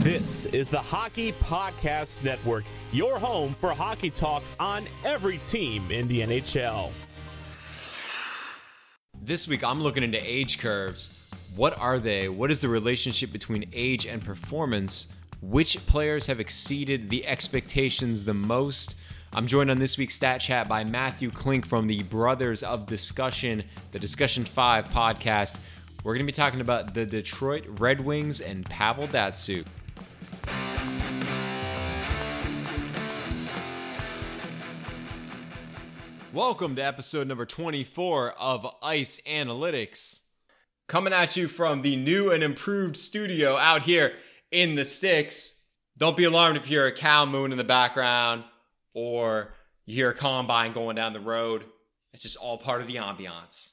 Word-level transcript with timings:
This 0.00 0.46
is 0.46 0.70
the 0.70 0.80
Hockey 0.80 1.32
Podcast 1.32 2.24
Network, 2.24 2.64
your 2.90 3.18
home 3.18 3.54
for 3.60 3.74
hockey 3.74 4.08
talk 4.08 4.42
on 4.58 4.86
every 5.04 5.36
team 5.44 5.90
in 5.90 6.08
the 6.08 6.22
NHL. 6.22 6.90
This 9.22 9.46
week, 9.46 9.62
I'm 9.62 9.82
looking 9.82 10.02
into 10.02 10.18
age 10.18 10.58
curves. 10.58 11.14
What 11.54 11.78
are 11.78 11.98
they? 11.98 12.30
What 12.30 12.50
is 12.50 12.62
the 12.62 12.68
relationship 12.70 13.30
between 13.30 13.68
age 13.74 14.06
and 14.06 14.24
performance? 14.24 15.08
Which 15.42 15.76
players 15.86 16.26
have 16.28 16.40
exceeded 16.40 17.10
the 17.10 17.26
expectations 17.26 18.24
the 18.24 18.32
most? 18.32 18.94
I'm 19.34 19.46
joined 19.46 19.70
on 19.70 19.78
this 19.78 19.98
week's 19.98 20.14
Stat 20.14 20.40
Chat 20.40 20.66
by 20.66 20.82
Matthew 20.82 21.30
Klink 21.30 21.66
from 21.66 21.86
the 21.86 22.04
Brothers 22.04 22.62
of 22.62 22.86
Discussion, 22.86 23.64
the 23.92 23.98
Discussion 23.98 24.46
5 24.46 24.88
podcast. 24.88 25.58
We're 26.02 26.14
going 26.14 26.24
to 26.24 26.32
be 26.32 26.34
talking 26.34 26.62
about 26.62 26.94
the 26.94 27.04
Detroit 27.04 27.64
Red 27.78 28.00
Wings 28.00 28.40
and 28.40 28.64
Pavel 28.64 29.06
Datsyuk. 29.06 29.66
Welcome 36.32 36.76
to 36.76 36.84
episode 36.84 37.26
number 37.26 37.44
24 37.44 38.34
of 38.38 38.64
Ice 38.84 39.20
Analytics. 39.26 40.20
Coming 40.86 41.12
at 41.12 41.36
you 41.36 41.48
from 41.48 41.82
the 41.82 41.96
new 41.96 42.30
and 42.30 42.44
improved 42.44 42.96
studio 42.96 43.56
out 43.56 43.82
here 43.82 44.12
in 44.52 44.76
the 44.76 44.84
sticks. 44.84 45.54
Don't 45.98 46.16
be 46.16 46.22
alarmed 46.22 46.56
if 46.56 46.70
you 46.70 46.78
hear 46.78 46.86
a 46.86 46.92
cow 46.92 47.24
moon 47.26 47.50
in 47.50 47.58
the 47.58 47.64
background 47.64 48.44
or 48.94 49.54
you 49.86 49.96
hear 49.96 50.10
a 50.10 50.14
combine 50.14 50.72
going 50.72 50.94
down 50.94 51.14
the 51.14 51.18
road. 51.18 51.64
It's 52.12 52.22
just 52.22 52.36
all 52.36 52.58
part 52.58 52.80
of 52.80 52.86
the 52.86 52.94
ambiance. 52.94 53.72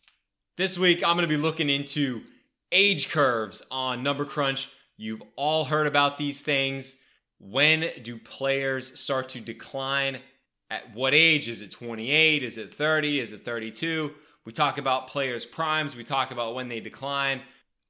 This 0.57 0.79
week, 0.79 1.03
I'm 1.03 1.15
going 1.15 1.29
to 1.29 1.37
be 1.37 1.37
looking 1.37 1.69
into 1.69 2.23
age 2.71 3.11
curves 3.11 3.61
on 3.69 4.01
Number 4.01 4.25
Crunch. 4.25 4.67
You've 4.97 5.21
all 5.35 5.63
heard 5.63 5.85
about 5.85 6.17
these 6.17 6.41
things. 6.41 6.95
When 7.37 7.87
do 8.01 8.17
players 8.17 8.99
start 8.99 9.29
to 9.29 9.41
decline? 9.41 10.21
At 10.69 10.93
what 10.93 11.13
age? 11.13 11.47
Is 11.47 11.61
it 11.61 11.71
28? 11.71 12.43
Is 12.43 12.57
it 12.57 12.73
30? 12.73 13.19
Is 13.19 13.33
it 13.33 13.45
32? 13.45 14.13
We 14.45 14.51
talk 14.51 14.77
about 14.77 15.07
players' 15.07 15.45
primes. 15.45 15.95
We 15.95 16.03
talk 16.03 16.31
about 16.31 16.55
when 16.55 16.67
they 16.67 16.79
decline. 16.79 17.41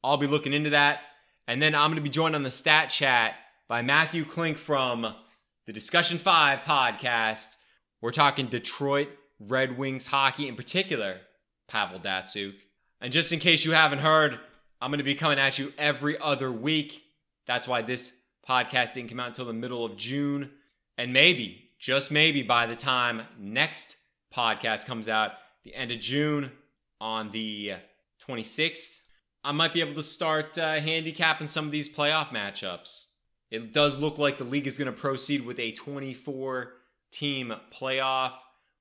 I'll 0.04 0.18
be 0.18 0.28
looking 0.28 0.54
into 0.54 0.72
that. 0.72 1.02
And 1.48 1.62
then 1.62 1.76
I'm 1.76 1.90
going 1.90 1.96
to 1.98 2.02
be 2.02 2.10
joined 2.10 2.36
on 2.36 2.44
the 2.44 2.52
stat 2.52 2.90
chat 2.90 3.36
by 3.68 3.82
Matthew 3.82 4.26
Klink 4.26 4.58
from 4.58 5.14
the 5.66 5.74
Discussion 5.74 6.18
5 6.18 6.60
podcast. 6.60 7.56
We're 8.02 8.12
talking 8.12 8.48
Detroit 8.48 9.10
Red 9.40 9.78
Wings 9.78 10.08
hockey, 10.08 10.48
in 10.48 10.56
particular, 10.56 11.18
Pavel 11.68 12.00
Datsyuk. 12.00 12.56
And 13.02 13.14
just 13.14 13.32
in 13.32 13.40
case 13.40 13.66
you 13.66 13.72
haven't 13.72 14.00
heard, 14.00 14.40
I'm 14.82 14.92
going 14.92 15.00
to 15.00 15.04
be 15.04 15.16
coming 15.16 15.40
at 15.40 15.60
you 15.60 15.74
every 15.78 16.18
other 16.20 16.52
week. 16.52 17.04
That's 17.46 17.68
why 17.68 17.82
this 17.82 18.14
podcast 18.48 18.94
didn't 18.94 19.10
come 19.10 19.20
out 19.20 19.30
until 19.30 19.46
the 19.46 19.54
middle 19.54 19.86
of 19.86 19.98
June. 19.98 20.52
And 20.98 21.14
maybe 21.14 21.67
just 21.80 22.12
maybe 22.12 22.44
by 22.44 22.66
the 22.66 22.76
time 22.76 23.22
next 23.40 23.98
podcast 24.34 24.86
comes 24.86 25.08
out, 25.08 25.32
the 25.64 25.76
end 25.76 25.92
of 25.92 26.00
June 26.00 26.52
on 27.00 27.32
the 27.32 27.74
26th, 28.28 28.98
I 29.44 29.52
might 29.52 29.74
be 29.74 29.82
able 29.82 29.94
to 29.94 30.04
start 30.04 30.58
uh, 30.58 30.80
handicapping 30.80 31.48
some 31.48 31.66
of 31.66 31.72
these 31.72 31.88
playoff 31.88 32.30
matchups. 32.30 33.06
It 33.50 33.72
does 33.72 33.98
look 33.98 34.18
like 34.18 34.38
the 34.38 34.44
league 34.44 34.68
is 34.68 34.78
going 34.78 34.94
to 34.94 35.00
proceed 35.00 35.46
with 35.46 35.60
a 35.60 35.72
24 35.72 36.74
team 37.12 37.54
playoff 37.74 38.34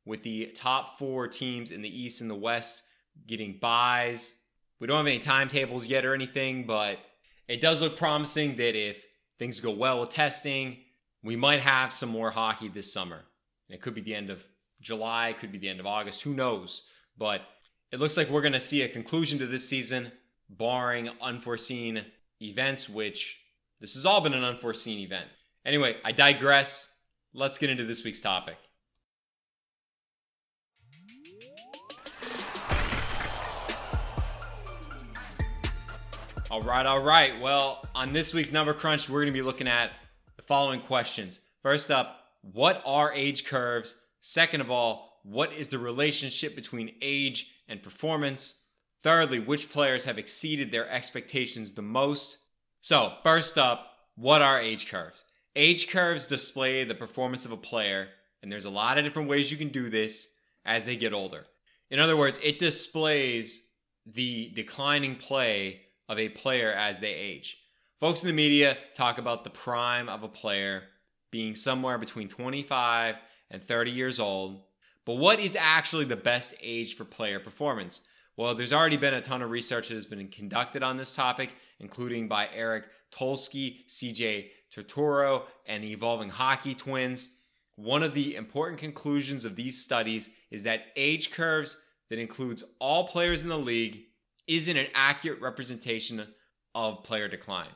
with 0.05 0.23
the 0.23 0.47
top 0.55 0.99
four 0.99 1.29
teams 1.29 1.71
in 1.71 1.83
the 1.83 2.03
East 2.03 2.21
and 2.21 2.31
the 2.31 2.35
West 2.35 2.83
getting 3.27 3.59
buys. 3.61 4.35
We 4.81 4.87
don't 4.87 4.97
have 4.97 5.07
any 5.07 5.19
timetables 5.19 5.87
yet 5.87 6.05
or 6.05 6.15
anything, 6.15 6.65
but 6.65 6.99
it 7.49 7.61
does 7.61 7.81
look 7.81 7.97
promising 7.97 8.57
that 8.57 8.77
if 8.77 9.05
things 9.39 9.61
go 9.61 9.71
well 9.71 10.01
with 10.01 10.11
testing, 10.11 10.79
we 11.27 11.35
might 11.35 11.61
have 11.61 11.93
some 11.93 12.09
more 12.09 12.31
hockey 12.31 12.69
this 12.69 12.93
summer. 12.93 13.25
It 13.69 13.83
could 13.83 13.95
be 13.95 14.01
the 14.01 14.15
end 14.15 14.31
of 14.31 14.47
July, 14.81 15.35
could 15.37 15.51
be 15.51 15.59
the 15.59 15.69
end 15.69 15.81
of 15.81 15.87
August, 15.87 16.23
who 16.23 16.35
knows? 16.35 16.85
But 17.19 17.43
it 17.91 17.99
looks 17.99 18.17
like 18.17 18.31
we're 18.31 18.43
going 18.43 18.53
to 18.53 18.61
see 18.61 18.83
a 18.83 18.89
conclusion 18.89 19.41
to 19.41 19.47
this 19.47 19.69
season, 19.69 20.13
barring 20.49 21.11
unforeseen 21.21 22.05
events, 22.41 22.89
which 22.89 23.41
this 23.81 23.95
has 23.95 24.07
all 24.07 24.21
been 24.21 24.35
an 24.35 24.45
unforeseen 24.45 25.01
event. 25.01 25.27
Anyway, 25.65 25.97
I 26.05 26.13
digress. 26.13 26.93
Let's 27.35 27.59
get 27.59 27.71
into 27.71 27.85
this 27.85 28.05
week's 28.05 28.21
topic. 28.21 28.57
All 36.53 36.63
right, 36.63 36.87
all 36.87 37.03
right. 37.03 37.41
Well, 37.41 37.85
on 37.97 38.13
this 38.13 38.33
week's 38.33 38.53
Number 38.53 38.73
Crunch, 38.73 39.09
we're 39.09 39.23
going 39.23 39.33
to 39.33 39.39
be 39.39 39.43
looking 39.43 39.67
at 39.67 39.91
following 40.47 40.81
questions. 40.81 41.41
First 41.63 41.91
up, 41.91 42.21
what 42.53 42.83
are 42.85 43.13
age 43.13 43.45
curves? 43.45 43.95
Second 44.21 44.61
of 44.61 44.71
all, 44.71 45.21
what 45.25 45.53
is 45.53 45.69
the 45.69 45.79
relationship 45.79 46.55
between 46.55 46.95
age 47.03 47.53
and 47.69 47.83
performance? 47.83 48.63
Thirdly, 49.03 49.41
which 49.41 49.71
players 49.71 50.05
have 50.05 50.19
exceeded 50.19 50.71
their 50.71 50.89
expectations 50.89 51.73
the 51.73 51.83
most? 51.83 52.39
So, 52.81 53.15
first 53.23 53.59
up, 53.59 53.91
what 54.15 54.43
are 54.43 54.61
age 54.61 54.89
curves? 54.89 55.25
Age 55.57 55.89
curves 55.89 56.27
display 56.27 56.85
the 56.85 56.95
performance 56.95 57.45
of 57.45 57.53
a 57.53 57.57
player, 57.57 58.09
and 58.43 58.53
there's 58.53 58.65
a 58.65 58.71
lot 58.71 58.99
of 58.99 59.05
different 59.05 59.29
ways 59.29 59.51
you 59.51 59.59
can 59.59 59.69
do 59.69 59.89
this 59.89 60.29
as 60.65 60.85
they 60.85 60.97
get 60.97 61.13
older. 61.13 61.47
In 61.91 61.99
other 61.99 62.17
words, 62.17 62.39
it 62.43 62.59
displays 62.59 63.63
the 64.07 64.51
declining 64.55 65.17
play 65.17 65.81
of 66.09 66.19
a 66.19 66.29
player 66.29 66.73
as 66.73 66.99
they 66.99 67.13
age. 67.13 67.59
Folks 67.99 68.23
in 68.23 68.27
the 68.27 68.35
media 68.35 68.77
talk 68.93 69.17
about 69.17 69.43
the 69.43 69.49
prime 69.49 70.11
of 70.11 70.23
a 70.23 70.29
player 70.29 70.83
being 71.31 71.55
somewhere 71.55 71.97
between 71.97 72.29
25 72.29 73.15
and 73.51 73.65
30 73.65 73.91
years 73.91 74.21
old. 74.21 74.61
But 75.07 75.15
what 75.15 75.41
is 75.41 75.57
actually 75.59 76.05
the 76.05 76.15
best 76.15 76.55
age 76.61 76.95
for 76.95 77.07
player 77.07 77.41
performance? 77.41 78.03
Well, 78.37 78.55
there's 78.55 78.75
already 78.75 78.99
been 78.99 79.15
a 79.15 79.23
ton 79.23 79.41
of 79.41 79.49
research 79.49 79.89
that 79.89 79.95
has 79.95 80.05
been 80.05 80.29
conducted 80.29 80.83
on 80.83 80.99
this 80.99 81.15
topic, 81.15 81.55
including 81.81 82.29
by 82.29 82.51
Eric 82.53 82.85
Tulsky, 83.11 83.87
CJ 83.89 84.49
Turturro, 84.71 85.45
and 85.67 85.83
the 85.83 85.93
Evolving 85.93 86.29
Hockey 86.29 86.75
Twins. 86.75 87.39
One 87.77 88.03
of 88.03 88.13
the 88.13 88.37
important 88.37 88.79
conclusions 88.79 89.47
of 89.47 89.57
these 89.57 89.83
studies 89.83 90.29
is 90.51 90.65
that 90.65 90.89
age 90.97 91.31
curves 91.31 91.79
that 92.11 92.19
includes 92.19 92.63
all 92.79 93.09
players 93.09 93.43
in 93.43 93.49
the 93.49 93.59
league 93.59 94.03
isn't 94.47 94.77
an 94.77 94.89
accurate 94.95 95.41
representation 95.41 96.27
of 96.75 97.03
player 97.03 97.27
decline. 97.27 97.71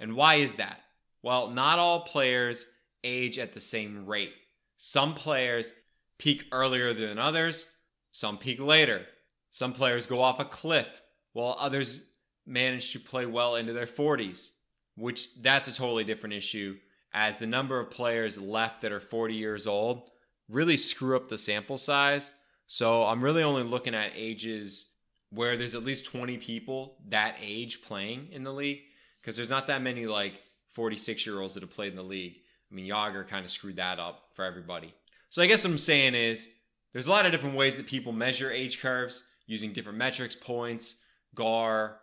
And 0.00 0.14
why 0.14 0.36
is 0.36 0.54
that? 0.54 0.80
Well, 1.22 1.50
not 1.50 1.78
all 1.78 2.00
players 2.00 2.66
age 3.02 3.38
at 3.38 3.52
the 3.52 3.60
same 3.60 4.04
rate. 4.04 4.32
Some 4.76 5.14
players 5.14 5.72
peak 6.18 6.44
earlier 6.52 6.92
than 6.92 7.18
others, 7.18 7.66
some 8.10 8.38
peak 8.38 8.60
later. 8.60 9.06
Some 9.50 9.72
players 9.72 10.06
go 10.06 10.20
off 10.20 10.40
a 10.40 10.44
cliff, 10.44 11.00
while 11.32 11.56
others 11.58 12.00
manage 12.46 12.92
to 12.92 13.00
play 13.00 13.26
well 13.26 13.56
into 13.56 13.72
their 13.72 13.86
40s, 13.86 14.50
which 14.96 15.28
that's 15.40 15.68
a 15.68 15.74
totally 15.74 16.04
different 16.04 16.34
issue 16.34 16.76
as 17.12 17.38
the 17.38 17.46
number 17.46 17.78
of 17.78 17.90
players 17.90 18.40
left 18.40 18.82
that 18.82 18.92
are 18.92 19.00
40 19.00 19.34
years 19.34 19.66
old 19.66 20.10
really 20.48 20.76
screw 20.76 21.16
up 21.16 21.28
the 21.28 21.38
sample 21.38 21.78
size. 21.78 22.32
So 22.66 23.04
I'm 23.04 23.22
really 23.22 23.42
only 23.42 23.62
looking 23.62 23.94
at 23.94 24.12
ages 24.14 24.90
where 25.30 25.56
there's 25.56 25.74
at 25.74 25.84
least 25.84 26.06
20 26.06 26.38
people 26.38 26.96
that 27.08 27.36
age 27.40 27.82
playing 27.82 28.28
in 28.30 28.44
the 28.44 28.52
league 28.52 28.80
because 29.24 29.36
there's 29.36 29.50
not 29.50 29.66
that 29.68 29.80
many 29.80 30.06
like 30.06 30.42
46 30.72 31.24
year 31.24 31.40
olds 31.40 31.54
that 31.54 31.62
have 31.62 31.70
played 31.70 31.90
in 31.90 31.96
the 31.96 32.02
league. 32.02 32.36
I 32.70 32.74
mean, 32.74 32.90
Jagr 32.90 33.26
kind 33.26 33.44
of 33.44 33.50
screwed 33.50 33.76
that 33.76 33.98
up 33.98 34.24
for 34.32 34.44
everybody. 34.44 34.92
So 35.30 35.40
I 35.40 35.46
guess 35.46 35.64
what 35.64 35.70
I'm 35.70 35.78
saying 35.78 36.14
is 36.14 36.48
there's 36.92 37.06
a 37.06 37.10
lot 37.10 37.24
of 37.24 37.32
different 37.32 37.56
ways 37.56 37.76
that 37.78 37.86
people 37.86 38.12
measure 38.12 38.50
age 38.50 38.80
curves 38.80 39.24
using 39.46 39.72
different 39.72 39.96
metrics, 39.96 40.36
points, 40.36 40.96
GAR, 41.34 41.96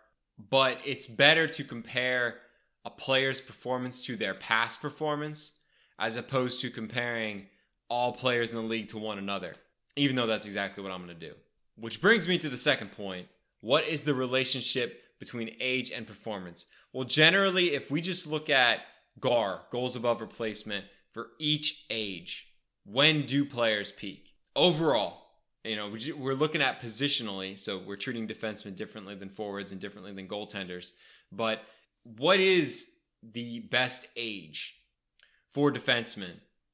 but 0.50 0.80
it's 0.84 1.06
better 1.06 1.48
to 1.48 1.64
compare 1.64 2.40
a 2.86 2.90
player's 2.90 3.40
performance 3.40 4.02
to 4.04 4.16
their 4.16 4.34
past 4.34 4.82
performance 4.82 5.54
as 6.00 6.16
opposed 6.16 6.62
to 6.62 6.72
comparing 6.72 7.46
all 7.88 8.14
players 8.14 8.52
in 8.52 8.58
the 8.58 8.64
league 8.64 8.88
to 8.90 8.98
one 8.98 9.20
another, 9.20 9.54
even 9.96 10.16
though 10.16 10.26
that's 10.26 10.48
exactly 10.48 10.82
what 10.82 10.92
I'm 10.92 11.06
going 11.06 11.20
to 11.20 11.28
do. 11.28 11.36
Which 11.76 12.02
brings 12.02 12.28
me 12.28 12.40
to 12.40 12.50
the 12.50 12.58
second 12.58 12.92
point. 12.92 13.28
What 13.60 13.86
is 13.86 14.04
the 14.04 14.16
relationship 14.16 15.04
between 15.22 15.56
age 15.62 15.92
and 15.92 16.08
performance? 16.08 16.66
Well, 16.92 17.06
generally, 17.06 17.76
if 17.76 17.92
we 17.92 18.02
just 18.02 18.26
look 18.26 18.50
at 18.50 18.80
GAR, 19.20 19.62
goals 19.72 19.96
above 19.96 20.20
replacement, 20.20 20.84
for 21.14 21.28
each 21.40 21.86
age, 21.92 22.48
when 22.86 23.28
do 23.28 23.46
players 23.46 23.92
peak? 23.92 24.30
Overall, 24.56 25.22
you 25.64 25.76
know, 25.76 25.94
we're 26.18 26.34
looking 26.34 26.64
at 26.64 26.82
positionally, 26.82 27.58
so 27.58 27.78
we're 27.86 27.98
treating 27.98 28.28
defensemen 28.28 28.76
differently 28.76 29.14
than 29.14 29.30
forwards 29.30 29.72
and 29.72 29.80
differently 29.80 30.12
than 30.12 30.28
goaltenders. 30.28 30.94
But 31.32 31.62
what 32.04 32.40
is 32.40 32.90
the 33.22 33.60
best 33.60 34.08
age 34.16 34.76
for 35.54 35.72
defensemen? 35.72 36.34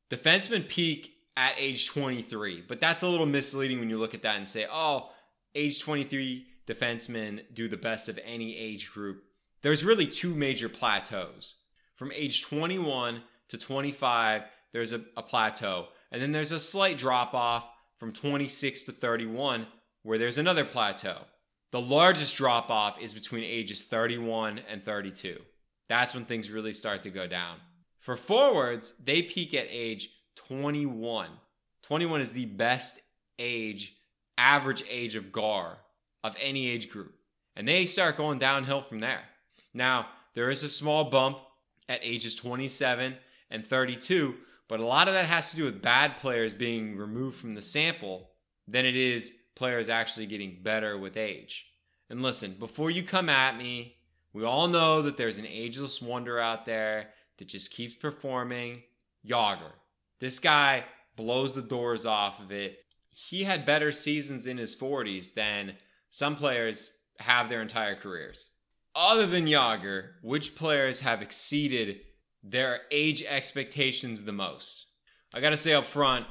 Defensemen 0.09 0.69
peak 0.69 1.11
at 1.35 1.53
age 1.57 1.87
23, 1.87 2.63
but 2.65 2.79
that's 2.79 3.03
a 3.03 3.07
little 3.07 3.25
misleading 3.25 3.79
when 3.79 3.89
you 3.89 3.97
look 3.99 4.13
at 4.13 4.21
that 4.21 4.37
and 4.37 4.47
say, 4.47 4.65
oh, 4.71 5.09
age 5.53 5.81
23 5.81 6.47
defensemen 6.67 7.41
do 7.53 7.67
the 7.67 7.77
best 7.77 8.09
of 8.09 8.19
any 8.23 8.55
age 8.57 8.91
group, 8.91 9.23
there's 9.61 9.83
really 9.83 10.05
two 10.05 10.35
major 10.35 10.69
plateaus. 10.69 11.55
From 11.95 12.11
age 12.11 12.43
21 12.43 13.23
to 13.49 13.57
25, 13.57 14.43
there's 14.73 14.93
a, 14.93 15.01
a 15.15 15.23
plateau. 15.23 15.87
And 16.11 16.21
then 16.21 16.31
there's 16.31 16.51
a 16.51 16.59
slight 16.59 16.97
drop 16.97 17.33
off 17.33 17.65
from 17.97 18.11
26 18.11 18.83
to 18.83 18.91
31, 18.91 19.65
where 20.03 20.17
there's 20.17 20.37
another 20.37 20.65
plateau. 20.65 21.17
The 21.71 21.81
largest 21.81 22.35
drop 22.37 22.69
off 22.69 22.99
is 23.01 23.13
between 23.13 23.43
ages 23.43 23.83
31 23.83 24.61
and 24.69 24.83
32. 24.83 25.39
That's 25.89 26.13
when 26.13 26.25
things 26.25 26.51
really 26.51 26.73
start 26.73 27.01
to 27.03 27.09
go 27.09 27.27
down. 27.27 27.57
For 27.99 28.15
forwards, 28.15 28.93
they 29.03 29.23
peak 29.23 29.53
at 29.53 29.67
age 29.69 30.09
21. 30.35 31.29
21 31.83 32.21
is 32.21 32.31
the 32.31 32.45
best 32.45 32.99
age, 33.39 33.95
average 34.37 34.83
age 34.89 35.15
of 35.15 35.31
GAR 35.31 35.77
of 36.23 36.35
any 36.41 36.67
age 36.69 36.89
group. 36.89 37.13
And 37.55 37.67
they 37.67 37.85
start 37.85 38.17
going 38.17 38.39
downhill 38.39 38.81
from 38.81 38.99
there. 38.99 39.21
Now, 39.73 40.07
there 40.33 40.49
is 40.49 40.63
a 40.63 40.69
small 40.69 41.05
bump 41.05 41.39
at 41.89 41.99
ages 42.03 42.35
27 42.35 43.15
and 43.49 43.65
32, 43.65 44.35
but 44.67 44.79
a 44.79 44.85
lot 44.85 45.07
of 45.07 45.13
that 45.13 45.25
has 45.25 45.51
to 45.51 45.55
do 45.55 45.63
with 45.63 45.81
bad 45.81 46.17
players 46.17 46.53
being 46.53 46.97
removed 46.97 47.37
from 47.37 47.55
the 47.55 47.61
sample 47.61 48.29
than 48.67 48.85
it 48.85 48.95
is 48.95 49.33
players 49.55 49.89
actually 49.89 50.25
getting 50.25 50.59
better 50.61 50.97
with 50.97 51.17
age. 51.17 51.67
And 52.09 52.21
listen, 52.21 52.51
before 52.59 52.91
you 52.91 53.03
come 53.03 53.29
at 53.29 53.57
me, 53.57 53.95
we 54.33 54.43
all 54.43 54.67
know 54.67 55.01
that 55.01 55.17
there's 55.17 55.39
an 55.39 55.47
ageless 55.47 56.01
wonder 56.01 56.39
out 56.39 56.65
there 56.65 57.09
that 57.37 57.47
just 57.47 57.71
keeps 57.71 57.95
performing. 57.95 58.83
Jagr. 59.25 59.71
This 60.19 60.39
guy 60.39 60.85
blows 61.15 61.53
the 61.53 61.61
doors 61.61 62.05
off 62.05 62.39
of 62.39 62.51
it. 62.51 62.79
He 63.09 63.43
had 63.43 63.65
better 63.65 63.91
seasons 63.91 64.45
in 64.47 64.57
his 64.57 64.75
40s 64.75 65.33
than 65.33 65.73
some 66.09 66.35
players 66.35 66.91
have 67.19 67.49
their 67.49 67.61
entire 67.61 67.95
careers. 67.95 68.51
Other 68.95 69.27
than 69.27 69.45
Jagr, 69.45 70.13
which 70.21 70.55
players 70.55 71.01
have 71.01 71.21
exceeded 71.21 72.01
their 72.43 72.81
age 72.91 73.23
expectations 73.23 74.23
the 74.23 74.31
most? 74.31 74.87
I 75.33 75.41
gotta 75.41 75.57
say 75.57 75.73
up 75.73 75.85
front, 75.85 76.25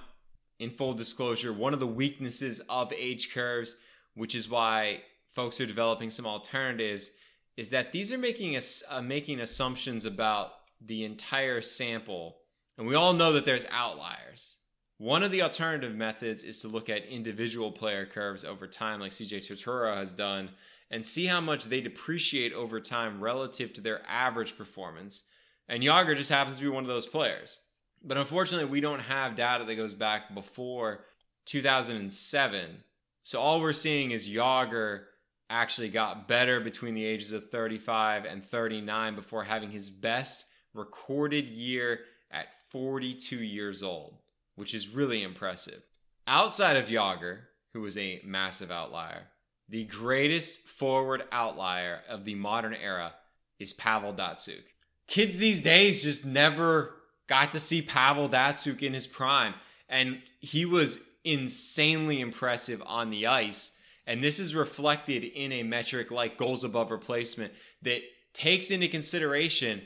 in 0.58 0.70
full 0.70 0.94
disclosure, 0.94 1.52
one 1.52 1.74
of 1.74 1.80
the 1.80 1.86
weaknesses 1.86 2.60
of 2.68 2.92
age 2.92 3.32
curves, 3.32 3.76
which 4.14 4.34
is 4.34 4.48
why 4.48 5.02
folks 5.34 5.60
are 5.60 5.66
developing 5.66 6.10
some 6.10 6.26
alternatives, 6.26 7.10
is 7.56 7.70
that 7.70 7.92
these 7.92 8.12
are 8.12 8.18
making 8.18 8.56
us 8.56 8.82
uh, 8.88 9.02
making 9.02 9.40
assumptions 9.40 10.04
about 10.04 10.52
the 10.80 11.04
entire 11.04 11.60
sample, 11.60 12.38
and 12.78 12.86
we 12.86 12.94
all 12.94 13.12
know 13.12 13.32
that 13.32 13.44
there's 13.44 13.66
outliers. 13.70 14.56
One 14.98 15.22
of 15.22 15.30
the 15.30 15.42
alternative 15.42 15.94
methods 15.94 16.42
is 16.42 16.60
to 16.60 16.68
look 16.68 16.88
at 16.88 17.04
individual 17.04 17.70
player 17.70 18.06
curves 18.06 18.44
over 18.44 18.66
time, 18.66 19.00
like 19.00 19.12
CJ 19.12 19.38
Turturro 19.40 19.94
has 19.94 20.12
done, 20.12 20.50
and 20.90 21.04
see 21.04 21.26
how 21.26 21.40
much 21.40 21.64
they 21.64 21.80
depreciate 21.80 22.52
over 22.52 22.80
time 22.80 23.20
relative 23.20 23.72
to 23.74 23.80
their 23.80 24.02
average 24.08 24.56
performance. 24.56 25.24
And 25.68 25.82
Jagr 25.82 26.16
just 26.16 26.30
happens 26.30 26.56
to 26.56 26.62
be 26.62 26.70
one 26.70 26.84
of 26.84 26.88
those 26.88 27.06
players. 27.06 27.58
But 28.02 28.16
unfortunately, 28.16 28.70
we 28.70 28.80
don't 28.80 29.00
have 29.00 29.36
data 29.36 29.64
that 29.64 29.74
goes 29.74 29.94
back 29.94 30.32
before 30.34 31.00
2007. 31.46 32.82
So 33.22 33.40
all 33.40 33.60
we're 33.60 33.72
seeing 33.72 34.12
is 34.12 34.28
Jagr 34.28 35.04
actually 35.50 35.88
got 35.88 36.28
better 36.28 36.60
between 36.60 36.94
the 36.94 37.04
ages 37.04 37.32
of 37.32 37.50
35 37.50 38.24
and 38.24 38.44
39 38.44 39.14
before 39.14 39.44
having 39.44 39.70
his 39.70 39.90
best 39.90 40.44
recorded 40.74 41.48
year 41.48 42.00
at 42.30 42.46
42 42.70 43.36
years 43.36 43.82
old, 43.82 44.18
which 44.56 44.74
is 44.74 44.88
really 44.88 45.22
impressive. 45.22 45.82
Outside 46.26 46.76
of 46.76 46.88
Jagr, 46.88 47.38
who 47.72 47.80
was 47.80 47.96
a 47.96 48.20
massive 48.24 48.70
outlier, 48.70 49.28
the 49.68 49.84
greatest 49.84 50.68
forward 50.68 51.24
outlier 51.32 52.00
of 52.08 52.24
the 52.24 52.34
modern 52.34 52.74
era 52.74 53.14
is 53.58 53.72
Pavel 53.72 54.12
Datsyuk. 54.12 54.64
Kids 55.06 55.36
these 55.36 55.60
days 55.60 56.02
just 56.02 56.24
never 56.24 56.94
got 57.28 57.52
to 57.52 57.60
see 57.60 57.82
Pavel 57.82 58.28
Datsyuk 58.28 58.82
in 58.82 58.94
his 58.94 59.06
prime, 59.06 59.54
and 59.88 60.20
he 60.40 60.64
was 60.64 61.00
insanely 61.24 62.20
impressive 62.20 62.82
on 62.86 63.10
the 63.10 63.26
ice. 63.26 63.72
And 64.06 64.22
this 64.22 64.38
is 64.38 64.54
reflected 64.54 65.24
in 65.24 65.52
a 65.52 65.64
metric 65.64 66.10
like 66.10 66.38
goals 66.38 66.62
above 66.62 66.92
replacement 66.92 67.52
that 67.82 68.02
takes 68.32 68.70
into 68.70 68.88
consideration 68.88 69.82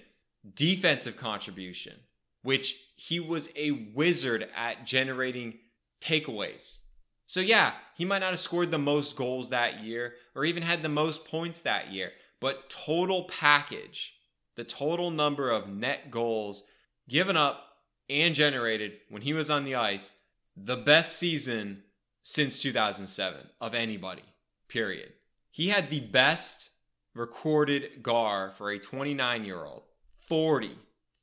defensive 0.55 1.17
contribution, 1.17 1.95
which 2.43 2.77
he 2.97 3.21
was 3.21 3.51
a 3.57 3.71
wizard 3.95 4.49
at 4.55 4.87
generating 4.87 5.59
takeaways. 6.01 6.79
So, 7.27 7.41
yeah, 7.41 7.75
he 7.97 8.05
might 8.05 8.19
not 8.19 8.31
have 8.31 8.41
scored 8.41 8.71
the 8.71 8.79
most 8.79 9.17
goals 9.17 9.51
that 9.51 9.85
year 9.85 10.15
or 10.35 10.45
even 10.45 10.63
had 10.63 10.83
the 10.83 10.89
most 10.89 11.25
points 11.25 11.61
that 11.61 11.93
year, 11.93 12.13
but 12.41 12.69
total 12.69 13.25
package, 13.25 14.15
the 14.57 14.65
total 14.65 15.11
number 15.11 15.51
of 15.51 15.69
net 15.69 16.11
goals 16.11 16.65
given 17.09 17.37
up 17.37 17.67
and 18.09 18.35
generated 18.35 18.93
when 19.09 19.23
he 19.23 19.33
was 19.33 19.51
on 19.51 19.65
the 19.65 19.77
ice, 19.77 20.11
the 20.57 20.77
best 20.77 21.19
season 21.19 21.83
since 22.23 22.61
2007 22.61 23.41
of 23.61 23.75
anybody, 23.75 24.25
period. 24.69 25.13
He 25.51 25.69
had 25.69 25.91
the 25.91 26.01
best 26.01 26.71
recorded 27.15 28.03
GAR 28.03 28.51
for 28.51 28.71
a 28.71 28.79
29 28.79 29.45
year 29.45 29.65
old 29.65 29.83
40, 30.27 30.77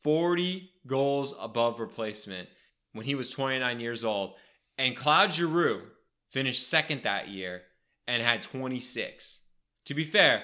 40 0.08 0.72
goals 0.88 1.36
above 1.38 1.82
replacement 1.82 2.48
when 2.94 3.06
he 3.06 3.14
was 3.14 3.30
29 3.30 3.82
years 3.82 4.06
old. 4.06 4.36
And 4.78 4.96
Claude 4.96 5.34
Giroux 5.34 5.82
finished 6.30 6.66
second 6.66 7.04
that 7.04 7.28
year 7.28 7.64
and 8.08 8.24
had 8.24 8.42
26. 8.42 9.42
To 9.84 9.94
be 9.94 10.06
fair, 10.06 10.44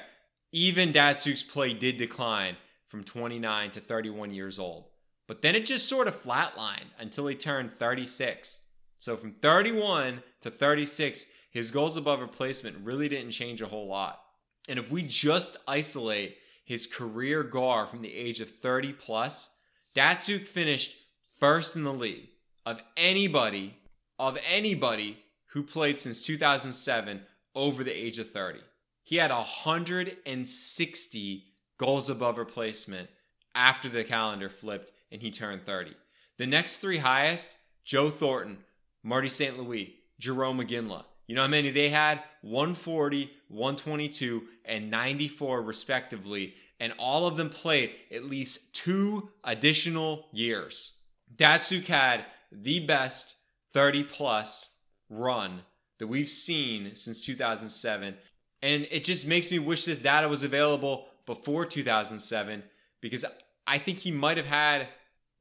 even 0.51 0.91
Datsyuk's 0.91 1.43
play 1.43 1.73
did 1.73 1.95
decline 1.95 2.57
from 2.89 3.05
29 3.05 3.71
to 3.71 3.79
31 3.79 4.33
years 4.33 4.59
old. 4.59 4.89
But 5.29 5.41
then 5.41 5.55
it 5.55 5.65
just 5.65 5.87
sort 5.87 6.09
of 6.09 6.21
flatlined 6.21 6.91
until 6.99 7.27
he 7.27 7.35
turned 7.35 7.79
36. 7.79 8.59
So 8.99 9.15
from 9.15 9.31
31 9.31 10.21
to 10.41 10.51
36, 10.51 11.25
his 11.51 11.71
goals 11.71 11.95
above 11.95 12.19
replacement 12.19 12.83
really 12.85 13.07
didn't 13.07 13.31
change 13.31 13.61
a 13.61 13.67
whole 13.67 13.87
lot. 13.87 14.23
And 14.67 14.77
if 14.77 14.91
we 14.91 15.03
just 15.03 15.55
isolate 15.69 16.35
his 16.65 16.85
career 16.85 17.43
GAR 17.43 17.87
from 17.87 18.01
the 18.01 18.13
age 18.13 18.41
of 18.41 18.49
30 18.49 18.91
plus, 18.91 19.51
Datsyuk 19.95 20.47
finished 20.47 20.95
first 21.39 21.75
in 21.75 21.83
the 21.83 21.93
league 21.93 22.29
of 22.65 22.81
anybody 22.97 23.77
of 24.19 24.37
anybody 24.49 25.17
who 25.47 25.63
played 25.63 25.99
since 25.99 26.21
2007 26.21 27.21
over 27.55 27.83
the 27.83 27.91
age 27.91 28.19
of 28.19 28.31
30. 28.31 28.59
He 29.03 29.17
had 29.17 29.31
160 29.31 31.43
goals 31.77 32.09
above 32.09 32.37
replacement 32.37 33.09
after 33.53 33.89
the 33.89 34.03
calendar 34.03 34.49
flipped 34.49 34.91
and 35.11 35.21
he 35.21 35.29
turned 35.29 35.63
30. 35.65 35.93
The 36.37 36.47
next 36.47 36.77
three 36.77 36.97
highest, 36.97 37.55
Joe 37.85 38.09
Thornton, 38.09 38.57
Marty 39.03 39.29
St. 39.29 39.59
Louis, 39.59 39.93
Jerome 40.19 40.59
Iginla. 40.59 41.03
You 41.27 41.35
know 41.35 41.43
how 41.43 41.47
many 41.47 41.69
they 41.69 41.89
had? 41.89 42.23
140, 42.41 43.29
122, 43.49 44.43
and 44.65 44.89
94 44.89 45.61
respectively. 45.61 46.55
And 46.79 46.93
all 46.97 47.27
of 47.27 47.37
them 47.37 47.49
played 47.49 47.91
at 48.11 48.25
least 48.25 48.73
two 48.73 49.29
additional 49.43 50.27
years. 50.31 50.93
Datsyuk 51.35 51.87
had 51.87 52.25
the 52.51 52.85
best 52.85 53.35
30 53.73 54.03
plus 54.03 54.69
run 55.09 55.61
that 55.99 56.07
we've 56.07 56.29
seen 56.29 56.95
since 56.95 57.19
2007. 57.19 58.15
And 58.61 58.87
it 58.91 59.03
just 59.03 59.25
makes 59.25 59.51
me 59.51 59.59
wish 59.59 59.85
this 59.85 60.01
data 60.01 60.27
was 60.27 60.43
available 60.43 61.07
before 61.25 61.65
2007 61.65 62.63
because 63.01 63.25
I 63.65 63.77
think 63.77 63.99
he 63.99 64.11
might 64.11 64.37
have 64.37 64.45
had 64.45 64.87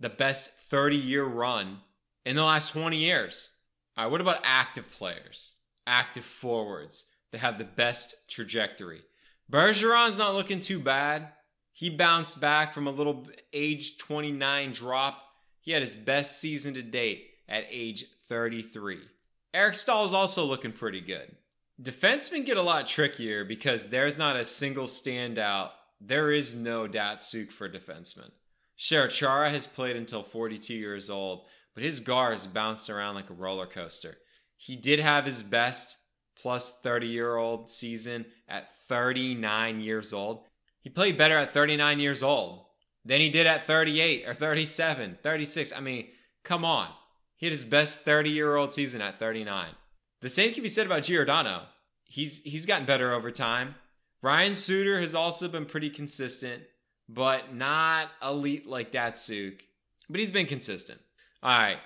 the 0.01 0.09
best 0.09 0.53
30 0.69 0.97
year 0.97 1.25
run 1.25 1.79
in 2.25 2.37
the 2.37 2.45
last 2.45 2.73
20 2.73 2.97
years. 2.97 3.51
All 3.97 4.05
right, 4.05 4.11
what 4.11 4.21
about 4.21 4.41
active 4.43 4.91
players, 4.91 5.55
active 5.87 6.25
forwards 6.25 7.07
that 7.31 7.39
have 7.39 7.59
the 7.59 7.65
best 7.65 8.15
trajectory? 8.29 9.03
Bergeron's 9.51 10.19
not 10.19 10.35
looking 10.35 10.61
too 10.61 10.79
bad. 10.79 11.29
He 11.73 11.91
bounced 11.91 12.41
back 12.41 12.75
from 12.75 12.87
a 12.87 12.91
little 12.91 13.27
age 13.53 13.99
29 13.99 14.73
drop. 14.73 15.23
He 15.61 15.73
had 15.73 15.83
his 15.83 15.95
best 15.95 16.41
season 16.41 16.75
to 16.75 16.83
date 16.83 17.27
at 17.49 17.65
age 17.71 18.05
33. 18.29 19.01
Eric 19.55 19.75
Staal 19.75 20.05
is 20.05 20.15
also 20.15 20.45
looking 20.45 20.73
pretty 20.73 21.01
good. 21.01 21.37
Defensemen 21.81 22.47
get 22.47 22.57
a 22.57 22.63
lot 22.63 22.87
trickier 22.87 23.45
because 23.45 23.87
there's 23.87 24.19
not 24.19 24.37
a 24.37 24.45
single 24.45 24.87
standout. 24.87 25.71
There 26.01 26.33
is 26.33 26.55
no 26.55 26.87
Datsyuk 26.87 27.51
for 27.51 27.69
defensemen. 27.69 28.31
Chara 28.77 29.51
has 29.51 29.67
played 29.67 29.97
until 29.97 30.23
42 30.23 30.75
years 30.75 31.09
old, 31.11 31.47
but 31.75 31.85
his 31.85 32.01
GAR 32.01 32.33
has 32.33 32.47
bounced 32.47 32.91
around 32.91 33.15
like 33.15 33.31
a 33.31 33.35
roller 33.35 33.67
coaster. 33.67 34.19
He 34.57 34.77
did 34.77 35.01
have 35.01 35.25
his 35.25 35.43
best 35.43 35.97
plus 36.43 36.73
30 36.81 37.07
year 37.07 37.37
old 37.37 37.71
season 37.71 38.27
at 38.49 38.75
39 38.89 39.81
years 39.81 40.13
old. 40.13 40.45
He 40.81 40.91
played 40.91 41.17
better 41.17 41.39
at 41.39 41.55
39 41.55 42.01
years 42.01 42.23
old 42.23 42.67
than 43.05 43.21
he 43.21 43.29
did 43.29 43.47
at 43.47 43.65
38 43.65 44.29
or 44.29 44.35
37, 44.35 45.19
36. 45.23 45.73
I 45.73 45.81
mean, 45.81 46.09
come 46.43 46.65
on. 46.65 46.89
He 47.37 47.47
had 47.47 47.53
his 47.53 47.65
best 47.65 48.01
30 48.01 48.31
year 48.31 48.57
old 48.57 48.73
season 48.73 49.01
at 49.01 49.19
39. 49.19 49.69
The 50.21 50.29
same 50.29 50.53
can 50.53 50.65
be 50.65 50.69
said 50.69 50.87
about 50.87 51.05
Giordano. 51.05 51.63
He's 52.05 52.43
he's 52.43 52.67
gotten 52.67 52.87
better 52.87 53.13
over 53.13 53.31
time. 53.31 53.77
Ryan 54.21 54.55
Suter 54.55 55.01
has 55.01 55.15
also 55.15 55.49
been 55.49 55.65
pretty 55.65 55.91
consistent, 55.91 56.63
but 57.09 57.55
not 57.55 58.09
elite 58.23 58.67
like 58.67 58.93
Datsyuk. 58.93 59.61
But 60.11 60.21
he's 60.21 60.31
been 60.31 60.47
consistent. 60.47 61.01
All 61.43 61.59
right. 61.59 61.79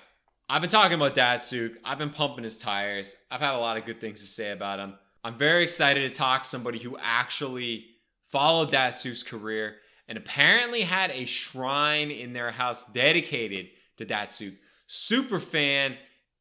I've 0.49 0.61
been 0.61 0.69
talking 0.69 0.95
about 0.95 1.13
Datsyuk. 1.13 1.75
I've 1.83 1.97
been 1.97 2.09
pumping 2.09 2.45
his 2.45 2.57
tires. 2.57 3.17
I've 3.29 3.41
had 3.41 3.55
a 3.55 3.59
lot 3.59 3.75
of 3.75 3.83
good 3.83 3.99
things 3.99 4.21
to 4.21 4.27
say 4.27 4.51
about 4.51 4.79
him. 4.79 4.93
I'm 5.21 5.37
very 5.37 5.61
excited 5.61 6.07
to 6.07 6.15
talk 6.15 6.43
to 6.43 6.49
somebody 6.49 6.79
who 6.79 6.97
actually 7.01 7.87
followed 8.29 8.71
Datsyuk's 8.71 9.23
career 9.23 9.75
and 10.07 10.17
apparently 10.17 10.83
had 10.83 11.11
a 11.11 11.25
shrine 11.25 12.11
in 12.11 12.31
their 12.31 12.51
house 12.51 12.85
dedicated 12.93 13.67
to 13.97 14.05
Datsyuk. 14.05 14.55
Super 14.87 15.41
fan, 15.41 15.97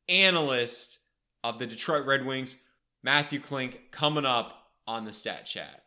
analyst 0.09 0.99
of 1.43 1.59
the 1.59 1.67
Detroit 1.67 2.07
Red 2.07 2.25
Wings, 2.25 2.59
Matthew 3.03 3.41
Klink, 3.41 3.91
coming 3.91 4.25
up 4.25 4.69
on 4.87 5.05
the 5.05 5.13
Stat 5.13 5.47
Chat. 5.47 5.83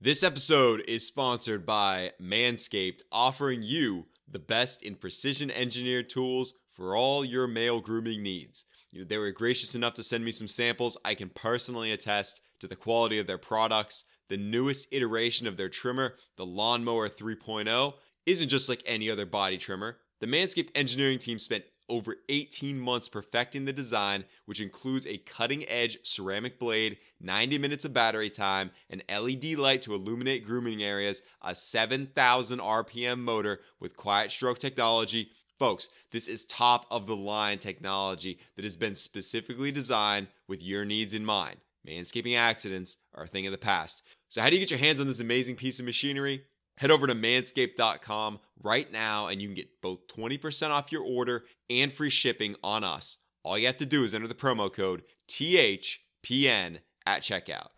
This 0.00 0.22
episode 0.22 0.82
is 0.88 1.06
sponsored 1.06 1.66
by 1.66 2.12
Manscaped, 2.18 3.02
offering 3.12 3.62
you 3.62 4.06
the 4.26 4.38
best 4.38 4.82
in 4.82 4.94
precision 4.94 5.50
engineered 5.50 6.08
tools 6.08 6.54
for 6.80 6.96
all 6.96 7.26
your 7.26 7.46
male 7.46 7.78
grooming 7.78 8.22
needs. 8.22 8.64
You 8.90 9.00
know, 9.00 9.06
they 9.06 9.18
were 9.18 9.32
gracious 9.32 9.74
enough 9.74 9.92
to 9.94 10.02
send 10.02 10.24
me 10.24 10.30
some 10.30 10.48
samples. 10.48 10.96
I 11.04 11.14
can 11.14 11.28
personally 11.28 11.92
attest 11.92 12.40
to 12.58 12.66
the 12.66 12.74
quality 12.74 13.18
of 13.18 13.26
their 13.26 13.36
products. 13.36 14.04
The 14.30 14.38
newest 14.38 14.88
iteration 14.90 15.46
of 15.46 15.58
their 15.58 15.68
trimmer, 15.68 16.14
the 16.38 16.46
Lawnmower 16.46 17.10
3.0, 17.10 17.92
isn't 18.24 18.48
just 18.48 18.70
like 18.70 18.82
any 18.86 19.10
other 19.10 19.26
body 19.26 19.58
trimmer. 19.58 19.98
The 20.20 20.26
Manscaped 20.26 20.70
engineering 20.74 21.18
team 21.18 21.38
spent 21.38 21.64
over 21.90 22.16
18 22.30 22.80
months 22.80 23.10
perfecting 23.10 23.66
the 23.66 23.74
design, 23.74 24.24
which 24.46 24.60
includes 24.60 25.06
a 25.06 25.18
cutting 25.18 25.68
edge 25.68 25.98
ceramic 26.04 26.58
blade, 26.58 26.96
90 27.20 27.58
minutes 27.58 27.84
of 27.84 27.92
battery 27.92 28.30
time, 28.30 28.70
an 28.88 29.02
LED 29.10 29.58
light 29.58 29.82
to 29.82 29.94
illuminate 29.94 30.46
grooming 30.46 30.82
areas, 30.82 31.22
a 31.42 31.54
7,000 31.54 32.58
RPM 32.58 33.18
motor 33.18 33.60
with 33.80 33.96
quiet 33.96 34.30
stroke 34.30 34.58
technology. 34.58 35.30
Folks, 35.60 35.90
this 36.10 36.26
is 36.26 36.46
top 36.46 36.86
of 36.90 37.06
the 37.06 37.14
line 37.14 37.58
technology 37.58 38.38
that 38.56 38.64
has 38.64 38.78
been 38.78 38.94
specifically 38.94 39.70
designed 39.70 40.28
with 40.48 40.62
your 40.62 40.86
needs 40.86 41.12
in 41.12 41.22
mind. 41.22 41.58
Manscaping 41.86 42.34
accidents 42.34 42.96
are 43.14 43.24
a 43.24 43.26
thing 43.26 43.44
of 43.44 43.52
the 43.52 43.58
past. 43.58 44.02
So, 44.30 44.40
how 44.40 44.48
do 44.48 44.56
you 44.56 44.60
get 44.60 44.70
your 44.70 44.78
hands 44.78 45.00
on 45.00 45.06
this 45.06 45.20
amazing 45.20 45.56
piece 45.56 45.78
of 45.78 45.84
machinery? 45.84 46.44
Head 46.78 46.90
over 46.90 47.06
to 47.06 47.14
manscaped.com 47.14 48.40
right 48.62 48.90
now 48.90 49.26
and 49.26 49.42
you 49.42 49.48
can 49.48 49.54
get 49.54 49.82
both 49.82 50.06
20% 50.06 50.70
off 50.70 50.90
your 50.90 51.02
order 51.02 51.44
and 51.68 51.92
free 51.92 52.08
shipping 52.08 52.56
on 52.64 52.82
us. 52.82 53.18
All 53.44 53.58
you 53.58 53.66
have 53.66 53.76
to 53.76 53.86
do 53.86 54.02
is 54.02 54.14
enter 54.14 54.28
the 54.28 54.34
promo 54.34 54.72
code 54.72 55.02
THPN 55.28 56.78
at 57.04 57.20
checkout. 57.20 57.68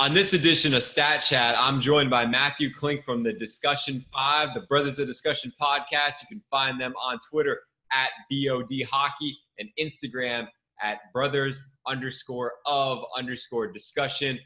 On 0.00 0.14
this 0.14 0.32
edition 0.32 0.72
of 0.72 0.82
Stat 0.82 1.20
Chat, 1.20 1.54
I'm 1.58 1.78
joined 1.78 2.08
by 2.08 2.24
Matthew 2.24 2.72
Klink 2.72 3.04
from 3.04 3.22
the 3.22 3.34
Discussion 3.34 4.02
5, 4.14 4.54
the 4.54 4.62
Brothers 4.62 4.98
of 4.98 5.06
Discussion 5.06 5.52
podcast. 5.60 6.22
You 6.22 6.28
can 6.30 6.42
find 6.50 6.80
them 6.80 6.94
on 6.96 7.18
Twitter 7.30 7.60
at 7.92 8.08
BOD 8.30 8.84
Hockey 8.90 9.36
and 9.58 9.68
Instagram 9.78 10.46
at 10.80 11.00
brothers 11.12 11.62
underscore 11.86 12.54
of 12.64 13.04
underscore 13.14 13.70
discussion. 13.70 14.38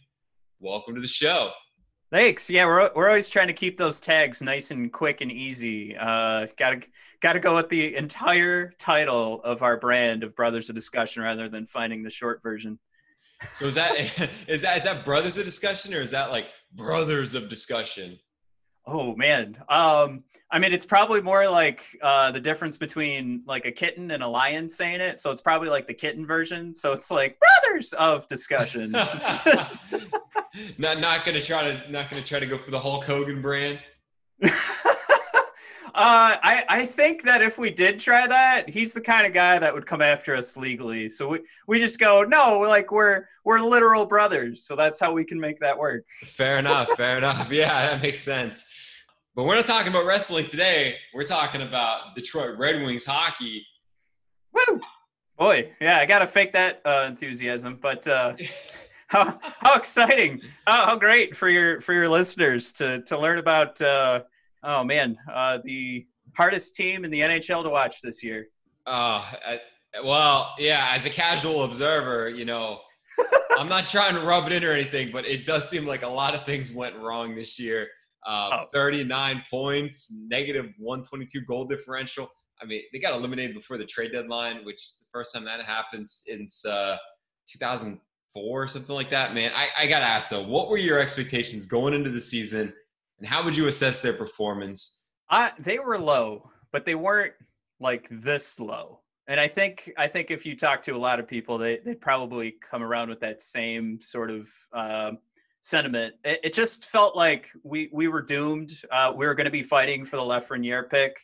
Welcome 0.59 0.97
to 0.97 1.01
the 1.01 1.07
show. 1.07 1.53
Thanks. 2.11 2.51
Yeah, 2.51 2.67
we're 2.67 2.91
we're 2.97 3.07
always 3.07 3.29
trying 3.29 3.47
to 3.47 3.53
keep 3.53 3.77
those 3.77 4.01
tags 4.01 4.43
nice 4.43 4.73
and 4.73 4.93
quick 4.93 5.21
and 5.21 5.31
easy. 5.31 5.97
Uh, 5.97 6.49
gotta 6.59 6.81
gotta 7.21 7.39
go 7.39 7.55
with 7.55 7.69
the 7.69 7.95
entire 7.95 8.73
title 8.81 9.41
of 9.45 9.63
our 9.63 9.79
brand 9.79 10.25
of 10.25 10.35
Brothers 10.35 10.69
of 10.69 10.75
Discussion 10.75 11.23
rather 11.23 11.49
than 11.49 11.69
finding 11.69 12.03
the 12.03 12.11
short 12.11 12.43
version. 12.43 12.81
So 13.43 13.67
is 13.67 13.75
that 13.75 13.95
is 14.49 14.63
that 14.63 14.77
is 14.77 14.85
that 14.85 15.05
Brothers 15.05 15.39
of 15.39 15.45
Discussion 15.45 15.95
or 15.95 16.01
is 16.01 16.11
that 16.11 16.31
like 16.31 16.47
Brothers 16.73 17.35
of 17.35 17.49
Discussion? 17.49 18.19
Oh 18.87 19.17
man. 19.17 19.57
Um, 19.69 20.25
I 20.51 20.59
mean, 20.59 20.73
it's 20.73 20.85
probably 20.85 21.23
more 21.23 21.49
like 21.49 21.85
uh, 22.03 22.31
the 22.31 22.41
difference 22.41 22.77
between 22.77 23.43
like 23.47 23.65
a 23.65 23.73
kitten 23.73 24.11
and 24.11 24.23
a 24.23 24.29
lion 24.29 24.69
saying 24.69 25.01
it. 25.01 25.19
So 25.19 25.31
it's 25.31 25.41
probably 25.41 25.71
like 25.71 25.87
the 25.87 25.95
kitten 25.95 26.27
version. 26.27 26.75
So 26.75 26.93
it's 26.93 27.11
like 27.11 27.39
brothers 27.39 27.95
of 27.95 28.27
discussion. 28.27 28.91
not 30.79 31.01
not 31.01 31.25
gonna 31.25 31.41
try 31.41 31.71
to 31.71 31.91
not 31.91 32.11
gonna 32.11 32.23
try 32.23 32.41
to 32.41 32.47
go 32.47 32.59
for 32.59 32.71
the 32.71 32.81
Hulk 32.81 33.05
Hogan 33.05 33.41
brand. 33.41 33.81
Uh, 35.97 36.37
I, 36.43 36.65
I 36.69 36.87
think 36.87 37.23
that 37.23 37.41
if 37.41 37.57
we 37.57 37.71
did 37.71 38.01
try 38.01 38.27
that, 38.27 38.69
he's 38.69 38.93
the 38.93 39.01
kind 39.01 39.29
of 39.29 39.33
guy 39.33 39.61
that 39.61 39.73
would 39.73 39.87
come 39.87 40.03
after 40.03 40.35
us 40.35 40.57
legally. 40.57 41.09
So 41.09 41.29
we, 41.29 41.41
we 41.69 41.79
just 41.79 42.01
go, 42.01 42.25
no, 42.25 42.59
like 42.59 42.91
we're 42.91 43.27
we're 43.45 43.61
literal 43.61 44.05
brothers. 44.05 44.65
So 44.65 44.75
that's 44.75 44.99
how 44.99 45.13
we 45.13 45.25
can 45.25 45.39
make 45.39 45.61
that 45.61 45.79
work. 45.79 46.05
Fair 46.25 46.59
enough. 46.59 46.89
fair 46.97 47.19
enough. 47.19 47.53
Yeah, 47.53 47.91
that 47.91 48.03
makes 48.03 48.19
sense. 48.19 48.67
But 49.37 49.45
we're 49.45 49.55
not 49.55 49.67
talking 49.67 49.93
about 49.93 50.05
wrestling 50.05 50.49
today. 50.49 50.97
We're 51.15 51.23
talking 51.23 51.63
about 51.63 52.17
Detroit 52.17 52.59
Red 52.59 52.83
Wings 52.83 53.07
hockey. 53.07 53.65
Woo! 54.53 54.81
Boy, 55.39 55.73
yeah, 55.81 55.99
I 55.99 56.07
gotta 56.07 56.27
fake 56.27 56.53
that 56.53 56.81
uh, 56.85 57.07
enthusiasm, 57.09 57.79
but 57.81 58.05
uh, 58.09 58.35
how 59.07 59.39
how 59.43 59.77
exciting! 59.77 60.41
How, 60.67 60.87
how 60.87 60.97
great 60.97 61.37
for 61.37 61.49
your 61.49 61.81
for 61.81 61.93
your 61.93 62.09
listeners 62.09 62.73
to 62.75 63.01
to 63.03 63.17
learn 63.17 63.39
about 63.39 63.81
uh, 63.81 64.23
oh 64.65 64.85
man, 64.85 65.17
uh, 65.33 65.59
the 65.65 66.07
hardest 66.37 66.75
team 66.75 67.05
in 67.05 67.11
the 67.11 67.21
NHL 67.21 67.63
to 67.63 67.71
watch 67.71 68.01
this 68.01 68.23
year. 68.23 68.49
Uh, 68.87 69.25
well, 70.03 70.55
yeah. 70.59 70.89
As 70.91 71.07
a 71.07 71.11
casual 71.11 71.65
observer, 71.65 72.29
you 72.29 72.45
know, 72.45 72.81
I'm 73.59 73.69
not 73.69 73.87
trying 73.87 74.15
to 74.15 74.21
rub 74.21 74.47
it 74.47 74.53
in 74.53 74.65
or 74.65 74.73
anything, 74.73 75.11
but 75.13 75.27
it 75.27 75.47
does 75.47 75.69
seem 75.69 75.87
like 75.87 76.03
a 76.03 76.09
lot 76.09 76.35
of 76.35 76.45
things 76.45 76.73
went 76.73 76.97
wrong 76.97 77.35
this 77.35 77.59
year. 77.59 77.89
Uh, 78.27 78.61
oh. 78.63 78.67
39 78.73 79.43
points, 79.51 80.13
negative 80.29 80.67
122 80.79 81.43
goal 81.43 81.67
differential. 81.67 82.29
I 82.61 82.65
mean, 82.65 82.83
they 82.93 82.99
got 82.99 83.15
eliminated 83.15 83.55
before 83.55 83.77
the 83.77 83.85
trade 83.85 84.13
deadline, 84.13 84.65
which 84.65 84.77
is 84.77 84.99
the 85.01 85.07
first 85.13 85.35
time 85.35 85.45
that 85.45 85.63
happens 85.63 86.25
since 86.27 86.65
uh, 86.65 86.97
2004 87.49 88.01
or 88.35 88.69
something 88.69 88.95
like 88.95 89.11
that. 89.11 89.35
Man, 89.35 89.53
I, 89.55 89.69
I 89.79 89.87
got 89.87 89.99
to 89.99 90.07
ask 90.07 90.31
though, 90.31 90.43
what 90.43 90.69
were 90.69 90.79
your 90.79 90.99
expectations 90.99 91.67
going 91.67 91.93
into 91.93 92.11
the 92.11 92.21
season? 92.21 92.73
And 93.19 93.27
how 93.27 93.45
would 93.45 93.57
you 93.57 93.67
assess 93.67 94.01
their 94.03 94.13
performance? 94.13 95.07
Uh, 95.31 95.51
they 95.59 95.79
were 95.79 95.99
low, 95.99 96.51
but 96.73 96.85
they 96.85 96.95
weren't 96.95 97.35
like 97.81 98.09
this 98.11 98.61
low. 98.61 99.01
And 99.27 99.41
I 99.41 99.49
think 99.49 99.91
I 99.97 100.07
think 100.07 100.31
if 100.31 100.45
you 100.45 100.55
talk 100.55 100.83
to 100.83 100.91
a 100.93 100.99
lot 100.99 101.19
of 101.19 101.27
people, 101.27 101.57
they 101.57 101.79
they 101.79 101.95
probably 101.95 102.53
come 102.53 102.83
around 102.83 103.09
with 103.09 103.21
that 103.21 103.41
same 103.41 104.01
sort 104.03 104.31
of 104.31 104.49
uh, 104.73 105.13
sentiment. 105.63 106.15
It, 106.25 106.41
it, 106.45 106.53
just 106.53 106.91
felt 106.91 107.17
like 107.17 107.49
we 107.63 107.89
we 107.91 108.09
were 108.09 108.21
doomed. 108.21 108.73
Uh, 108.91 109.15
we 109.17 109.27
were 109.27 109.35
going 109.35 109.47
to 109.47 109.51
be 109.51 109.63
fighting 109.63 110.05
for 110.05 110.17
the 110.17 110.23
Lafreniere 110.23 110.91
pick. 110.91 111.19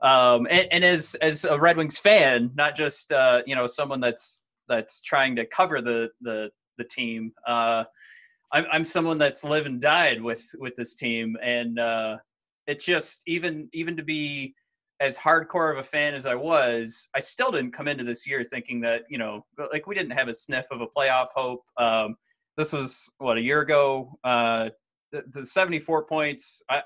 Um, 0.00 0.46
and, 0.48 0.68
and, 0.70 0.84
as 0.84 1.16
as 1.16 1.44
a 1.44 1.58
Red 1.58 1.76
Wings 1.76 1.98
fan, 1.98 2.52
not 2.54 2.76
just 2.76 3.10
uh, 3.10 3.42
you 3.46 3.56
know 3.56 3.66
someone 3.66 4.00
that's 4.00 4.44
that's 4.68 5.02
trying 5.02 5.34
to 5.36 5.44
cover 5.44 5.80
the 5.80 6.10
the 6.20 6.50
the 6.78 6.84
team. 6.84 7.32
Uh, 8.52 8.56
I'm 8.56 8.66
I'm 8.70 8.84
someone 8.84 9.18
that's 9.18 9.44
lived 9.44 9.66
and 9.66 9.80
died 9.80 10.22
with 10.22 10.48
with 10.58 10.76
this 10.76 10.94
team, 10.94 11.36
and 11.42 11.78
uh, 11.78 12.18
it 12.66 12.80
just 12.80 13.22
even 13.26 13.68
even 13.72 13.96
to 13.96 14.02
be 14.02 14.54
as 15.00 15.16
hardcore 15.16 15.72
of 15.72 15.78
a 15.78 15.82
fan 15.82 16.14
as 16.14 16.26
I 16.26 16.34
was, 16.34 17.08
I 17.14 17.20
still 17.20 17.50
didn't 17.50 17.72
come 17.72 17.88
into 17.88 18.04
this 18.04 18.26
year 18.26 18.44
thinking 18.44 18.80
that 18.82 19.04
you 19.08 19.18
know 19.18 19.46
like 19.72 19.86
we 19.86 19.94
didn't 19.94 20.12
have 20.12 20.28
a 20.28 20.34
sniff 20.34 20.66
of 20.70 20.80
a 20.80 20.86
playoff 20.86 21.28
hope. 21.34 21.64
Um, 21.76 22.16
this 22.56 22.72
was 22.72 23.10
what 23.18 23.38
a 23.38 23.42
year 23.42 23.60
ago. 23.60 24.18
Uh, 24.24 24.70
the, 25.12 25.24
the 25.32 25.44
74 25.44 26.04
points, 26.04 26.62
I, 26.68 26.82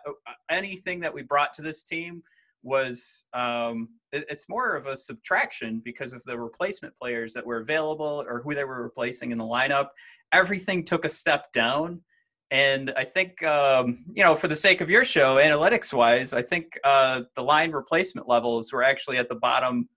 anything 0.49 1.01
that 1.01 1.13
we 1.13 1.23
brought 1.23 1.53
to 1.55 1.63
this 1.63 1.83
team 1.83 2.23
was 2.63 3.27
um, 3.35 3.91
it, 4.13 4.25
it's 4.31 4.49
more 4.49 4.75
of 4.75 4.87
a 4.87 4.97
subtraction 4.97 5.83
because 5.85 6.15
of 6.15 6.23
the 6.25 6.39
replacement 6.39 6.95
players 6.99 7.35
that 7.35 7.45
were 7.45 7.59
available 7.59 8.25
or 8.27 8.41
who 8.41 8.55
they 8.55 8.65
were 8.65 8.83
replacing 8.83 9.31
in 9.31 9.39
the 9.39 9.45
lineup 9.45 9.89
everything 10.35 10.85
took 10.85 11.05
a 11.05 11.09
step 11.09 11.53
down. 11.53 12.03
And 12.51 12.93
I 12.97 13.05
think, 13.05 13.43
um, 13.43 14.05
you 14.13 14.23
know, 14.23 14.35
for 14.35 14.49
the 14.49 14.57
sake 14.57 14.81
of 14.81 14.91
your 14.91 15.05
show, 15.05 15.37
analytics 15.37 15.93
wise, 15.93 16.33
I 16.33 16.43
think 16.43 16.79
uh, 16.85 17.23
the 17.35 17.43
line 17.43 17.73
replacement 17.73 18.29
levels 18.29 18.73
were 18.73 18.83
actually 18.83 19.17
at 19.17 19.29
the 19.29 19.35
bottom 19.37 19.89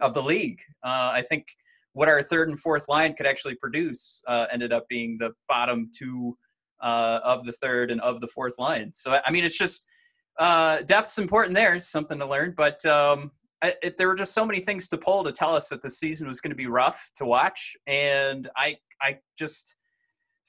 of 0.00 0.14
the 0.14 0.22
league. 0.22 0.60
Uh, 0.82 1.10
I 1.12 1.22
think 1.22 1.46
what 1.92 2.08
our 2.08 2.22
third 2.22 2.48
and 2.48 2.58
fourth 2.58 2.88
line 2.88 3.14
could 3.14 3.26
actually 3.26 3.56
produce 3.56 4.22
uh, 4.26 4.46
ended 4.50 4.72
up 4.72 4.88
being 4.88 5.18
the 5.18 5.32
bottom 5.48 5.90
two 5.96 6.36
uh, 6.80 7.20
of 7.22 7.44
the 7.44 7.52
third 7.52 7.90
and 7.90 8.00
of 8.00 8.20
the 8.20 8.28
fourth 8.28 8.58
line. 8.58 8.90
So, 8.92 9.20
I 9.24 9.30
mean, 9.30 9.44
it's 9.44 9.58
just 9.58 9.86
uh, 10.38 10.78
depth's 10.82 11.18
important 11.18 11.54
there, 11.54 11.78
something 11.78 12.18
to 12.18 12.26
learn. 12.26 12.54
But 12.56 12.84
um, 12.86 13.30
it, 13.62 13.96
there 13.96 14.08
were 14.08 14.14
just 14.14 14.34
so 14.34 14.44
many 14.44 14.60
things 14.60 14.88
to 14.88 14.98
pull 14.98 15.22
to 15.22 15.32
tell 15.32 15.54
us 15.54 15.68
that 15.68 15.82
the 15.82 15.90
season 15.90 16.26
was 16.26 16.40
going 16.40 16.50
to 16.50 16.56
be 16.56 16.66
rough 16.66 17.10
to 17.16 17.24
watch. 17.24 17.76
And 17.86 18.48
I 18.56 18.76
I 19.02 19.18
just 19.38 19.74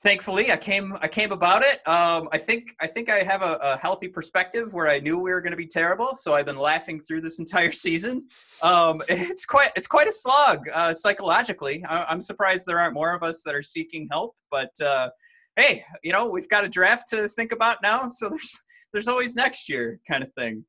thankfully 0.01 0.51
i 0.51 0.57
came 0.57 0.97
i 1.01 1.07
came 1.07 1.31
about 1.31 1.63
it. 1.63 1.87
Um, 1.87 2.27
i 2.31 2.37
think 2.37 2.75
i 2.81 2.87
think 2.87 3.09
i 3.09 3.19
have 3.19 3.41
a, 3.41 3.57
a, 3.61 3.77
healthy 3.77 4.07
perspective 4.07 4.73
where 4.73 4.87
i 4.87 4.99
knew 4.99 5.17
we 5.19 5.31
were 5.31 5.41
going 5.41 5.51
to 5.51 5.57
be 5.57 5.67
terrible 5.67 6.15
so 6.15 6.33
i've 6.33 6.45
been 6.45 6.57
laughing 6.57 6.99
through 6.99 7.21
this 7.21 7.39
entire 7.43 7.71
season. 7.71 8.27
Um, 8.61 9.01
it's 9.09 9.45
quite 9.45 9.71
it's 9.75 9.87
quite 9.87 10.07
a 10.07 10.11
slog 10.11 10.59
uh, 10.73 10.93
psychologically. 10.93 11.83
I, 11.87 12.11
am 12.11 12.21
surprised 12.21 12.65
there 12.65 12.79
aren't 12.79 12.93
more 12.93 13.13
of 13.13 13.21
us 13.21 13.43
that 13.43 13.55
are 13.55 13.61
seeking 13.61 14.07
help 14.11 14.35
but 14.49 14.71
uh, 14.81 15.09
hey 15.55 15.83
you 16.03 16.11
know 16.11 16.27
we've 16.27 16.49
got 16.49 16.63
a 16.63 16.69
draft 16.69 17.07
to 17.09 17.27
think 17.27 17.51
about 17.51 17.77
now 17.83 18.09
so 18.09 18.29
there's 18.29 18.59
there's 18.93 19.07
always 19.07 19.35
next 19.35 19.69
year 19.69 19.99
kind 20.09 20.23
of 20.23 20.31
thing. 20.33 20.65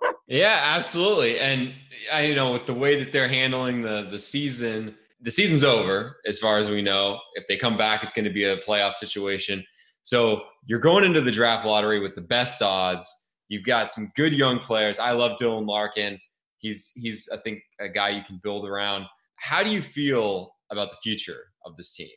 Yeah 0.28 0.60
absolutely 0.76 1.40
and 1.40 1.72
i 2.12 2.20
you 2.20 2.36
know 2.36 2.52
with 2.52 2.66
the 2.66 2.74
way 2.74 3.02
that 3.02 3.10
they're 3.10 3.26
handling 3.26 3.80
the 3.80 4.06
the 4.08 4.18
season 4.18 4.94
the 5.20 5.30
season's 5.30 5.64
over 5.64 6.18
as 6.26 6.38
far 6.38 6.58
as 6.58 6.70
we 6.70 6.82
know. 6.82 7.18
If 7.34 7.46
they 7.48 7.56
come 7.56 7.76
back, 7.76 8.02
it's 8.02 8.14
going 8.14 8.24
to 8.24 8.32
be 8.32 8.44
a 8.44 8.56
playoff 8.58 8.94
situation. 8.94 9.64
So 10.02 10.44
you're 10.66 10.78
going 10.78 11.04
into 11.04 11.20
the 11.20 11.32
draft 11.32 11.66
lottery 11.66 12.00
with 12.00 12.14
the 12.14 12.20
best 12.20 12.62
odds. 12.62 13.12
You've 13.48 13.64
got 13.64 13.90
some 13.90 14.10
good 14.14 14.32
young 14.32 14.58
players. 14.58 14.98
I 14.98 15.12
love 15.12 15.38
Dylan 15.38 15.66
Larkin. 15.66 16.18
He's 16.58 16.92
he's 16.94 17.28
I 17.32 17.36
think 17.36 17.60
a 17.80 17.88
guy 17.88 18.10
you 18.10 18.22
can 18.22 18.40
build 18.42 18.66
around. 18.66 19.06
How 19.36 19.62
do 19.62 19.70
you 19.70 19.80
feel 19.80 20.54
about 20.70 20.90
the 20.90 20.96
future 21.02 21.44
of 21.64 21.76
this 21.76 21.94
team? 21.94 22.08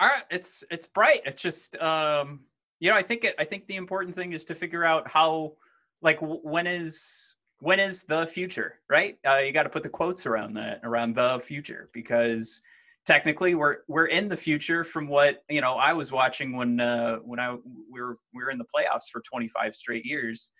All 0.00 0.08
right, 0.08 0.24
it's 0.30 0.64
it's 0.70 0.86
bright. 0.86 1.22
It's 1.24 1.42
just 1.42 1.76
um, 1.76 2.40
you 2.80 2.90
know 2.90 2.96
I 2.96 3.02
think 3.02 3.24
it, 3.24 3.34
I 3.38 3.44
think 3.44 3.66
the 3.66 3.76
important 3.76 4.14
thing 4.14 4.32
is 4.32 4.44
to 4.46 4.54
figure 4.54 4.84
out 4.84 5.08
how 5.08 5.52
like 6.00 6.18
when 6.20 6.66
is 6.66 7.31
when 7.62 7.78
is 7.78 8.02
the 8.02 8.26
future, 8.26 8.80
right? 8.90 9.18
Uh, 9.24 9.36
you 9.36 9.52
got 9.52 9.62
to 9.62 9.68
put 9.68 9.84
the 9.84 9.88
quotes 9.88 10.26
around 10.26 10.54
that, 10.54 10.80
around 10.82 11.14
the 11.14 11.38
future, 11.38 11.90
because 11.92 12.60
technically 13.06 13.54
we're 13.54 13.78
we're 13.86 14.06
in 14.06 14.26
the 14.26 14.36
future 14.36 14.82
from 14.82 15.06
what 15.06 15.44
you 15.48 15.60
know 15.60 15.74
I 15.74 15.92
was 15.92 16.10
watching 16.10 16.56
when 16.56 16.80
uh, 16.80 17.18
when 17.18 17.38
I 17.38 17.52
we 17.88 18.00
were 18.00 18.18
we 18.34 18.42
were 18.42 18.50
in 18.50 18.58
the 18.58 18.64
playoffs 18.64 19.10
for 19.12 19.20
25 19.20 19.76
straight 19.76 20.04
years, 20.04 20.50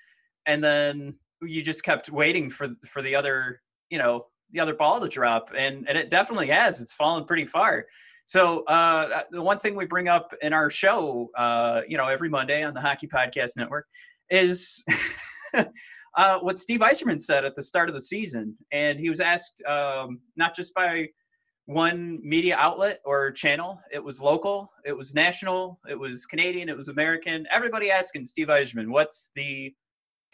and 0.46 0.62
then 0.62 1.16
you 1.42 1.60
just 1.60 1.82
kept 1.82 2.08
waiting 2.08 2.48
for 2.48 2.68
for 2.86 3.02
the 3.02 3.16
other 3.16 3.60
you 3.90 3.98
know 3.98 4.26
the 4.52 4.60
other 4.60 4.74
ball 4.74 5.00
to 5.00 5.08
drop, 5.08 5.50
and 5.58 5.88
and 5.88 5.98
it 5.98 6.08
definitely 6.08 6.46
has. 6.46 6.80
It's 6.80 6.92
fallen 6.92 7.24
pretty 7.24 7.46
far. 7.46 7.84
So 8.26 8.62
uh, 8.66 9.22
the 9.32 9.42
one 9.42 9.58
thing 9.58 9.74
we 9.74 9.86
bring 9.86 10.06
up 10.06 10.32
in 10.40 10.52
our 10.52 10.70
show, 10.70 11.30
uh, 11.36 11.82
you 11.88 11.96
know, 11.96 12.06
every 12.06 12.28
Monday 12.28 12.62
on 12.62 12.74
the 12.74 12.80
Hockey 12.80 13.08
Podcast 13.08 13.56
Network 13.56 13.88
is. 14.30 14.84
uh, 16.16 16.38
what 16.40 16.58
Steve 16.58 16.80
Yzerman 16.80 17.20
said 17.20 17.44
at 17.44 17.56
the 17.56 17.62
start 17.62 17.88
of 17.88 17.94
the 17.94 18.00
season. 18.00 18.56
And 18.70 18.98
he 18.98 19.10
was 19.10 19.20
asked 19.20 19.62
um, 19.66 20.20
not 20.36 20.54
just 20.54 20.74
by 20.74 21.08
one 21.66 22.18
media 22.22 22.56
outlet 22.58 23.00
or 23.04 23.30
channel, 23.30 23.80
it 23.92 24.02
was 24.02 24.20
local, 24.20 24.70
it 24.84 24.96
was 24.96 25.14
national, 25.14 25.78
it 25.88 25.98
was 25.98 26.26
Canadian, 26.26 26.68
it 26.68 26.76
was 26.76 26.88
American. 26.88 27.46
Everybody 27.50 27.90
asking 27.90 28.24
Steve 28.24 28.48
Yzerman, 28.48 28.88
what's 28.88 29.30
the 29.36 29.74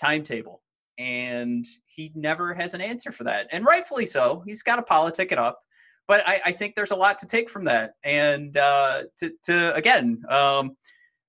timetable? 0.00 0.62
And 0.98 1.64
he 1.86 2.10
never 2.14 2.54
has 2.54 2.74
an 2.74 2.80
answer 2.80 3.12
for 3.12 3.24
that. 3.24 3.46
And 3.52 3.64
rightfully 3.64 4.06
so. 4.06 4.42
He's 4.46 4.62
got 4.62 4.76
to 4.76 4.82
politic 4.82 5.30
it 5.30 5.38
up. 5.38 5.60
But 6.08 6.26
I, 6.26 6.40
I 6.46 6.52
think 6.52 6.74
there's 6.74 6.90
a 6.90 6.96
lot 6.96 7.18
to 7.18 7.26
take 7.26 7.50
from 7.50 7.64
that. 7.66 7.92
And 8.02 8.56
uh, 8.56 9.04
to, 9.18 9.30
to, 9.44 9.74
again, 9.74 10.22
um, 10.30 10.76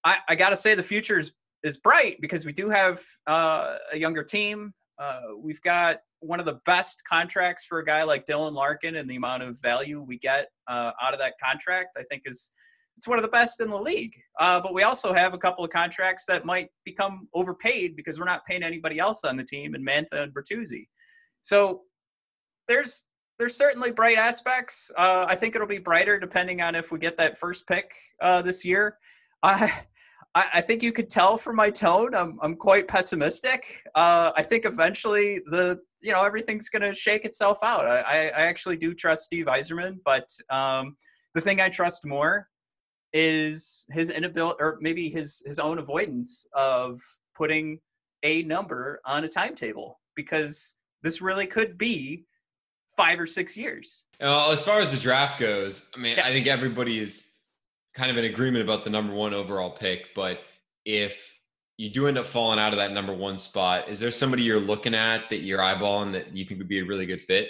I, 0.06 0.18
I 0.30 0.36
got 0.36 0.50
to 0.50 0.56
say 0.56 0.74
the 0.74 0.82
future 0.82 1.20
is 1.20 1.34
is 1.64 1.78
bright 1.78 2.18
because 2.22 2.46
we 2.46 2.54
do 2.54 2.70
have 2.70 3.02
uh, 3.28 3.78
a 3.92 3.98
younger 3.98 4.24
team. 4.24 4.74
Uh, 4.98 5.22
we've 5.38 5.62
got 5.62 6.00
one 6.20 6.40
of 6.40 6.46
the 6.46 6.60
best 6.66 7.04
contracts 7.10 7.66
for 7.66 7.80
a 7.80 7.86
guy 7.86 8.04
like 8.04 8.26
Dylan 8.26 8.54
Larkin, 8.54 8.98
and 8.98 9.10
the 9.10 9.16
amount 9.16 9.44
of 9.44 9.60
value 9.62 10.02
we 10.02 10.18
get 10.18 10.48
uh, 10.68 10.92
out 11.02 11.14
of 11.14 11.20
that 11.20 11.34
contract, 11.44 11.90
I 11.98 12.04
think, 12.04 12.24
is 12.26 12.52
it's 12.98 13.08
one 13.08 13.18
of 13.18 13.24
the 13.24 13.30
best 13.30 13.62
in 13.62 13.70
the 13.70 13.80
league. 13.80 14.14
Uh, 14.40 14.60
but 14.60 14.74
we 14.74 14.84
also 14.84 15.14
have 15.14 15.34
a 15.34 15.38
couple 15.38 15.64
of 15.64 15.72
contracts 15.72 16.26
that 16.26 16.44
might 16.44 16.68
become 16.84 17.30
overpaid 17.34 17.96
because 17.96 18.20
we're 18.20 18.26
not 18.26 18.46
paying 18.46 18.62
anybody 18.62 19.00
else 19.00 19.24
on 19.24 19.38
the 19.38 19.44
team, 19.44 19.74
and 19.74 19.88
Mantha 19.88 20.24
and 20.24 20.34
Bertuzzi. 20.34 20.88
So 21.42 21.84
there's 22.68 23.06
there's 23.38 23.56
certainly 23.56 23.92
bright 23.92 24.18
aspects. 24.18 24.92
Uh, 24.98 25.26
I 25.28 25.36
think 25.36 25.56
it'll 25.56 25.66
be 25.66 25.78
brighter 25.78 26.20
depending 26.20 26.62
on 26.62 26.76
if 26.76 26.92
we 26.92 27.00
get 27.00 27.16
that 27.18 27.38
first 27.38 27.66
pick 27.68 27.94
uh, 28.22 28.42
this 28.42 28.66
year. 28.66 28.98
I 29.44 29.72
I, 30.36 30.46
I, 30.56 30.62
think 30.62 30.84
you 30.84 30.92
could 30.92 31.10
tell 31.10 31.38
from 31.38 31.56
my 31.56 31.70
tone. 31.70 32.14
I'm 32.14 32.38
I'm 32.42 32.56
quite 32.56 32.88
pessimistic. 32.88 33.82
Uh, 33.96 34.32
I 34.36 34.44
think 34.44 34.66
eventually 34.66 35.42
the 35.48 35.80
you 36.02 36.12
know 36.12 36.24
everything's 36.24 36.70
going 36.70 36.84
to 36.84 36.94
shake 36.94 37.26
itself 37.26 37.60
out. 37.64 37.86
I, 37.86 38.28
I 38.28 38.44
actually 38.44 38.78
do 38.78 38.94
trust 38.94 39.24
Steve 39.24 39.46
Yzerman, 39.46 39.98
but 40.06 40.28
um, 40.50 40.96
the 41.36 41.42
thing 41.42 41.62
I 41.62 41.70
trust 41.70 42.06
more 42.06 42.48
is 43.12 43.86
his 43.92 44.12
inability, 44.12 44.58
or 44.60 44.78
maybe 44.82 45.10
his 45.10 45.42
his 45.46 45.60
own 45.60 45.80
avoidance 45.80 46.46
of 46.54 47.00
putting 47.36 47.80
a 48.24 48.44
number 48.44 49.00
on 49.06 49.24
a 49.24 49.28
timetable 49.28 50.00
because 50.16 50.76
this 51.02 51.22
really 51.22 51.48
could 51.48 51.78
be 51.78 52.26
five 52.96 53.20
or 53.20 53.26
six 53.26 53.56
years. 53.56 54.04
Well, 54.20 54.52
as 54.52 54.62
far 54.62 54.80
as 54.80 54.92
the 54.92 55.00
draft 55.00 55.40
goes, 55.40 55.90
I 55.96 56.00
mean, 56.00 56.18
yeah. 56.18 56.26
I 56.26 56.32
think 56.32 56.48
everybody 56.48 57.00
is 57.00 57.29
kind 58.00 58.10
of 58.10 58.16
an 58.16 58.24
agreement 58.24 58.64
about 58.64 58.86
the 58.86 58.90
number 58.90 59.14
one 59.14 59.34
overall 59.34 59.70
pick, 59.70 60.16
but 60.16 60.40
if 60.86 61.38
you 61.76 61.90
do 61.90 62.08
end 62.08 62.18
up 62.18 62.26
falling 62.26 62.58
out 62.58 62.72
of 62.72 62.80
that 62.80 62.94
number 62.94 63.14
one 63.14 63.38
spot, 63.38 63.90
is 63.90 64.00
there 64.00 64.10
somebody 64.10 64.42
you're 64.42 64.58
looking 64.58 64.96
at 64.96 65.30
that 65.30 65.40
you're 65.40 65.60
eyeballing 65.60 66.14
that 66.14 66.34
you 66.34 66.46
think 66.46 66.60
would 66.60 66.70
be 66.70 66.80
a 66.80 66.86
really 66.86 67.06
good 67.06 67.22
fit? 67.22 67.50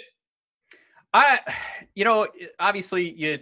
I, 1.14 1.38
you 1.94 2.04
know, 2.04 2.26
obviously 2.58 3.12
you 3.12 3.38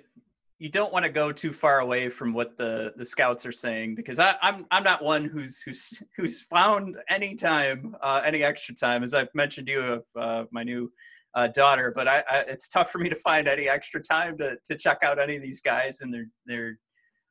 you 0.59 0.69
don't 0.69 0.93
want 0.93 1.05
to 1.07 1.11
go 1.11 1.33
too 1.33 1.53
far 1.53 1.79
away 1.81 2.11
from 2.11 2.35
what 2.35 2.59
the 2.59 2.93
the 2.97 3.07
scouts 3.07 3.47
are 3.47 3.53
saying 3.53 3.95
because 3.95 4.19
I, 4.19 4.35
I'm, 4.43 4.67
I'm 4.71 4.85
not 4.85 5.03
one 5.03 5.25
who's 5.25 5.63
who's 5.63 6.03
who's 6.15 6.43
found 6.43 6.99
any 7.09 7.35
time 7.37 7.97
uh, 8.03 8.21
any 8.23 8.43
extra 8.43 8.75
time 8.75 9.03
as 9.03 9.15
I've 9.15 9.35
mentioned 9.35 9.69
you 9.69 9.81
of 9.81 10.05
uh, 10.15 10.45
my 10.51 10.63
new 10.63 10.93
uh, 11.35 11.47
daughter, 11.49 11.93
but 11.95 12.09
I, 12.09 12.25
I, 12.29 12.39
it's 12.41 12.69
tough 12.69 12.91
for 12.91 12.99
me 12.99 13.09
to 13.09 13.15
find 13.15 13.49
any 13.49 13.67
extra 13.67 14.01
time 14.01 14.37
to 14.39 14.59
to 14.65 14.77
check 14.77 14.99
out 15.03 15.19
any 15.19 15.37
of 15.37 15.43
these 15.43 15.63
guys 15.63 16.03
and 16.03 16.13
their 16.13 16.27
their 16.45 16.79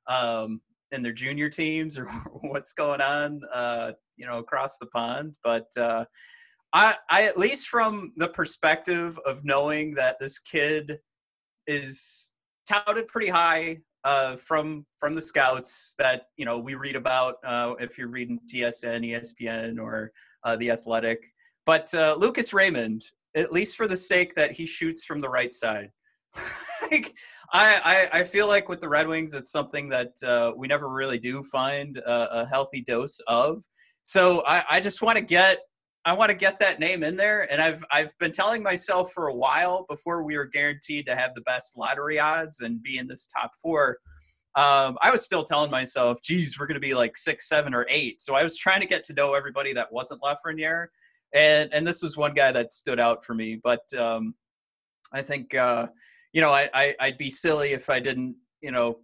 um, 0.07 0.61
in 0.91 1.01
their 1.01 1.13
junior 1.13 1.49
teams 1.49 1.97
or 1.97 2.05
what's 2.41 2.73
going 2.73 3.01
on, 3.01 3.41
uh, 3.53 3.91
you 4.15 4.25
know, 4.25 4.39
across 4.39 4.77
the 4.77 4.87
pond. 4.87 5.35
But 5.43 5.67
uh, 5.77 6.05
I, 6.73 6.95
I, 7.09 7.23
at 7.23 7.37
least 7.37 7.67
from 7.67 8.13
the 8.17 8.29
perspective 8.29 9.17
of 9.25 9.43
knowing 9.45 9.93
that 9.95 10.17
this 10.19 10.39
kid 10.39 10.99
is 11.65 12.31
touted 12.67 13.07
pretty 13.07 13.29
high 13.29 13.77
uh, 14.03 14.35
from 14.37 14.85
from 14.99 15.15
the 15.15 15.21
scouts 15.21 15.95
that 15.97 16.27
you 16.37 16.45
know 16.45 16.57
we 16.57 16.75
read 16.75 16.95
about 16.95 17.35
uh, 17.43 17.73
if 17.79 17.97
you're 17.97 18.07
reading 18.07 18.39
TSN, 18.51 19.05
ESPN, 19.05 19.79
or 19.79 20.11
uh, 20.43 20.55
the 20.57 20.71
Athletic. 20.71 21.25
But 21.65 21.93
uh, 21.93 22.15
Lucas 22.17 22.53
Raymond, 22.53 23.03
at 23.35 23.51
least 23.51 23.75
for 23.75 23.87
the 23.87 23.97
sake 23.97 24.33
that 24.35 24.51
he 24.51 24.65
shoots 24.65 25.03
from 25.03 25.19
the 25.19 25.29
right 25.29 25.53
side, 25.53 25.91
like 26.91 27.13
I, 27.53 28.09
I, 28.13 28.19
I 28.19 28.23
feel 28.23 28.47
like 28.47 28.69
with 28.69 28.81
the 28.81 28.89
Red 28.89 29.07
Wings, 29.07 29.33
it's 29.33 29.51
something 29.51 29.89
that 29.89 30.11
uh, 30.25 30.51
we 30.55 30.67
never 30.67 30.89
really 30.89 31.17
do 31.17 31.43
find 31.43 31.97
a, 31.97 32.41
a 32.41 32.45
healthy 32.45 32.81
dose 32.81 33.19
of. 33.27 33.63
So 34.03 34.43
I, 34.45 34.63
I 34.69 34.79
just 34.79 35.01
want 35.01 35.17
to 35.17 35.23
get 35.23 35.59
I 36.07 36.13
want 36.13 36.31
to 36.31 36.37
get 36.37 36.57
that 36.59 36.79
name 36.79 37.03
in 37.03 37.17
there, 37.17 37.51
and 37.51 37.61
I've 37.61 37.83
I've 37.91 38.17
been 38.17 38.31
telling 38.31 38.63
myself 38.63 39.11
for 39.11 39.27
a 39.27 39.35
while 39.35 39.85
before 39.89 40.23
we 40.23 40.37
were 40.37 40.45
guaranteed 40.45 41.05
to 41.07 41.15
have 41.15 41.35
the 41.35 41.41
best 41.41 41.77
lottery 41.77 42.17
odds 42.17 42.61
and 42.61 42.81
be 42.81 42.97
in 42.97 43.07
this 43.07 43.27
top 43.27 43.51
four. 43.61 43.97
Um, 44.55 44.97
I 45.01 45.11
was 45.11 45.25
still 45.25 45.43
telling 45.43 45.69
myself, 45.69 46.21
"Geez, 46.23 46.57
we're 46.57 46.65
going 46.65 46.79
to 46.81 46.87
be 46.87 46.93
like 46.93 47.17
six, 47.17 47.49
seven, 47.49 47.73
or 47.73 47.85
eight. 47.89 48.21
So 48.21 48.35
I 48.35 48.43
was 48.43 48.57
trying 48.57 48.79
to 48.79 48.87
get 48.87 49.03
to 49.03 49.13
know 49.13 49.33
everybody 49.33 49.73
that 49.73 49.91
wasn't 49.91 50.21
Lafreniere, 50.21 50.87
and 51.33 51.69
and 51.73 51.85
this 51.85 52.01
was 52.01 52.15
one 52.15 52.33
guy 52.33 52.53
that 52.53 52.71
stood 52.71 53.01
out 53.01 53.25
for 53.25 53.35
me. 53.35 53.59
But 53.61 53.81
um, 53.97 54.33
I 55.11 55.21
think 55.21 55.55
uh, 55.55 55.87
you 56.37 56.41
know, 56.41 56.51
I, 56.51 56.69
I 56.71 56.95
I'd 56.99 57.17
be 57.17 57.31
silly 57.31 57.71
if 57.71 57.89
I 57.89 57.99
didn't, 57.99 58.35
you 58.61 58.69
know, 58.69 58.99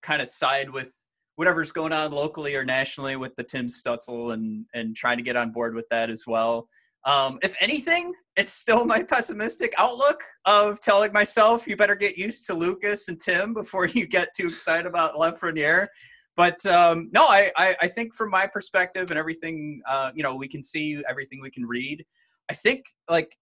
kind 0.00 0.22
of 0.22 0.28
side 0.28 0.70
with 0.70 0.90
whatever's 1.36 1.70
going 1.70 1.92
on 1.92 2.12
locally 2.12 2.56
or 2.56 2.64
nationally 2.64 3.14
with 3.14 3.36
the 3.36 3.44
Tim 3.44 3.66
Stützle 3.66 4.32
and 4.32 4.64
and 4.72 4.96
trying 4.96 5.18
to 5.18 5.22
get 5.22 5.36
on 5.36 5.52
board 5.52 5.74
with 5.74 5.86
that 5.90 6.08
as 6.08 6.24
well. 6.26 6.66
Um, 7.04 7.38
if 7.42 7.54
anything, 7.60 8.14
it's 8.36 8.54
still 8.54 8.86
my 8.86 9.02
pessimistic 9.02 9.74
outlook 9.76 10.22
of 10.46 10.80
telling 10.80 11.12
myself 11.12 11.68
you 11.68 11.76
better 11.76 11.94
get 11.94 12.16
used 12.16 12.46
to 12.46 12.54
Lucas 12.54 13.08
and 13.08 13.20
Tim 13.20 13.52
before 13.52 13.84
you 13.86 14.06
get 14.06 14.30
too 14.34 14.48
excited 14.48 14.86
about 14.86 15.16
Lafreniere. 15.16 15.88
But 16.36 16.64
um, 16.64 17.10
no, 17.12 17.26
I, 17.26 17.52
I, 17.58 17.76
I 17.82 17.88
think 17.88 18.14
from 18.14 18.30
my 18.30 18.46
perspective 18.46 19.10
and 19.10 19.18
everything, 19.18 19.82
uh, 19.86 20.10
you 20.14 20.22
know, 20.22 20.36
we 20.36 20.48
can 20.48 20.62
see 20.62 21.02
everything 21.06 21.42
we 21.42 21.50
can 21.50 21.66
read. 21.66 22.02
I 22.48 22.54
think 22.54 22.86
like 23.10 23.36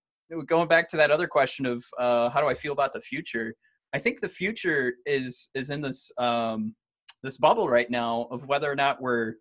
going 0.47 0.69
back 0.69 0.89
to 0.91 0.97
that 0.97 1.11
other 1.11 1.27
question 1.27 1.67
of 1.67 1.85
uh, 1.99 2.31
how 2.31 2.41
do 2.41 2.49
I 2.49 2.55
feel 2.55 2.73
about 2.73 2.93
the 2.93 3.01
future? 3.01 3.55
I 3.95 3.99
think 3.99 4.21
the 4.21 4.29
future 4.29 4.95
is 5.07 5.51
is 5.55 5.71
in 5.71 5.81
this 5.81 6.11
um, 6.19 6.75
this 7.23 7.39
bubble 7.39 7.69
right 7.69 7.91
now 7.91 8.29
of 8.31 8.47
whether 8.47 8.71
or 8.71 8.77
not 8.77 9.01
we're 9.01 9.35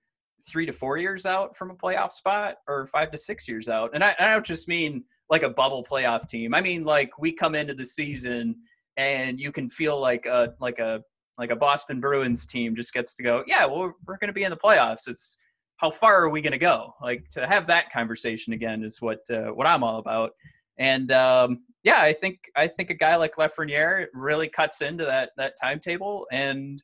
three 0.48 0.65
to 0.65 0.74
four 0.74 0.98
years 0.98 1.26
out 1.26 1.56
from 1.56 1.71
a 1.71 1.76
playoff 1.76 2.12
spot 2.12 2.58
or 2.67 2.86
five 2.86 3.12
to 3.12 3.17
six 3.17 3.48
years 3.48 3.67
out. 3.67 3.91
And 3.93 4.04
I, 4.04 4.15
I 4.19 4.32
don't 4.32 4.45
just 4.45 4.67
mean 4.67 5.04
like 5.30 5.43
a 5.43 5.50
bubble 5.50 5.84
playoff 5.84 6.28
team. 6.28 6.54
I 6.54 6.62
mean 6.62 6.84
like 6.84 7.17
we 7.19 7.32
come 7.32 7.56
into 7.56 7.74
the 7.74 7.86
season 7.86 8.56
and 8.98 9.39
you 9.39 9.52
can 9.52 9.69
feel 9.69 10.00
like 10.00 10.26
a 10.26 10.54
like 10.60 10.80
a 10.80 11.02
like 11.38 11.52
a 11.52 11.56
Boston 11.56 12.00
Bruins 12.00 12.45
team 12.45 12.76
just 12.76 12.93
gets 12.93 13.13
to 13.15 13.24
go, 13.24 13.43
yeah, 13.45 13.65
well, 13.65 13.93
we're 14.06 14.17
going 14.17 14.30
to 14.30 14.34
be 14.34 14.43
in 14.43 14.52
the 14.52 14.58
playoffs. 14.58 15.08
It's 15.08 15.38
how 15.78 15.91
far 15.91 16.24
are 16.24 16.30
we 16.30 16.41
going 16.41 16.54
to 16.54 16.58
go? 16.58 16.93
Like 17.02 17.28
to 17.32 17.45
have 17.45 17.67
that 17.67 17.91
conversation 17.91 18.54
again 18.54 18.84
is 18.84 19.02
what 19.02 19.19
uh, 19.30 19.48
what 19.48 19.67
I'm 19.67 19.84
all 19.84 19.98
about. 19.98 20.32
And 20.78 21.12
um, 21.12 21.64
yeah, 21.84 22.02
I 22.02 22.14
think 22.14 22.40
I 22.56 22.68
think 22.68 22.90
a 22.90 22.96
guy 22.96 23.16
like 23.16 23.36
Lafreniere 23.36 24.08
really 24.14 24.48
cuts 24.48 24.82
into 24.82 25.06
that 25.06 25.32
that 25.38 25.54
timetable. 25.62 26.28
And 26.32 26.82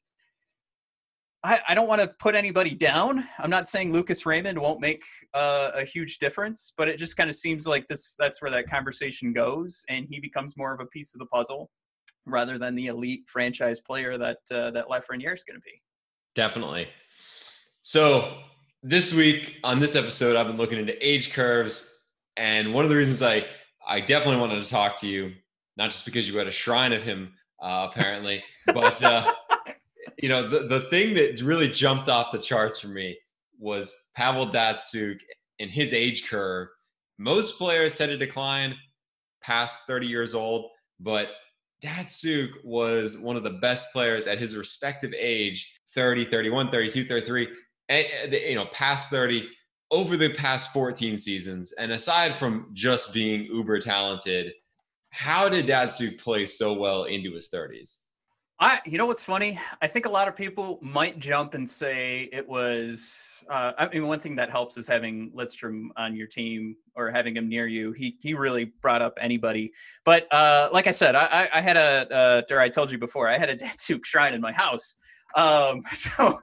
I, 1.44 1.60
I 1.70 1.74
don't 1.74 1.88
want 1.88 2.02
to 2.02 2.08
put 2.20 2.36
anybody 2.36 2.76
down. 2.76 3.28
I'm 3.40 3.50
not 3.50 3.68
saying 3.68 3.92
Lucas 3.92 4.26
Raymond 4.26 4.60
won't 4.60 4.80
make 4.80 5.02
uh, 5.34 5.72
a 5.74 5.84
huge 5.84 6.20
difference, 6.20 6.72
but 6.78 6.88
it 6.88 6.98
just 6.98 7.18
kind 7.18 7.30
of 7.30 7.36
seems 7.36 7.66
like 7.66 7.88
this 7.88 8.16
that's 8.20 8.42
where 8.42 8.52
that 8.52 8.70
conversation 8.70 9.34
goes, 9.34 9.84
and 9.90 10.06
he 10.10 10.20
becomes 10.20 10.56
more 10.56 10.74
of 10.74 10.80
a 10.80 10.86
piece 10.86 11.16
of 11.16 11.20
the 11.20 11.26
puzzle 11.28 11.70
rather 12.28 12.60
than 12.60 12.76
the 12.76 12.88
elite 12.88 13.24
franchise 13.28 13.80
player 13.80 14.18
that 14.20 14.38
uh, 14.52 14.70
that 14.72 14.88
Lafreniere 14.88 15.34
is 15.34 15.44
going 15.44 15.58
to 15.58 15.64
be. 15.66 15.82
Definitely. 16.36 16.88
So 17.82 18.38
this 18.84 19.12
week 19.12 19.60
on 19.64 19.80
this 19.80 19.96
episode, 19.96 20.36
I've 20.36 20.48
been 20.48 20.58
looking 20.58 20.78
into 20.78 20.94
age 21.06 21.34
curves, 21.34 22.06
and 22.38 22.72
one 22.72 22.84
of 22.84 22.92
the 22.92 22.98
reasons 22.98 23.24
I 23.24 23.46
I 23.88 24.00
definitely 24.00 24.40
wanted 24.40 24.64
to 24.64 24.70
talk 24.70 24.98
to 25.02 25.08
you, 25.08 25.34
not 25.78 25.92
just 25.92 26.06
because 26.06 26.28
you 26.28 26.38
had 26.38 26.48
a 26.48 26.52
shrine 26.52 26.94
of 26.94 27.04
him, 27.04 27.34
uh, 27.62 27.88
apparently, 27.92 28.44
but 28.68 29.02
uh, 29.04 29.32
you 30.22 30.30
know 30.30 30.48
the 30.48 30.68
the 30.68 30.82
thing 30.90 31.14
that 31.16 31.42
really 31.42 31.70
jumped 31.70 32.10
off 32.10 32.32
the 32.32 32.40
charts 32.40 32.80
for 32.80 32.88
me 32.88 33.18
was 33.60 33.94
Pavel 34.16 34.48
Datsyuk 34.48 35.20
and 35.60 35.70
his 35.70 35.94
age 35.94 36.28
curve. 36.28 36.68
Most 37.18 37.58
players 37.58 37.96
tend 37.96 38.10
to 38.10 38.18
decline 38.18 38.76
past 39.44 39.86
30 39.88 40.08
years 40.08 40.34
old, 40.34 40.72
but 41.00 41.30
Datsyuk 41.84 42.50
was 42.64 43.18
one 43.18 43.36
of 43.36 43.44
the 43.44 43.50
best 43.62 43.92
players 43.92 44.28
at 44.28 44.40
his 44.40 44.56
respective 44.56 45.14
age 45.18 45.80
30, 45.94 46.26
31, 46.26 46.72
32, 46.72 47.06
33, 47.06 47.48
and, 47.90 48.34
you 48.34 48.56
know, 48.56 48.66
past 48.72 49.10
30 49.10 49.48
over 49.92 50.16
the 50.18 50.34
past 50.34 50.72
14 50.72 51.18
seasons. 51.18 51.74
And 51.74 51.92
aside 51.92 52.36
from 52.36 52.70
just 52.74 53.14
being 53.14 53.46
uber 53.46 53.80
talented, 53.80 54.54
how 55.10 55.50
did 55.50 55.68
Datsyuk 55.68 56.18
play 56.18 56.46
so 56.46 56.74
well 56.74 57.04
into 57.04 57.34
his 57.34 57.50
30s? 57.54 58.00
I, 58.62 58.80
you 58.86 59.00
know 59.00 59.08
what's 59.08 59.24
funny? 59.24 59.60
I 59.82 59.88
think 59.88 60.06
a 60.06 60.10
lot 60.10 60.28
of 60.28 60.36
people 60.36 60.78
might 60.84 61.18
jump 61.18 61.56
and 61.56 61.68
say 61.68 62.30
it 62.32 62.48
was. 62.48 63.44
Uh, 63.50 63.72
I 63.76 63.88
mean, 63.88 64.06
one 64.06 64.20
thing 64.20 64.36
that 64.36 64.52
helps 64.52 64.78
is 64.78 64.88
having 64.88 65.32
Lidstrom 65.32 65.88
on 65.98 66.16
your 66.16 66.28
team 66.28 66.76
or 66.96 67.10
having 67.10 67.36
him 67.36 67.50
near 67.50 67.66
you. 67.66 67.92
He 67.92 68.18
he 68.22 68.36
really 68.36 68.66
brought 68.66 69.02
up 69.02 69.18
anybody. 69.20 69.74
But 70.06 70.32
uh, 70.32 70.70
like 70.72 70.86
I 70.86 70.92
said, 70.92 71.16
I, 71.16 71.50
I 71.52 71.60
had 71.60 71.76
a, 71.76 72.08
uh, 72.14 72.54
or 72.54 72.60
I 72.60 72.70
told 72.70 72.92
you 72.92 73.00
before, 73.00 73.28
I 73.28 73.40
had 73.40 73.50
a 73.50 73.58
Datsyuk 73.58 74.06
shrine 74.06 74.36
in 74.36 74.42
my 74.42 74.52
house. 74.52 74.96
Um, 75.36 75.82
so, 75.94 76.40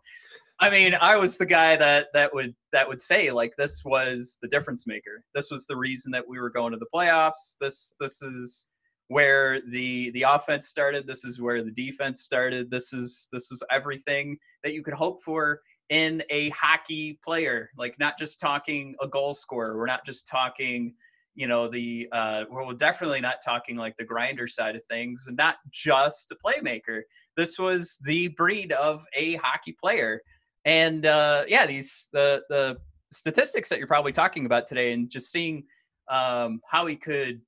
I 0.60 0.70
mean, 0.70 0.94
I 1.00 1.16
was 1.16 1.38
the 1.38 1.46
guy 1.46 1.76
that 1.76 2.08
that 2.14 2.34
would 2.34 2.54
that 2.72 2.88
would 2.88 3.00
say 3.00 3.30
like 3.30 3.54
this 3.56 3.84
was 3.84 4.38
the 4.42 4.48
difference 4.48 4.86
maker. 4.86 5.22
This 5.34 5.50
was 5.50 5.66
the 5.66 5.76
reason 5.76 6.10
that 6.12 6.28
we 6.28 6.40
were 6.40 6.50
going 6.50 6.72
to 6.72 6.78
the 6.78 6.86
playoffs. 6.92 7.56
This 7.60 7.94
this 8.00 8.22
is 8.22 8.68
where 9.06 9.60
the 9.70 10.10
the 10.10 10.22
offense 10.22 10.66
started. 10.66 11.06
This 11.06 11.24
is 11.24 11.40
where 11.40 11.62
the 11.62 11.70
defense 11.70 12.22
started. 12.22 12.70
This 12.70 12.92
is 12.92 13.28
this 13.32 13.50
was 13.50 13.62
everything 13.70 14.36
that 14.64 14.74
you 14.74 14.82
could 14.82 14.94
hope 14.94 15.22
for 15.22 15.60
in 15.90 16.24
a 16.28 16.50
hockey 16.50 17.20
player. 17.24 17.70
Like 17.76 17.96
not 18.00 18.18
just 18.18 18.40
talking 18.40 18.96
a 19.00 19.06
goal 19.06 19.34
scorer. 19.34 19.76
We're 19.76 19.86
not 19.86 20.04
just 20.04 20.26
talking 20.26 20.94
you 21.36 21.46
know 21.46 21.68
the 21.68 22.08
uh 22.10 22.42
we're 22.50 22.72
definitely 22.72 23.20
not 23.20 23.36
talking 23.44 23.76
like 23.76 23.96
the 23.96 24.04
grinder 24.04 24.48
side 24.48 24.74
of 24.74 24.84
things 24.86 25.26
and 25.28 25.36
not 25.36 25.56
just 25.70 26.32
a 26.32 26.36
playmaker. 26.44 27.02
This 27.36 27.60
was 27.60 27.96
the 28.02 28.26
breed 28.28 28.72
of 28.72 29.04
a 29.14 29.36
hockey 29.36 29.76
player 29.80 30.20
and 30.64 31.06
uh 31.06 31.44
yeah 31.48 31.66
these 31.66 32.08
the 32.12 32.42
the 32.48 32.76
statistics 33.10 33.68
that 33.68 33.78
you're 33.78 33.88
probably 33.88 34.12
talking 34.12 34.46
about 34.46 34.66
today 34.66 34.92
and 34.92 35.10
just 35.10 35.30
seeing 35.30 35.64
um 36.10 36.60
how 36.68 36.86
he 36.86 36.96
could 36.96 37.40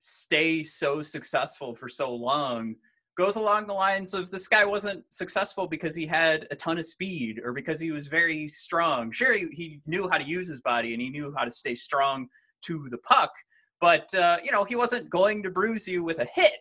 stay 0.00 0.62
so 0.62 1.02
successful 1.02 1.74
for 1.74 1.88
so 1.88 2.14
long 2.14 2.74
goes 3.18 3.34
along 3.34 3.66
the 3.66 3.74
lines 3.74 4.14
of 4.14 4.30
this 4.30 4.46
guy 4.46 4.64
wasn't 4.64 5.02
successful 5.12 5.66
because 5.66 5.94
he 5.94 6.06
had 6.06 6.46
a 6.52 6.56
ton 6.56 6.78
of 6.78 6.86
speed 6.86 7.40
or 7.44 7.52
because 7.52 7.80
he 7.80 7.90
was 7.90 8.06
very 8.06 8.46
strong. 8.46 9.10
Sure, 9.10 9.34
he, 9.34 9.48
he 9.52 9.80
knew 9.86 10.08
how 10.08 10.18
to 10.18 10.24
use 10.24 10.46
his 10.46 10.60
body 10.60 10.92
and 10.92 11.02
he 11.02 11.10
knew 11.10 11.34
how 11.36 11.44
to 11.44 11.50
stay 11.50 11.74
strong 11.74 12.28
to 12.62 12.88
the 12.90 12.98
puck, 12.98 13.32
but 13.80 14.12
uh, 14.14 14.38
you 14.42 14.52
know 14.52 14.64
he 14.64 14.76
wasn't 14.76 15.10
going 15.10 15.42
to 15.42 15.50
bruise 15.50 15.86
you 15.86 16.04
with 16.04 16.20
a 16.20 16.28
hit. 16.32 16.52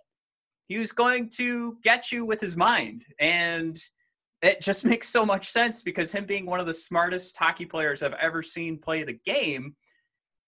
He 0.68 0.80
was 0.80 0.92
going 0.92 1.30
to 1.36 1.78
get 1.84 2.12
you 2.12 2.26
with 2.26 2.42
his 2.42 2.58
mind, 2.58 3.06
and 3.20 3.80
it 4.42 4.62
just 4.62 4.86
makes 4.92 5.10
so 5.10 5.26
much 5.26 5.48
sense 5.50 5.82
because 5.82 6.12
him 6.12 6.26
being 6.26 6.46
one 6.46 6.60
of 6.60 6.68
the 6.68 6.74
smartest 6.74 7.36
hockey 7.38 7.66
players 7.66 8.04
I've 8.04 8.14
ever 8.14 8.42
seen 8.42 8.78
play 8.78 9.04
the 9.04 9.20
game, 9.26 9.76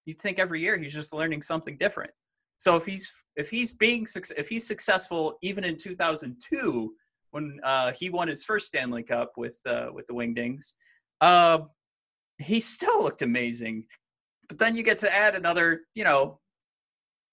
you'd 0.05 0.19
think 0.19 0.39
every 0.39 0.61
year 0.61 0.77
he's 0.77 0.93
just 0.93 1.13
learning 1.13 1.41
something 1.41 1.77
different. 1.77 2.11
So 2.57 2.75
if 2.75 2.85
he's 2.85 3.11
if 3.35 3.49
he's 3.49 3.71
being 3.71 4.05
if 4.37 4.49
he's 4.49 4.67
successful 4.67 5.37
even 5.41 5.63
in 5.63 5.77
2002 5.77 6.93
when 7.31 7.59
uh, 7.63 7.91
he 7.93 8.09
won 8.09 8.27
his 8.27 8.43
first 8.43 8.67
Stanley 8.67 9.03
Cup 9.03 9.33
with 9.37 9.59
uh, 9.65 9.89
with 9.93 10.07
the 10.07 10.13
Wingdings, 10.13 10.73
uh, 11.21 11.59
he 12.37 12.59
still 12.59 13.03
looked 13.03 13.21
amazing. 13.21 13.85
But 14.47 14.57
then 14.57 14.75
you 14.75 14.83
get 14.83 14.97
to 14.99 15.15
add 15.15 15.35
another, 15.35 15.81
you 15.93 16.03
know, 16.03 16.39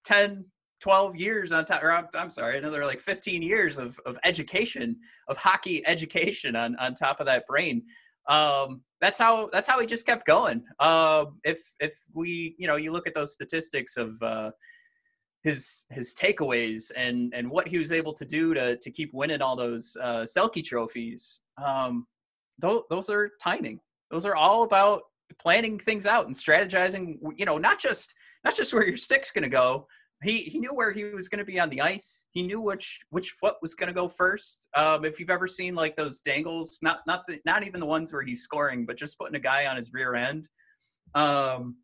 10, 0.04 0.44
12 0.80 1.16
years 1.16 1.52
on 1.52 1.64
top, 1.64 1.82
or 1.82 1.92
I'm, 1.92 2.06
I'm 2.14 2.30
sorry, 2.30 2.58
another 2.58 2.84
like 2.84 2.98
15 3.00 3.42
years 3.42 3.78
of, 3.78 3.98
of 4.06 4.18
education, 4.24 4.96
of 5.28 5.36
hockey 5.36 5.86
education 5.86 6.54
on, 6.56 6.76
on 6.76 6.94
top 6.94 7.20
of 7.20 7.26
that 7.26 7.46
brain. 7.46 7.82
Um, 8.28 8.82
that's 9.00 9.18
how 9.18 9.48
that's 9.52 9.68
how 9.68 9.78
he 9.80 9.86
just 9.86 10.06
kept 10.06 10.26
going. 10.26 10.64
Uh, 10.80 11.26
if 11.44 11.60
if 11.80 11.94
we, 12.12 12.56
you 12.58 12.66
know, 12.66 12.76
you 12.76 12.90
look 12.90 13.06
at 13.06 13.14
those 13.14 13.32
statistics 13.32 13.96
of 13.96 14.20
uh, 14.22 14.50
his 15.42 15.86
his 15.90 16.14
takeaways 16.14 16.90
and 16.96 17.32
and 17.34 17.48
what 17.48 17.68
he 17.68 17.78
was 17.78 17.92
able 17.92 18.12
to 18.14 18.24
do 18.24 18.52
to 18.54 18.76
to 18.76 18.90
keep 18.90 19.10
winning 19.12 19.42
all 19.42 19.54
those 19.54 19.96
uh, 20.02 20.22
Selke 20.22 20.64
trophies. 20.64 21.40
Um, 21.62 22.06
those 22.58 22.82
those 22.90 23.10
are 23.10 23.30
timing. 23.40 23.78
Those 24.10 24.26
are 24.26 24.34
all 24.34 24.62
about 24.62 25.02
planning 25.38 25.78
things 25.78 26.06
out 26.06 26.26
and 26.26 26.34
strategizing. 26.34 27.18
You 27.36 27.44
know, 27.44 27.58
not 27.58 27.78
just 27.78 28.14
not 28.44 28.56
just 28.56 28.74
where 28.74 28.86
your 28.86 28.96
stick's 28.96 29.30
going 29.30 29.44
to 29.44 29.48
go. 29.48 29.86
He 30.26 30.42
he 30.42 30.58
knew 30.58 30.74
where 30.74 30.90
he 30.90 31.04
was 31.04 31.28
going 31.28 31.38
to 31.38 31.44
be 31.44 31.60
on 31.60 31.70
the 31.70 31.80
ice. 31.80 32.26
He 32.32 32.42
knew 32.42 32.60
which 32.60 32.98
which 33.10 33.30
foot 33.30 33.54
was 33.62 33.74
going 33.74 33.86
to 33.86 33.94
go 33.94 34.08
first. 34.08 34.68
Um, 34.74 35.04
if 35.04 35.20
you've 35.20 35.30
ever 35.30 35.46
seen 35.46 35.76
like 35.76 35.94
those 35.94 36.20
dangles, 36.20 36.80
not 36.82 36.98
not 37.06 37.22
the, 37.28 37.38
not 37.46 37.64
even 37.64 37.78
the 37.78 37.86
ones 37.86 38.12
where 38.12 38.22
he's 38.22 38.42
scoring, 38.42 38.86
but 38.86 38.96
just 38.96 39.18
putting 39.18 39.36
a 39.36 39.40
guy 39.40 39.66
on 39.66 39.76
his 39.76 39.92
rear 39.92 40.16
end. 40.16 40.48
Um, 41.14 41.76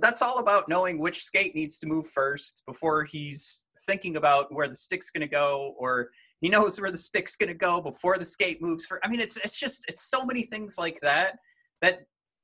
that's 0.00 0.22
all 0.22 0.38
about 0.38 0.68
knowing 0.68 0.98
which 0.98 1.22
skate 1.22 1.54
needs 1.54 1.78
to 1.78 1.86
move 1.86 2.08
first 2.08 2.62
before 2.66 3.04
he's 3.04 3.66
thinking 3.86 4.16
about 4.16 4.52
where 4.52 4.68
the 4.68 4.76
stick's 4.76 5.10
going 5.10 5.26
to 5.26 5.32
go 5.32 5.74
or 5.78 6.10
he 6.40 6.48
knows 6.48 6.80
where 6.80 6.90
the 6.90 6.98
stick's 6.98 7.36
going 7.36 7.48
to 7.48 7.54
go 7.54 7.80
before 7.80 8.18
the 8.18 8.24
skate 8.24 8.60
moves 8.60 8.84
for 8.86 9.00
i 9.02 9.08
mean 9.08 9.18
it's 9.18 9.38
it's 9.38 9.58
just 9.58 9.84
it's 9.88 10.10
so 10.10 10.24
many 10.24 10.42
things 10.42 10.76
like 10.78 11.00
that 11.00 11.38
that 11.80 12.00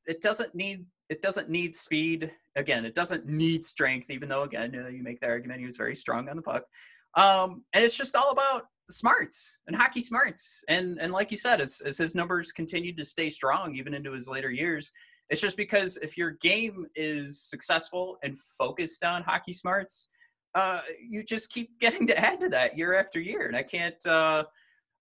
it 0.06 0.22
doesn't 0.22 0.54
need 0.54 0.86
it 1.08 1.22
doesn't 1.22 1.48
need 1.48 1.74
speed. 1.74 2.32
Again 2.56 2.84
it 2.84 2.94
doesn't 2.94 3.26
need 3.26 3.64
strength 3.64 4.10
even 4.10 4.28
though 4.28 4.42
again 4.42 4.72
you 4.72 5.02
make 5.02 5.20
the 5.20 5.28
argument 5.28 5.60
he 5.60 5.66
was 5.66 5.76
very 5.76 5.96
strong 5.96 6.28
on 6.28 6.36
the 6.36 6.42
puck. 6.42 6.64
Um, 7.14 7.64
and 7.72 7.84
it's 7.84 7.96
just 7.96 8.16
all 8.16 8.30
about 8.30 8.66
smarts 8.90 9.60
and 9.66 9.76
hockey 9.76 10.00
smarts. 10.00 10.62
And 10.68 10.98
and 11.00 11.12
like 11.12 11.30
you 11.30 11.36
said 11.36 11.60
as, 11.60 11.80
as 11.80 11.98
his 11.98 12.14
numbers 12.14 12.52
continued 12.52 12.96
to 12.98 13.04
stay 13.04 13.30
strong 13.30 13.74
even 13.74 13.94
into 13.94 14.12
his 14.12 14.28
later 14.28 14.50
years 14.50 14.92
it's 15.30 15.40
just 15.40 15.56
because 15.56 15.96
if 15.98 16.16
your 16.16 16.32
game 16.32 16.86
is 16.94 17.40
successful 17.40 18.18
and 18.22 18.38
focused 18.38 19.04
on 19.04 19.22
hockey 19.22 19.52
smarts, 19.52 20.08
uh, 20.54 20.80
you 21.00 21.22
just 21.24 21.50
keep 21.50 21.78
getting 21.80 22.06
to 22.06 22.18
add 22.18 22.40
to 22.40 22.48
that 22.50 22.76
year 22.76 22.94
after 22.94 23.20
year. 23.20 23.46
And 23.46 23.56
I 23.56 23.62
can't, 23.62 24.04
uh, 24.06 24.44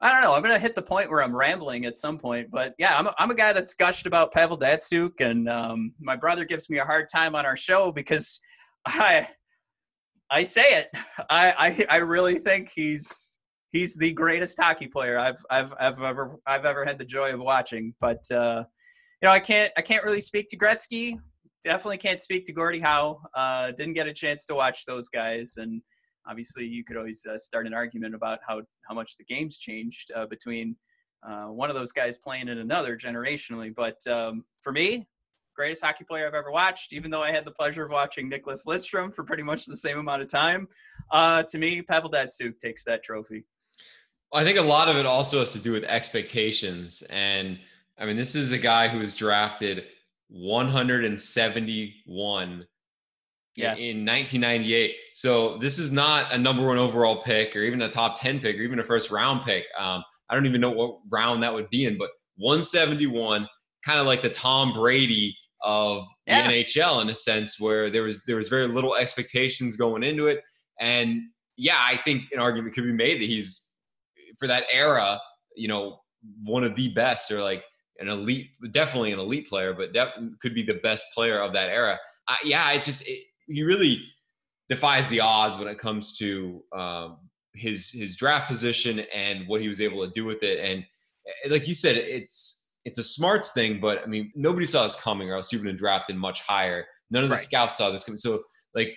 I 0.01 0.11
don't 0.11 0.21
know. 0.21 0.33
I'm 0.33 0.41
going 0.41 0.53
to 0.53 0.59
hit 0.59 0.75
the 0.75 0.81
point 0.81 1.09
where 1.09 1.23
I'm 1.23 1.35
rambling 1.35 1.85
at 1.85 1.95
some 1.95 2.17
point. 2.17 2.51
But 2.51 2.73
yeah, 2.77 2.97
I'm 2.97 3.07
a, 3.07 3.15
I'm 3.19 3.31
a 3.31 3.35
guy 3.35 3.53
that's 3.53 3.73
gushed 3.73 4.05
about 4.05 4.33
Pavel 4.33 4.57
Datsyuk. 4.57 5.21
And 5.21 5.47
um, 5.47 5.93
my 5.99 6.15
brother 6.15 6.43
gives 6.43 6.69
me 6.69 6.79
a 6.79 6.83
hard 6.83 7.07
time 7.09 7.35
on 7.35 7.45
our 7.45 7.55
show 7.55 7.91
because 7.91 8.41
I, 8.85 9.27
I 10.29 10.43
say 10.43 10.79
it. 10.79 10.89
I, 11.29 11.53
I, 11.57 11.85
I 11.89 11.97
really 11.97 12.39
think 12.39 12.71
he's 12.75 13.33
he's 13.73 13.97
the 13.97 14.13
greatest 14.13 14.57
hockey 14.59 14.87
player 14.87 15.19
I've 15.19 15.43
I've 15.49 15.73
I've 15.79 16.01
ever 16.01 16.39
I've 16.47 16.65
ever 16.65 16.85
had 16.85 16.97
the 16.97 17.05
joy 17.05 17.33
of 17.33 17.41
watching. 17.41 17.93
But 17.99 18.23
uh, 18.31 18.63
you 19.21 19.27
know, 19.27 19.31
I 19.31 19.39
can't 19.39 19.73
I 19.75 19.81
can't 19.81 20.05
really 20.05 20.21
speak 20.21 20.47
to 20.49 20.57
Gretzky. 20.57 21.19
Definitely 21.65 21.97
can't 21.97 22.21
speak 22.21 22.45
to 22.45 22.53
Gordie 22.53 22.79
Howe. 22.79 23.21
Uh, 23.33 23.71
didn't 23.71 23.93
get 23.93 24.07
a 24.07 24.13
chance 24.13 24.45
to 24.45 24.55
watch 24.55 24.85
those 24.85 25.09
guys, 25.09 25.55
and 25.57 25.81
obviously 26.27 26.65
you 26.65 26.83
could 26.83 26.97
always 26.97 27.25
uh, 27.25 27.37
start 27.37 27.67
an 27.67 27.73
argument 27.73 28.15
about 28.15 28.39
how 28.47 28.61
how 28.87 28.95
much 28.95 29.17
the 29.17 29.23
game's 29.23 29.57
changed 29.57 30.11
uh, 30.15 30.25
between 30.25 30.75
uh, 31.23 31.45
one 31.45 31.69
of 31.69 31.75
those 31.75 31.91
guys 31.91 32.17
playing 32.17 32.49
in 32.49 32.59
another 32.59 32.97
generationally. 32.97 33.73
But 33.73 34.05
um, 34.07 34.43
for 34.61 34.71
me, 34.71 35.07
greatest 35.55 35.83
hockey 35.83 36.03
player 36.03 36.27
I've 36.27 36.33
ever 36.33 36.51
watched, 36.51 36.93
even 36.93 37.11
though 37.11 37.23
I 37.23 37.31
had 37.31 37.45
the 37.45 37.51
pleasure 37.51 37.85
of 37.85 37.91
watching 37.91 38.29
Nicklas 38.29 38.65
Lidstrom 38.65 39.13
for 39.13 39.23
pretty 39.23 39.43
much 39.43 39.65
the 39.65 39.77
same 39.77 39.99
amount 39.99 40.21
of 40.21 40.27
time. 40.27 40.67
Uh, 41.11 41.43
to 41.43 41.57
me, 41.57 41.81
Pavel 41.81 42.09
Datsyuk 42.09 42.59
takes 42.59 42.83
that 42.85 43.03
trophy. 43.03 43.45
I 44.33 44.43
think 44.43 44.57
a 44.57 44.63
lot 44.63 44.89
of 44.89 44.97
it 44.97 45.05
also 45.05 45.39
has 45.39 45.53
to 45.53 45.59
do 45.59 45.71
with 45.71 45.83
expectations. 45.83 47.03
And 47.09 47.59
I 47.99 48.05
mean, 48.05 48.17
this 48.17 48.35
is 48.35 48.51
a 48.51 48.57
guy 48.57 48.87
who 48.87 48.99
was 48.99 49.15
drafted 49.15 49.85
171 50.29 52.65
yeah. 53.55 53.75
in 53.75 54.05
1998. 54.05 54.95
So 55.13 55.57
this 55.57 55.77
is 55.79 55.91
not 55.91 56.31
a 56.31 56.37
number 56.37 56.65
one 56.65 56.77
overall 56.77 57.21
pick 57.21 57.55
or 57.55 57.59
even 57.59 57.81
a 57.81 57.89
top 57.89 58.19
10 58.19 58.39
pick 58.39 58.57
or 58.57 58.61
even 58.61 58.79
a 58.79 58.83
first 58.83 59.11
round 59.11 59.43
pick. 59.43 59.65
Um, 59.77 60.03
I 60.29 60.35
don't 60.35 60.45
even 60.45 60.61
know 60.61 60.71
what 60.71 60.99
round 61.09 61.43
that 61.43 61.53
would 61.53 61.69
be 61.69 61.85
in, 61.85 61.97
but 61.97 62.09
171, 62.37 63.47
kind 63.85 63.99
of 63.99 64.05
like 64.05 64.21
the 64.21 64.29
Tom 64.29 64.73
Brady 64.73 65.35
of 65.61 66.05
the 66.25 66.33
yeah. 66.33 66.51
NHL 66.51 67.01
in 67.01 67.09
a 67.09 67.15
sense 67.15 67.59
where 67.59 67.89
there 67.89 68.03
was 68.03 68.23
there 68.25 68.35
was 68.35 68.49
very 68.49 68.67
little 68.67 68.95
expectations 68.95 69.75
going 69.75 70.03
into 70.03 70.27
it. 70.27 70.41
And 70.79 71.21
yeah, 71.57 71.77
I 71.79 71.97
think 71.97 72.23
an 72.31 72.39
argument 72.39 72.73
could 72.73 72.83
be 72.85 72.91
made 72.91 73.21
that 73.21 73.27
he's 73.27 73.69
for 74.39 74.47
that 74.47 74.63
era, 74.71 75.19
you 75.55 75.67
know, 75.67 75.99
one 76.43 76.63
of 76.63 76.75
the 76.75 76.89
best 76.93 77.31
or 77.31 77.41
like 77.41 77.63
an 77.99 78.09
elite, 78.09 78.49
definitely 78.71 79.11
an 79.13 79.19
elite 79.19 79.47
player, 79.47 79.73
but 79.73 79.93
that 79.93 80.09
could 80.41 80.55
be 80.55 80.63
the 80.63 80.75
best 80.75 81.05
player 81.13 81.39
of 81.39 81.53
that 81.53 81.69
era. 81.69 81.99
Yeah, 82.43 82.71
it 82.71 82.81
just 82.81 83.07
it, 83.07 83.19
he 83.47 83.63
really 83.63 84.03
defies 84.69 85.07
the 85.07 85.19
odds 85.19 85.57
when 85.57 85.67
it 85.67 85.77
comes 85.77 86.17
to 86.17 86.63
um, 86.75 87.17
his 87.53 87.91
his 87.91 88.15
draft 88.15 88.47
position 88.47 88.99
and 89.13 89.47
what 89.47 89.61
he 89.61 89.67
was 89.67 89.81
able 89.81 90.05
to 90.05 90.11
do 90.11 90.25
with 90.25 90.43
it. 90.43 90.59
And 90.59 90.83
eh, 91.27 91.49
like 91.49 91.67
you 91.67 91.75
said, 91.75 91.97
it's 91.97 92.75
it's 92.85 92.97
a 92.97 93.03
smarts 93.03 93.53
thing, 93.53 93.79
but 93.79 94.01
I 94.03 94.05
mean 94.07 94.31
nobody 94.35 94.65
saw 94.65 94.83
this 94.83 94.95
coming, 94.95 95.29
or 95.29 95.35
else 95.35 95.49
he 95.49 95.57
would 95.57 95.67
have 95.67 95.77
drafted 95.77 96.15
much 96.15 96.41
higher. 96.41 96.85
None 97.11 97.23
of 97.23 97.29
the 97.29 97.35
right. 97.35 97.43
scouts 97.43 97.77
saw 97.77 97.91
this 97.91 98.03
coming. 98.03 98.17
So 98.17 98.39
like, 98.73 98.95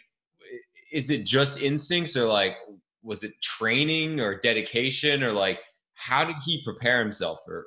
is 0.92 1.10
it 1.10 1.26
just 1.26 1.62
instincts, 1.62 2.16
or 2.16 2.26
like 2.26 2.56
was 3.02 3.22
it 3.24 3.32
training 3.42 4.20
or 4.20 4.38
dedication, 4.40 5.22
or 5.22 5.32
like 5.32 5.60
how 5.94 6.24
did 6.24 6.36
he 6.44 6.62
prepare 6.64 7.00
himself 7.00 7.40
for 7.44 7.66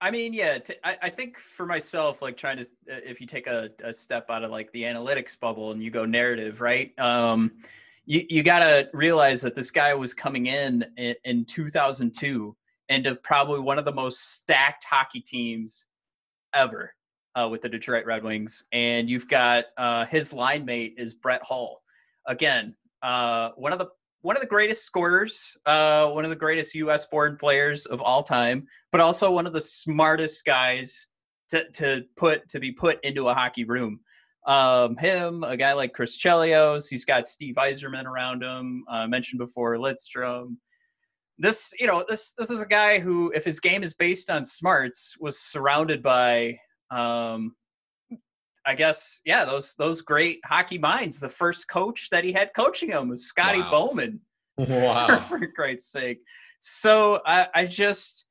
I 0.00 0.10
mean, 0.10 0.32
yeah, 0.32 0.58
t- 0.58 0.74
I, 0.82 0.96
I 1.02 1.08
think 1.10 1.38
for 1.38 1.66
myself, 1.66 2.22
like 2.22 2.36
trying 2.36 2.56
to, 2.56 2.64
uh, 2.90 3.00
if 3.04 3.20
you 3.20 3.26
take 3.26 3.46
a, 3.46 3.70
a 3.84 3.92
step 3.92 4.30
out 4.30 4.42
of 4.42 4.50
like 4.50 4.72
the 4.72 4.84
analytics 4.84 5.38
bubble 5.38 5.72
and 5.72 5.82
you 5.82 5.90
go 5.90 6.06
narrative, 6.06 6.60
right? 6.60 6.98
Um, 6.98 7.52
you, 8.06 8.24
you 8.28 8.42
got 8.42 8.60
to 8.60 8.88
realize 8.94 9.42
that 9.42 9.54
this 9.54 9.70
guy 9.70 9.92
was 9.94 10.14
coming 10.14 10.46
in, 10.46 10.84
in 10.96 11.14
in 11.24 11.44
2002 11.44 12.56
into 12.88 13.14
probably 13.16 13.60
one 13.60 13.78
of 13.78 13.84
the 13.84 13.92
most 13.92 14.38
stacked 14.38 14.84
hockey 14.84 15.20
teams 15.20 15.86
ever 16.54 16.92
uh, 17.34 17.48
with 17.48 17.62
the 17.62 17.68
Detroit 17.68 18.04
Red 18.04 18.24
Wings. 18.24 18.64
And 18.72 19.08
you've 19.08 19.28
got 19.28 19.66
uh, 19.76 20.06
his 20.06 20.32
line 20.32 20.64
mate 20.64 20.94
is 20.98 21.14
Brett 21.14 21.42
Hull. 21.44 21.82
Again, 22.26 22.74
uh, 23.02 23.50
one 23.56 23.72
of 23.72 23.78
the 23.78 23.90
one 24.22 24.36
of 24.36 24.42
the 24.42 24.48
greatest 24.48 24.84
scorers, 24.84 25.56
uh, 25.66 26.08
one 26.08 26.24
of 26.24 26.30
the 26.30 26.36
greatest 26.36 26.74
U.S. 26.74 27.06
born 27.06 27.36
players 27.36 27.86
of 27.86 28.02
all 28.02 28.22
time, 28.22 28.66
but 28.92 29.00
also 29.00 29.30
one 29.30 29.46
of 29.46 29.52
the 29.52 29.60
smartest 29.60 30.44
guys 30.44 31.06
to, 31.48 31.68
to 31.72 32.04
put 32.16 32.48
to 32.48 32.60
be 32.60 32.72
put 32.72 33.02
into 33.04 33.28
a 33.28 33.34
hockey 33.34 33.64
room. 33.64 34.00
Um, 34.46 34.96
him, 34.96 35.44
a 35.44 35.56
guy 35.56 35.72
like 35.72 35.92
Chris 35.92 36.18
Chelios, 36.18 36.88
he's 36.88 37.04
got 37.04 37.28
Steve 37.28 37.56
Yzerman 37.56 38.04
around 38.04 38.42
him. 38.42 38.84
Uh, 38.88 39.06
mentioned 39.06 39.38
before, 39.38 39.76
Lidstrom. 39.76 40.56
This, 41.38 41.72
you 41.78 41.86
know, 41.86 42.04
this 42.06 42.32
this 42.32 42.50
is 42.50 42.60
a 42.60 42.66
guy 42.66 42.98
who, 42.98 43.32
if 43.34 43.44
his 43.44 43.60
game 43.60 43.82
is 43.82 43.94
based 43.94 44.30
on 44.30 44.44
smarts, 44.44 45.16
was 45.18 45.38
surrounded 45.38 46.02
by 46.02 46.58
um, 46.90 47.54
I 48.66 48.74
guess 48.74 49.20
yeah, 49.24 49.44
those 49.44 49.74
those 49.76 50.02
great 50.02 50.40
hockey 50.44 50.78
minds. 50.78 51.20
The 51.20 51.28
first 51.28 51.68
coach 51.68 52.10
that 52.10 52.24
he 52.24 52.32
had 52.32 52.50
coaching 52.54 52.90
him 52.90 53.08
was 53.08 53.26
Scotty 53.26 53.60
wow. 53.60 53.70
Bowman. 53.70 54.20
Wow, 54.58 55.16
for, 55.20 55.38
Christ's 55.46 55.90
sake. 55.90 56.20
So 56.60 57.22
I, 57.24 57.46
I 57.54 57.64
just, 57.64 58.26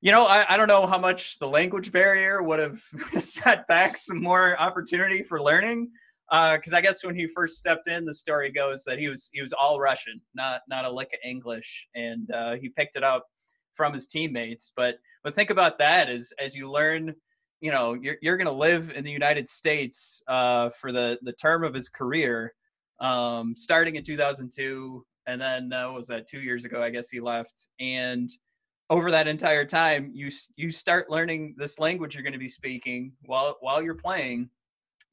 you 0.00 0.10
know, 0.10 0.24
I, 0.24 0.54
I 0.54 0.56
don't 0.56 0.68
know 0.68 0.86
how 0.86 0.98
much 0.98 1.38
the 1.38 1.48
language 1.48 1.92
barrier 1.92 2.42
would 2.42 2.60
have 2.60 2.78
set 3.18 3.68
back 3.68 3.98
some 3.98 4.22
more 4.22 4.58
opportunity 4.58 5.22
for 5.22 5.38
learning. 5.38 5.90
Because 6.30 6.72
uh, 6.72 6.78
I 6.78 6.80
guess 6.80 7.04
when 7.04 7.14
he 7.14 7.28
first 7.28 7.58
stepped 7.58 7.88
in, 7.88 8.06
the 8.06 8.14
story 8.14 8.50
goes 8.50 8.84
that 8.84 8.98
he 8.98 9.10
was 9.10 9.28
he 9.34 9.42
was 9.42 9.52
all 9.52 9.78
Russian, 9.78 10.20
not 10.34 10.62
not 10.66 10.86
a 10.86 10.90
lick 10.90 11.12
of 11.12 11.20
English, 11.22 11.88
and 11.94 12.30
uh, 12.32 12.56
he 12.56 12.70
picked 12.70 12.96
it 12.96 13.04
up 13.04 13.26
from 13.74 13.92
his 13.92 14.06
teammates. 14.06 14.72
But 14.74 14.96
but 15.22 15.34
think 15.34 15.50
about 15.50 15.78
that 15.78 16.08
as 16.08 16.32
as 16.42 16.56
you 16.56 16.70
learn 16.70 17.14
you 17.60 17.70
know 17.70 17.94
you're, 17.94 18.16
you're 18.20 18.36
going 18.36 18.46
to 18.46 18.52
live 18.52 18.90
in 18.94 19.04
the 19.04 19.10
united 19.10 19.48
states 19.48 20.22
uh, 20.28 20.70
for 20.70 20.92
the 20.92 21.18
the 21.22 21.32
term 21.32 21.64
of 21.64 21.74
his 21.74 21.88
career 21.88 22.52
um, 23.00 23.54
starting 23.56 23.96
in 23.96 24.02
2002 24.02 25.04
and 25.26 25.40
then 25.40 25.72
uh, 25.72 25.90
was 25.90 26.06
that 26.06 26.26
two 26.26 26.40
years 26.40 26.64
ago 26.64 26.82
i 26.82 26.90
guess 26.90 27.10
he 27.10 27.20
left. 27.20 27.68
And 27.80 28.30
over 28.88 29.10
that 29.10 29.28
entire 29.28 29.64
time 29.64 30.10
you 30.14 30.30
you 30.56 30.70
start 30.70 31.10
learning 31.10 31.54
this 31.58 31.78
language 31.78 32.14
you're 32.14 32.22
going 32.22 32.32
to 32.32 32.38
be 32.38 32.48
speaking 32.48 33.12
while 33.24 33.56
while 33.60 33.82
you're 33.82 33.94
playing 33.94 34.48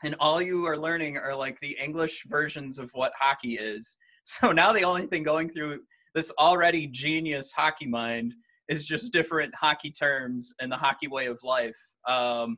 and 0.04 0.16
all 0.20 0.42
you 0.42 0.66
are 0.66 0.78
learning 0.78 1.18
are 1.18 1.36
like 1.36 1.60
the 1.60 1.78
english 1.82 2.26
versions 2.28 2.78
of 2.80 2.92
what 2.94 3.14
hockey 3.20 3.56
is. 3.56 3.98
So 4.26 4.54
now 4.54 4.72
the 4.72 4.86
only 4.86 5.06
thing 5.08 5.24
going 5.24 5.50
through 5.50 5.82
this 6.16 6.32
already 6.40 6.88
genius 6.88 7.52
hockey 7.52 7.88
mind 7.88 8.34
is 8.70 8.86
just 8.86 9.14
different 9.14 9.54
hockey 9.56 9.92
terms 9.92 10.54
and 10.60 10.72
the 10.72 10.78
hockey 10.78 11.08
way 11.08 11.28
of 11.28 11.44
life. 11.44 11.78
Um, 12.08 12.58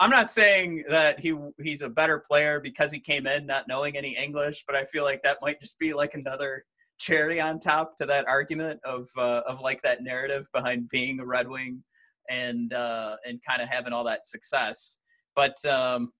I'm 0.00 0.10
not 0.10 0.30
saying 0.30 0.84
that 0.88 1.20
he 1.20 1.36
he's 1.62 1.82
a 1.82 1.88
better 1.88 2.18
player 2.18 2.60
because 2.60 2.90
he 2.92 2.98
came 2.98 3.26
in 3.26 3.46
not 3.46 3.68
knowing 3.68 3.96
any 3.96 4.16
English, 4.16 4.64
but 4.66 4.74
I 4.76 4.84
feel 4.84 5.04
like 5.04 5.22
that 5.22 5.38
might 5.40 5.60
just 5.60 5.78
be 5.78 5.92
like 5.92 6.14
another 6.14 6.64
cherry 6.98 7.40
on 7.40 7.58
top 7.58 7.96
to 7.96 8.06
that 8.06 8.26
argument 8.26 8.80
of 8.84 9.08
uh, 9.16 9.42
of 9.46 9.60
like 9.60 9.82
that 9.82 10.02
narrative 10.02 10.48
behind 10.52 10.88
being 10.88 11.20
a 11.20 11.26
Red 11.26 11.48
Wing 11.48 11.82
and 12.28 12.72
uh, 12.72 13.16
and 13.24 13.40
kind 13.48 13.62
of 13.62 13.68
having 13.68 13.92
all 13.92 14.04
that 14.04 14.26
success. 14.26 14.98
But 15.36 15.64
um, 15.64 16.10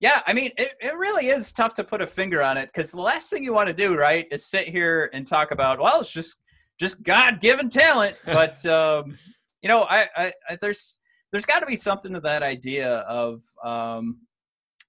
yeah, 0.00 0.22
I 0.26 0.32
mean, 0.32 0.52
it, 0.56 0.72
it 0.80 0.96
really 0.96 1.28
is 1.28 1.52
tough 1.52 1.74
to 1.74 1.84
put 1.84 2.00
a 2.00 2.06
finger 2.06 2.42
on 2.42 2.56
it 2.56 2.70
because 2.72 2.92
the 2.92 3.00
last 3.00 3.30
thing 3.30 3.42
you 3.42 3.52
want 3.52 3.66
to 3.66 3.74
do, 3.74 3.96
right, 3.96 4.26
is 4.30 4.46
sit 4.46 4.68
here 4.68 5.10
and 5.12 5.26
talk 5.26 5.50
about, 5.50 5.80
well, 5.80 6.00
it's 6.00 6.12
just 6.12 6.40
just 6.78 7.02
God 7.02 7.40
given 7.40 7.68
talent. 7.68 8.16
But 8.24 8.64
um, 8.66 9.18
you 9.62 9.68
know, 9.68 9.82
I, 9.82 10.06
I, 10.16 10.32
I 10.48 10.58
there's 10.60 11.00
there's 11.32 11.46
got 11.46 11.60
to 11.60 11.66
be 11.66 11.76
something 11.76 12.12
to 12.14 12.20
that 12.20 12.42
idea 12.42 12.98
of 13.00 13.42
um, 13.64 14.18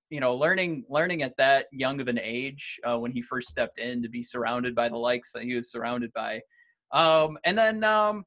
you 0.10 0.20
know 0.20 0.36
learning 0.36 0.86
learning 0.90 1.24
at 1.24 1.36
that 1.38 1.68
young 1.72 2.00
of 2.02 2.08
an 2.08 2.20
age 2.20 2.80
uh, 2.84 2.98
when 2.98 3.12
he 3.12 3.22
first 3.22 3.50
stepped 3.50 3.80
in 3.80 4.02
to 4.04 4.10
be 4.10 4.22
surrounded 4.22 4.76
by 4.76 4.90
the 4.90 4.98
likes 4.98 5.32
that 5.34 5.44
he 5.44 5.56
was 5.56 5.72
surrounded 5.72 6.12
by. 6.14 6.42
Um, 6.92 7.38
and 7.44 7.58
then 7.58 7.84
um, 7.84 8.24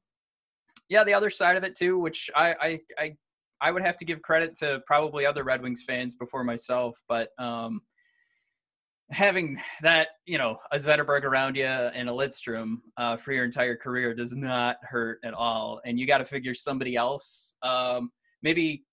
yeah, 0.89 1.03
the 1.03 1.13
other 1.13 1.29
side 1.29 1.57
of 1.57 1.63
it 1.63 1.75
too, 1.75 1.97
which 1.99 2.29
I, 2.35 2.55
I 2.61 2.79
I 2.99 3.15
I 3.61 3.71
would 3.71 3.83
have 3.83 3.97
to 3.97 4.05
give 4.05 4.21
credit 4.21 4.55
to 4.55 4.81
probably 4.85 5.25
other 5.25 5.43
Red 5.43 5.61
Wings 5.61 5.83
fans 5.87 6.15
before 6.15 6.43
myself, 6.43 6.97
but 7.07 7.29
um, 7.39 7.81
having 9.11 9.59
that, 9.81 10.09
you 10.25 10.37
know, 10.37 10.57
a 10.71 10.77
Zetterberg 10.77 11.23
around 11.23 11.55
you 11.55 11.65
and 11.65 12.09
a 12.09 12.11
Lidstrom 12.11 12.77
uh, 12.97 13.17
for 13.17 13.31
your 13.33 13.45
entire 13.45 13.75
career 13.75 14.13
does 14.13 14.35
not 14.35 14.77
hurt 14.81 15.19
at 15.23 15.33
all. 15.33 15.81
And 15.85 15.99
you 15.99 16.07
got 16.07 16.19
to 16.19 16.25
figure 16.25 16.53
somebody 16.53 16.95
else, 16.95 17.55
um, 17.61 18.11
maybe, 18.41 18.85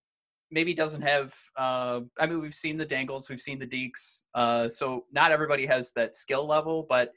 maybe 0.51 0.75
doesn't 0.75 1.03
have. 1.03 1.35
Uh, 1.57 2.01
I 2.19 2.27
mean, 2.27 2.41
we've 2.41 2.55
seen 2.55 2.77
the 2.77 2.87
Dangles, 2.87 3.29
we've 3.29 3.41
seen 3.41 3.59
the 3.59 3.67
Dekes, 3.67 4.23
uh, 4.35 4.69
so 4.69 5.05
not 5.13 5.33
everybody 5.33 5.67
has 5.67 5.93
that 5.93 6.17
skill 6.17 6.47
level, 6.47 6.87
but 6.89 7.13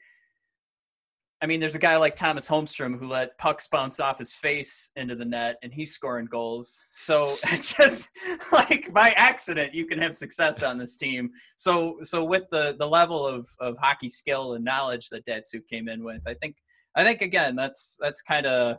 I 1.42 1.46
mean, 1.46 1.60
there's 1.60 1.74
a 1.74 1.80
guy 1.80 1.96
like 1.96 2.16
Tomas 2.16 2.48
Holmstrom 2.48 2.98
who 2.98 3.06
let 3.06 3.36
pucks 3.38 3.66
bounce 3.66 4.00
off 4.00 4.18
his 4.18 4.32
face 4.32 4.90
into 4.96 5.14
the 5.14 5.24
net, 5.24 5.56
and 5.62 5.72
he's 5.72 5.92
scoring 5.92 6.26
goals. 6.26 6.80
So 6.90 7.36
it's 7.44 7.74
just 7.74 8.08
like 8.52 8.92
by 8.94 9.10
accident, 9.10 9.74
you 9.74 9.86
can 9.86 9.98
have 9.98 10.16
success 10.16 10.62
on 10.62 10.78
this 10.78 10.96
team. 10.96 11.30
So, 11.56 11.98
so 12.02 12.24
with 12.24 12.44
the 12.50 12.76
the 12.78 12.88
level 12.88 13.26
of 13.26 13.48
of 13.60 13.76
hockey 13.78 14.08
skill 14.08 14.54
and 14.54 14.64
knowledge 14.64 15.08
that 15.10 15.26
Datsyuk 15.26 15.66
came 15.68 15.88
in 15.88 16.02
with, 16.04 16.22
I 16.26 16.34
think, 16.34 16.56
I 16.96 17.04
think 17.04 17.20
again, 17.20 17.56
that's 17.56 17.98
that's 18.00 18.22
kind 18.22 18.46
of, 18.46 18.78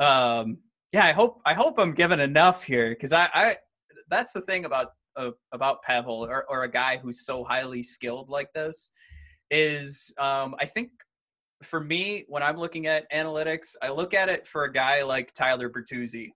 um, 0.00 0.58
yeah. 0.92 1.06
I 1.06 1.12
hope 1.12 1.40
I 1.44 1.54
hope 1.54 1.78
I'm 1.78 1.92
given 1.92 2.20
enough 2.20 2.64
here 2.64 2.90
because 2.90 3.12
I, 3.12 3.28
I 3.32 3.56
that's 4.08 4.32
the 4.32 4.40
thing 4.40 4.64
about 4.64 4.88
uh, 5.16 5.30
about 5.52 5.82
Pavel 5.82 6.26
or, 6.26 6.44
or 6.48 6.64
a 6.64 6.70
guy 6.70 6.96
who's 6.96 7.24
so 7.24 7.44
highly 7.44 7.82
skilled 7.82 8.28
like 8.28 8.52
this 8.54 8.90
is 9.50 10.12
um, 10.18 10.54
I 10.60 10.66
think 10.66 10.90
for 11.62 11.80
me, 11.80 12.24
when 12.28 12.42
I'm 12.42 12.56
looking 12.56 12.86
at 12.86 13.10
analytics, 13.12 13.76
I 13.82 13.90
look 13.90 14.14
at 14.14 14.28
it 14.28 14.46
for 14.46 14.64
a 14.64 14.72
guy 14.72 15.02
like 15.02 15.32
Tyler 15.32 15.70
Bertuzzi. 15.70 16.30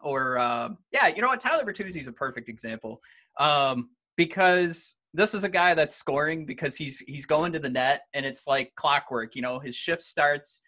Or, 0.00 0.38
uh, 0.38 0.70
yeah, 0.92 1.08
you 1.08 1.22
know 1.22 1.28
what? 1.28 1.40
Tyler 1.40 1.64
Bertuzzi 1.64 1.96
is 1.96 2.08
a 2.08 2.12
perfect 2.12 2.48
example 2.48 3.00
um, 3.38 3.90
because 4.16 4.96
this 5.14 5.34
is 5.34 5.44
a 5.44 5.48
guy 5.48 5.74
that's 5.74 5.96
scoring 5.96 6.44
because 6.44 6.76
he's 6.76 7.00
he's 7.00 7.24
going 7.24 7.52
to 7.52 7.58
the 7.58 7.70
net 7.70 8.02
and 8.12 8.26
it's 8.26 8.46
like 8.46 8.72
clockwork. 8.76 9.34
You 9.34 9.42
know, 9.42 9.58
his 9.58 9.74
shift 9.74 10.02
starts. 10.02 10.60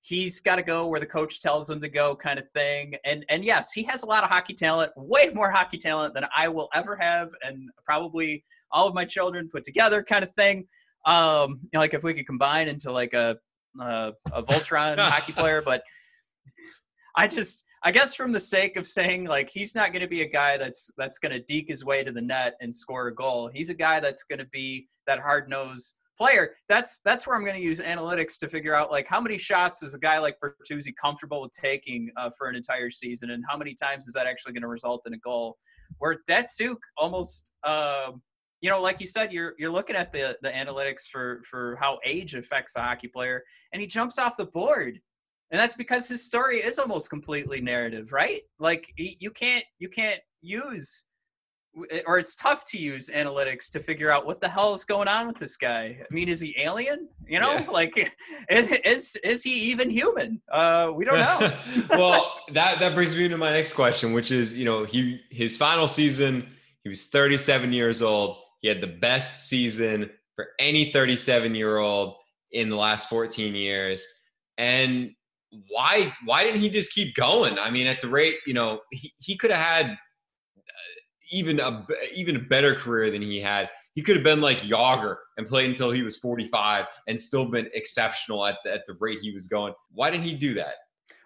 He's 0.00 0.40
got 0.40 0.56
to 0.56 0.62
go 0.62 0.86
where 0.86 1.00
the 1.00 1.06
coach 1.06 1.42
tells 1.42 1.68
him 1.68 1.80
to 1.80 1.88
go, 1.88 2.14
kind 2.14 2.38
of 2.38 2.48
thing. 2.54 2.94
And 3.04 3.24
and 3.28 3.44
yes, 3.44 3.72
he 3.72 3.82
has 3.84 4.04
a 4.04 4.06
lot 4.06 4.22
of 4.22 4.30
hockey 4.30 4.54
talent, 4.54 4.92
way 4.96 5.30
more 5.34 5.50
hockey 5.50 5.78
talent 5.78 6.14
than 6.14 6.26
I 6.34 6.48
will 6.48 6.68
ever 6.74 6.96
have, 6.96 7.30
and 7.42 7.68
probably 7.84 8.44
all 8.70 8.86
of 8.86 8.94
my 8.94 9.04
children 9.04 9.48
put 9.50 9.64
together, 9.64 10.04
kind 10.04 10.22
of 10.22 10.32
thing. 10.36 10.68
Um, 11.06 11.60
you 11.62 11.70
know, 11.74 11.80
like 11.80 11.94
if 11.94 12.02
we 12.02 12.14
could 12.14 12.26
combine 12.26 12.68
into 12.68 12.92
like 12.92 13.14
a 13.14 13.36
a, 13.80 14.12
a 14.32 14.42
Voltron 14.42 14.98
hockey 15.10 15.32
player, 15.32 15.62
but 15.62 15.82
I 17.16 17.26
just 17.26 17.64
I 17.82 17.92
guess 17.92 18.14
from 18.14 18.32
the 18.32 18.40
sake 18.40 18.76
of 18.76 18.86
saying 18.86 19.24
like 19.24 19.48
he's 19.48 19.74
not 19.74 19.92
going 19.92 20.02
to 20.02 20.08
be 20.08 20.22
a 20.22 20.28
guy 20.28 20.56
that's 20.56 20.90
that's 20.96 21.18
going 21.18 21.32
to 21.32 21.40
deke 21.40 21.68
his 21.68 21.84
way 21.84 22.02
to 22.02 22.12
the 22.12 22.20
net 22.20 22.54
and 22.60 22.74
score 22.74 23.08
a 23.08 23.14
goal. 23.14 23.48
He's 23.52 23.70
a 23.70 23.74
guy 23.74 24.00
that's 24.00 24.24
going 24.24 24.40
to 24.40 24.46
be 24.46 24.88
that 25.06 25.20
hard 25.20 25.48
nosed 25.48 25.94
player. 26.16 26.54
That's 26.68 27.00
that's 27.04 27.26
where 27.26 27.36
I'm 27.36 27.44
going 27.44 27.56
to 27.56 27.62
use 27.62 27.80
analytics 27.80 28.38
to 28.40 28.48
figure 28.48 28.74
out 28.74 28.90
like 28.90 29.06
how 29.06 29.20
many 29.20 29.38
shots 29.38 29.82
is 29.82 29.94
a 29.94 29.98
guy 29.98 30.18
like 30.18 30.36
Bertuzzi 30.40 30.92
comfortable 31.00 31.42
with 31.42 31.52
taking 31.52 32.10
uh, 32.16 32.30
for 32.36 32.48
an 32.48 32.56
entire 32.56 32.90
season, 32.90 33.30
and 33.30 33.44
how 33.48 33.56
many 33.56 33.74
times 33.74 34.06
is 34.06 34.14
that 34.14 34.26
actually 34.26 34.52
going 34.52 34.62
to 34.62 34.68
result 34.68 35.02
in 35.06 35.14
a 35.14 35.18
goal? 35.18 35.56
Where 35.98 36.18
Datsyuk 36.28 36.78
almost. 36.96 37.52
Um, 37.64 38.22
you 38.60 38.70
know, 38.70 38.80
like 38.80 39.00
you 39.00 39.06
said, 39.06 39.32
you're 39.32 39.54
you're 39.58 39.70
looking 39.70 39.96
at 39.96 40.12
the 40.12 40.36
the 40.42 40.50
analytics 40.50 41.02
for 41.10 41.42
for 41.48 41.76
how 41.80 41.98
age 42.04 42.34
affects 42.34 42.76
a 42.76 42.82
hockey 42.82 43.08
player, 43.08 43.42
and 43.72 43.80
he 43.80 43.86
jumps 43.86 44.18
off 44.18 44.36
the 44.36 44.46
board. 44.46 45.00
And 45.50 45.60
that's 45.60 45.74
because 45.74 46.08
his 46.08 46.24
story 46.24 46.58
is 46.58 46.78
almost 46.78 47.08
completely 47.08 47.60
narrative 47.60 48.12
right? 48.12 48.42
Like 48.58 48.92
you 48.96 49.30
can't 49.30 49.64
you 49.78 49.88
can't 49.88 50.20
use 50.40 51.04
or 52.06 52.18
it's 52.18 52.34
tough 52.34 52.64
to 52.70 52.78
use 52.78 53.10
analytics 53.14 53.68
to 53.68 53.80
figure 53.80 54.10
out 54.10 54.24
what 54.24 54.40
the 54.40 54.48
hell 54.48 54.74
is 54.74 54.84
going 54.84 55.08
on 55.08 55.26
with 55.26 55.36
this 55.36 55.56
guy. 55.56 55.98
I 56.00 56.12
mean 56.12 56.28
is 56.28 56.40
he 56.40 56.56
alien? 56.58 57.08
You 57.28 57.38
know? 57.38 57.52
Yeah. 57.52 57.70
like 57.70 58.12
is 58.50 59.16
is 59.22 59.42
he 59.44 59.54
even 59.70 59.90
human? 59.90 60.40
Uh 60.50 60.90
we 60.94 61.04
don't 61.04 61.18
know. 61.18 61.52
Well 61.90 62.40
that 62.52 62.80
that 62.80 62.94
brings 62.94 63.14
me 63.14 63.28
to 63.28 63.36
my 63.36 63.52
next 63.52 63.74
question 63.74 64.12
which 64.12 64.30
is 64.32 64.56
you 64.56 64.64
know 64.64 64.84
he 64.84 65.20
his 65.30 65.56
final 65.56 65.86
season 65.86 66.48
he 66.82 66.88
was 66.88 67.06
37 67.06 67.72
years 67.72 68.02
old 68.02 68.38
he 68.66 68.68
had 68.68 68.80
the 68.80 68.98
best 68.98 69.48
season 69.48 70.10
for 70.34 70.48
any 70.58 70.90
37 70.90 71.54
year 71.54 71.78
old 71.78 72.16
in 72.50 72.68
the 72.68 72.76
last 72.76 73.08
14 73.08 73.54
years 73.54 74.04
and 74.58 75.12
why 75.70 76.12
why 76.24 76.42
didn't 76.42 76.60
he 76.60 76.68
just 76.68 76.92
keep 76.92 77.14
going? 77.14 77.58
I 77.58 77.70
mean, 77.70 77.86
at 77.86 78.00
the 78.00 78.08
rate 78.08 78.36
you 78.46 78.54
know 78.54 78.80
he, 78.90 79.12
he 79.18 79.36
could 79.36 79.52
have 79.52 79.64
had 79.64 79.90
uh, 79.92 81.00
even 81.30 81.60
a 81.60 81.86
even 82.12 82.36
a 82.36 82.40
better 82.40 82.74
career 82.74 83.10
than 83.10 83.22
he 83.22 83.40
had. 83.40 83.70
He 83.94 84.02
could 84.02 84.16
have 84.16 84.24
been 84.24 84.40
like 84.40 84.58
Jagr 84.58 85.16
and 85.38 85.46
played 85.46 85.70
until 85.70 85.90
he 85.90 86.02
was 86.02 86.18
45 86.18 86.84
and 87.06 87.18
still 87.18 87.48
been 87.48 87.70
exceptional 87.72 88.44
at 88.44 88.58
the, 88.64 88.74
at 88.74 88.82
the 88.86 88.96
rate 89.00 89.20
he 89.22 89.32
was 89.32 89.46
going. 89.46 89.72
Why 89.90 90.10
didn't 90.10 90.24
he 90.24 90.34
do 90.34 90.52
that? 90.54 90.74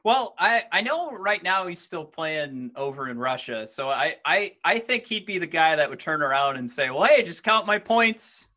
Well, 0.03 0.35
I, 0.39 0.65
I 0.73 0.81
know 0.81 1.13
right 1.13 1.43
now 1.43 1.67
he's 1.67 1.81
still 1.81 2.05
playing 2.05 2.71
over 2.75 3.09
in 3.09 3.19
Russia, 3.19 3.67
so 3.67 3.91
I, 3.91 4.17
I 4.25 4.55
I 4.65 4.79
think 4.79 5.07
he'd 5.07 5.27
be 5.27 5.39
the 5.39 5.47
guy 5.47 5.77
that 5.77 5.91
would 5.91 6.01
turn 6.01 6.23
around 6.23 6.57
and 6.57 6.71
say, 6.71 6.91
"Well, 6.91 7.05
hey, 7.05 7.23
just 7.23 7.45
count 7.45 7.67
my 7.67 7.79
points 7.79 8.49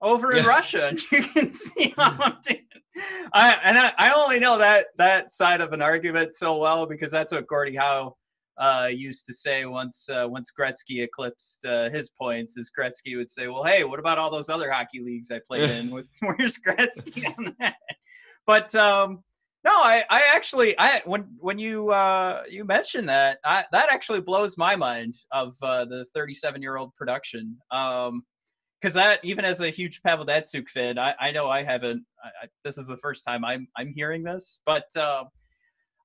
over 0.00 0.32
in 0.32 0.44
yeah. 0.44 0.48
Russia, 0.48 0.88
and 0.88 1.12
you 1.12 1.22
can 1.22 1.52
see 1.52 1.94
how 1.96 2.16
I'm 2.18 2.36
doing." 2.42 2.64
I 3.32 3.56
and 3.64 3.78
I, 3.78 3.92
I, 3.98 4.12
only 4.12 4.40
know 4.40 4.58
that 4.58 4.86
that 4.96 5.30
side 5.30 5.60
of 5.60 5.72
an 5.72 5.82
argument 5.82 6.34
so 6.34 6.58
well 6.58 6.86
because 6.86 7.10
that's 7.10 7.32
what 7.32 7.46
Gordie 7.46 7.76
Howe 7.76 8.16
uh, 8.56 8.88
used 8.90 9.26
to 9.26 9.34
say 9.34 9.66
once 9.66 10.08
uh, 10.08 10.26
once 10.28 10.50
Gretzky 10.58 11.02
eclipsed 11.02 11.64
uh, 11.66 11.90
his 11.90 12.10
points. 12.10 12.56
Is 12.56 12.72
Gretzky 12.76 13.16
would 13.16 13.30
say, 13.30 13.48
"Well, 13.48 13.64
hey, 13.64 13.84
what 13.84 13.98
about 13.98 14.18
all 14.18 14.30
those 14.30 14.48
other 14.48 14.70
hockey 14.70 15.00
leagues 15.00 15.30
I 15.30 15.40
played 15.46 15.70
in? 15.70 15.90
Where's 16.20 16.58
Gretzky 16.58 17.26
on 17.36 17.54
that?" 17.60 17.76
But 18.46 18.74
um, 18.74 19.22
no, 19.64 19.72
I, 19.72 20.04
I 20.08 20.22
actually 20.34 20.78
I 20.78 21.02
when 21.04 21.26
when 21.38 21.58
you 21.58 21.90
uh, 21.90 22.42
you 22.48 22.64
mentioned 22.64 23.08
that 23.08 23.38
I, 23.44 23.64
that 23.72 23.88
actually 23.90 24.20
blows 24.20 24.56
my 24.56 24.76
mind 24.76 25.16
of 25.32 25.54
uh, 25.62 25.84
the 25.84 26.04
37 26.14 26.62
year 26.62 26.76
old 26.76 26.94
production. 26.94 27.56
Um, 27.70 28.24
because 28.80 28.94
that 28.94 29.18
even 29.24 29.44
as 29.44 29.60
a 29.60 29.70
huge 29.70 30.02
Pavel 30.02 30.24
Datsyuk 30.24 30.68
fan, 30.68 30.98
I, 30.98 31.12
I 31.18 31.30
know 31.32 31.50
I 31.50 31.64
haven't. 31.64 32.04
I, 32.22 32.46
this 32.62 32.78
is 32.78 32.86
the 32.86 32.96
first 32.96 33.24
time 33.26 33.44
I'm 33.44 33.66
I'm 33.76 33.92
hearing 33.94 34.22
this, 34.22 34.60
but 34.64 34.84
uh, 34.96 35.24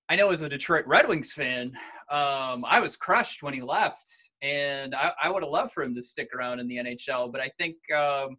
I 0.10 0.16
know 0.16 0.32
as 0.32 0.42
a 0.42 0.50
Detroit 0.50 0.86
Red 0.88 1.08
Wings 1.08 1.32
fan, 1.34 1.74
um, 2.10 2.66
I 2.68 2.80
was 2.80 2.98
crushed 2.98 3.44
when 3.44 3.54
he 3.54 3.62
left, 3.62 4.12
and 4.42 4.96
I, 4.96 5.13
I 5.22 5.30
would 5.30 5.44
have 5.44 5.52
loved 5.52 5.72
for 5.72 5.84
him 5.84 5.94
to 5.96 6.02
stick 6.02 6.30
around 6.36 6.60
in 6.60 6.68
the 6.68 6.78
NHL. 6.78 7.32
But 7.32 7.42
I 7.42 7.52
think 7.60 7.76
um, 7.96 8.38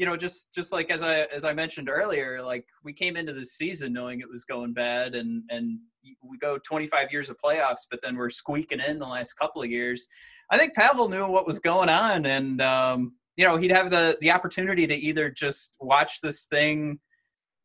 you 0.00 0.06
know, 0.06 0.16
just 0.16 0.54
just 0.54 0.72
like 0.72 0.90
as 0.90 1.02
I 1.02 1.24
as 1.24 1.44
I 1.44 1.52
mentioned 1.52 1.90
earlier, 1.90 2.40
like 2.40 2.64
we 2.82 2.94
came 2.94 3.18
into 3.18 3.34
this 3.34 3.52
season 3.52 3.92
knowing 3.92 4.20
it 4.20 4.30
was 4.30 4.46
going 4.46 4.72
bad, 4.72 5.14
and 5.14 5.42
and 5.50 5.78
we 6.22 6.38
go 6.38 6.56
25 6.56 7.12
years 7.12 7.28
of 7.28 7.36
playoffs, 7.36 7.86
but 7.90 8.00
then 8.00 8.16
we're 8.16 8.30
squeaking 8.30 8.80
in 8.80 8.98
the 8.98 9.06
last 9.06 9.34
couple 9.34 9.62
of 9.62 9.70
years. 9.70 10.06
I 10.50 10.56
think 10.56 10.74
Pavel 10.74 11.10
knew 11.10 11.28
what 11.28 11.46
was 11.46 11.58
going 11.58 11.90
on, 11.90 12.24
and 12.24 12.62
um, 12.62 13.12
you 13.36 13.44
know 13.44 13.58
he'd 13.58 13.72
have 13.72 13.90
the 13.90 14.16
the 14.22 14.30
opportunity 14.30 14.86
to 14.86 14.94
either 14.94 15.28
just 15.28 15.76
watch 15.80 16.22
this 16.22 16.46
thing 16.46 16.98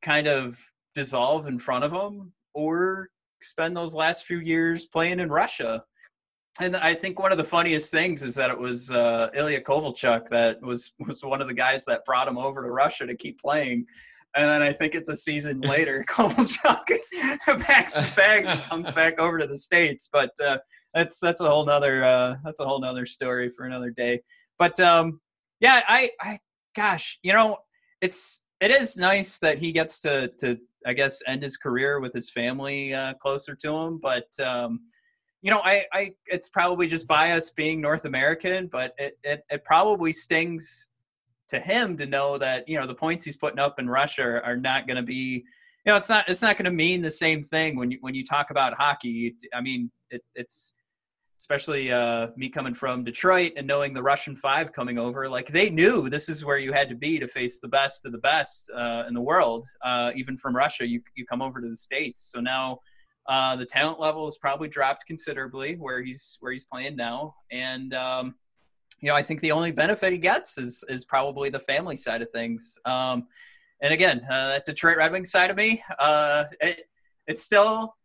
kind 0.02 0.28
of 0.28 0.60
dissolve 0.93 1.48
in 1.48 1.58
front 1.58 1.86
of 1.86 1.93
him 1.93 2.34
or 2.54 3.08
spend 3.41 3.78
those 3.78 3.93
last 3.93 4.26
few 4.26 4.39
years 4.39 4.88
playing 4.88 5.21
in 5.21 5.30
Russia. 5.30 5.86
And 6.62 6.76
I 6.78 6.94
think 6.94 7.20
one 7.20 7.34
of 7.34 7.38
the 7.38 7.44
funniest 7.44 7.91
things 7.91 8.24
is 8.24 8.34
that 8.36 8.50
it 8.50 8.58
was 8.58 8.89
uh, 8.89 9.30
Ilya 9.34 9.62
Kovalchuk 9.62 10.30
that 10.30 10.62
was 10.62 10.94
was 11.00 11.24
one 11.24 11.41
of 11.41 11.48
the 11.48 11.54
guys 11.54 11.84
that 11.86 12.06
brought 12.06 12.28
him 12.28 12.38
over 12.38 12.63
to 12.63 12.70
Russia 12.70 13.06
to 13.06 13.15
keep 13.15 13.41
playing. 13.41 13.86
And 14.36 14.48
then 14.48 14.62
I 14.62 14.72
think 14.72 14.96
it's 14.96 15.10
a 15.10 15.15
season 15.18 15.62
later, 15.62 16.04
Kovalchuk 16.10 17.00
packs 17.60 17.96
his 17.98 18.12
bags 18.12 18.48
and 18.48 18.62
comes 18.63 18.89
back 18.91 19.20
over 19.20 19.38
to 19.38 19.48
the 19.48 19.58
states. 19.58 20.10
But 20.12 20.32
uh, 20.44 20.60
that's 20.94 21.20
that's 21.20 21.41
a 21.41 21.50
whole 21.50 21.65
nother 21.65 22.04
uh, 22.04 22.36
that's 22.44 22.62
a 22.62 22.65
whole 22.65 22.80
nother 22.80 23.06
story 23.06 23.50
for 23.50 23.65
another 23.65 23.89
day. 23.89 24.22
But 24.58 24.80
um, 24.80 25.20
yeah, 25.60 25.82
I, 25.88 26.12
I, 26.22 26.39
gosh, 26.76 27.20
you 27.22 27.34
know, 27.34 27.58
it's 28.02 28.44
it 28.62 28.72
is 28.72 28.96
nice 28.96 29.39
that 29.39 29.58
he 29.58 29.74
gets 29.74 30.00
to 30.02 30.30
to 30.39 30.58
I 30.86 30.94
guess 30.94 31.22
end 31.28 31.44
his 31.44 31.58
career 31.58 32.00
with 32.00 32.13
his 32.13 32.30
family 32.30 32.94
uh, 32.94 33.15
closer 33.15 33.56
to 33.56 33.76
him, 33.76 34.00
but 34.02 34.28
um, 34.39 34.82
you 35.46 35.52
know, 35.52 35.62
I, 35.64 35.86
I, 35.94 36.12
it's 36.26 36.50
probably 36.50 36.88
just 36.88 37.06
bias 37.06 37.52
being 37.52 37.80
North 37.80 38.06
American, 38.06 38.66
but 38.66 38.96
it, 38.98 39.20
it, 39.24 39.44
it 39.52 39.64
probably 39.64 40.12
stings 40.12 40.88
to 41.50 41.60
him 41.60 41.96
to 41.98 42.08
know 42.08 42.40
that 42.40 42.68
you 42.68 42.80
know 42.80 42.88
the 42.88 42.96
points 42.96 43.24
he's 43.24 43.38
putting 43.38 43.60
up 43.60 43.78
in 43.78 43.88
Russia 43.88 44.42
are 44.44 44.58
not 44.58 44.88
going 44.88 44.98
to 44.98 45.04
be, 45.04 45.46
you 45.86 45.92
know, 45.92 45.98
it's 45.98 46.10
not 46.10 46.28
it's 46.28 46.42
not 46.42 46.58
going 46.58 46.66
to 46.66 46.72
mean 46.72 47.04
the 47.04 47.12
same 47.12 47.44
thing 47.44 47.78
when 47.78 47.92
you 47.92 48.00
when 48.02 48.16
you 48.16 48.24
talk 48.24 48.50
about 48.50 48.74
hockey. 48.74 49.36
I 49.54 49.62
mean, 49.62 49.92
it, 50.10 50.24
it's 50.34 50.74
especially 51.38 51.92
uh, 51.92 52.30
me 52.36 52.50
coming 52.50 52.74
from 52.74 53.04
Detroit 53.04 53.52
and 53.56 53.68
knowing 53.68 53.94
the 53.94 54.02
Russian 54.02 54.36
Five 54.36 54.74
coming 54.74 54.98
over, 54.98 55.30
like 55.30 55.50
they 55.50 55.70
knew 55.70 56.10
this 56.10 56.28
is 56.28 56.44
where 56.44 56.58
you 56.58 56.74
had 56.74 56.90
to 56.90 56.96
be 56.96 57.20
to 57.20 57.28
face 57.28 57.60
the 57.60 57.68
best 57.68 58.04
of 58.08 58.14
the 58.14 58.18
best 58.18 58.72
uh, 58.76 59.04
in 59.08 59.14
the 59.14 59.22
world. 59.22 59.68
Uh, 59.84 60.12
even 60.16 60.40
from 60.40 60.56
Russia, 60.56 60.88
you 60.88 61.02
you 61.14 61.24
come 61.24 61.44
over 61.44 61.62
to 61.62 61.70
the 61.70 61.76
states. 61.76 62.32
So 62.34 62.42
now 62.42 62.80
uh, 63.28 63.56
the 63.56 63.66
talent 63.66 64.00
level 64.00 64.26
has 64.26 64.38
probably 64.38 64.68
dropped 64.68 65.06
considerably 65.06 65.76
where 65.76 66.02
he's 66.02 66.38
where 66.42 66.52
he's 66.52 66.66
playing 66.66 66.96
now, 66.96 67.36
and 67.52 67.94
um, 67.94 68.36
you 69.02 69.10
know 69.10 69.16
I 69.16 69.24
think 69.24 69.42
the 69.42 69.52
only 69.52 69.72
benefit 69.72 70.12
he 70.12 70.20
gets 70.20 70.58
is 70.58 70.84
is 70.90 71.06
probably 71.06 71.50
the 71.50 71.60
family 71.60 71.98
side 71.98 72.22
of 72.22 72.30
things. 72.30 72.78
Um, 72.86 73.28
and 73.82 73.94
again, 73.94 74.22
uh, 74.30 74.48
that 74.50 74.66
Detroit 74.66 74.98
Red 74.98 75.12
Wings 75.12 75.32
side 75.32 75.50
of 75.50 75.58
me, 75.58 75.84
uh, 76.00 76.46
it, 76.62 76.90
it's 77.28 77.44
still 77.44 77.96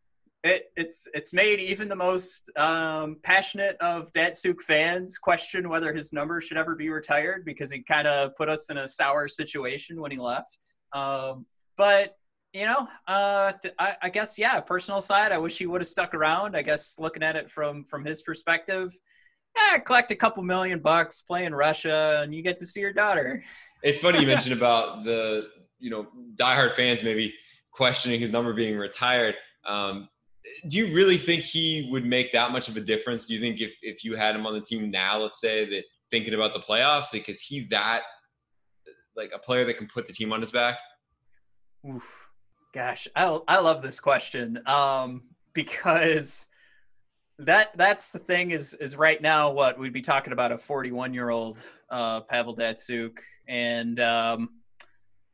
it, 0.43 0.73
it's 0.77 1.07
it's 1.13 1.33
made 1.33 1.61
even 1.61 1.89
the 1.89 1.97
most 1.97 2.51
um, 2.57 3.19
passionate 3.23 3.77
of 3.81 4.11
Datsyuk 4.13 4.63
fans 4.63 5.19
question 5.19 5.69
whether 5.69 5.93
his 5.93 6.13
number 6.13 6.41
should 6.41 6.57
ever 6.57 6.75
be 6.75 6.89
retired 6.89 7.45
because 7.45 7.71
he 7.71 7.83
kind 7.83 8.09
of 8.09 8.35
put 8.37 8.49
us 8.49 8.71
in 8.71 8.79
a 8.79 8.89
sour 8.89 9.29
situation 9.29 10.01
when 10.01 10.11
he 10.11 10.19
left. 10.19 10.77
Um, 10.93 11.45
but 11.77 12.17
you 12.53 12.67
know, 12.67 12.89
uh, 13.07 13.53
I, 13.79 13.95
I, 14.03 14.09
guess 14.09 14.39
yeah, 14.39 14.59
personal 14.61 15.01
side, 15.01 15.31
I 15.31 15.39
wish 15.39 15.59
he 15.59 15.67
would 15.67 15.81
have 15.81 15.89
stuck 15.89 16.15
around. 16.15 16.57
I 16.57 16.63
guess 16.63 16.97
looking 16.99 17.23
at 17.23 17.37
it 17.37 17.51
from 17.51 17.85
from 17.85 18.05
his 18.05 18.23
perspective, 18.23 18.99
yeah, 19.57 19.79
collect 19.79 20.11
a 20.11 20.17
couple 20.17 20.43
million 20.43 20.81
bucks, 20.81 21.23
play 21.23 21.45
in 21.45 21.55
Russia, 21.55 22.21
and 22.23 22.35
you 22.35 22.43
get 22.43 22.59
to 22.61 22.67
see 22.67 22.81
your 22.81 22.93
daughter. 22.93 23.43
It's 23.83 23.99
funny 23.99 24.21
you 24.21 24.27
mentioned 24.27 24.55
about 24.57 25.05
the 25.05 25.49
you 25.79 25.91
know 25.91 26.09
diehard 26.35 26.75
fans 26.75 27.03
maybe 27.03 27.35
questioning 27.71 28.21
his 28.21 28.31
number 28.31 28.53
being 28.53 28.77
retired. 28.77 29.37
Um, 29.65 30.09
do 30.69 30.79
you 30.79 30.95
really 30.95 31.17
think 31.17 31.43
he 31.43 31.89
would 31.93 32.05
make 32.05 32.33
that 32.33 32.51
much 32.51 32.69
of 32.69 32.77
a 32.77 32.81
difference? 32.81 33.27
Do 33.27 33.35
you 33.35 33.41
think 33.41 33.61
if, 33.61 33.75
if 33.83 34.05
you 34.05 34.17
had 34.17 34.35
him 34.35 34.47
on 34.47 34.55
the 34.55 34.61
team 34.61 34.91
now, 34.91 35.19
let's 35.19 35.41
say 35.41 35.69
that 35.71 35.85
thinking 36.11 36.35
about 36.35 36.55
the 36.55 36.61
playoffs, 36.61 37.13
like 37.13 37.29
is 37.29 37.41
he 37.41 37.67
that 37.71 38.03
like 39.17 39.31
a 39.35 39.39
player 39.39 39.65
that 39.65 39.75
can 39.75 39.87
put 39.87 40.07
the 40.07 40.13
team 40.13 40.33
on 40.33 40.41
his 40.41 40.51
back? 40.51 40.79
Oof. 41.89 42.30
Gosh, 42.73 43.09
I 43.17 43.39
I 43.49 43.61
love 43.61 43.83
this 43.83 44.01
question. 44.01 44.61
Um, 44.67 45.23
because 45.53 46.47
that 47.39 47.77
that's 47.77 48.11
the 48.11 48.19
thing 48.19 48.53
is 48.53 48.75
is 48.75 48.97
right 48.97 49.21
now 49.21 49.51
what 49.51 49.79
we'd 49.79 49.93
be 49.93 50.03
talking 50.03 50.33
about 50.33 50.53
a 50.53 50.59
41 50.59 51.13
year 51.13 51.31
old 51.31 51.59
uh, 51.91 52.21
Pavel 52.21 52.55
Datsyuk 52.55 53.19
and 53.49 53.99
um, 53.99 54.51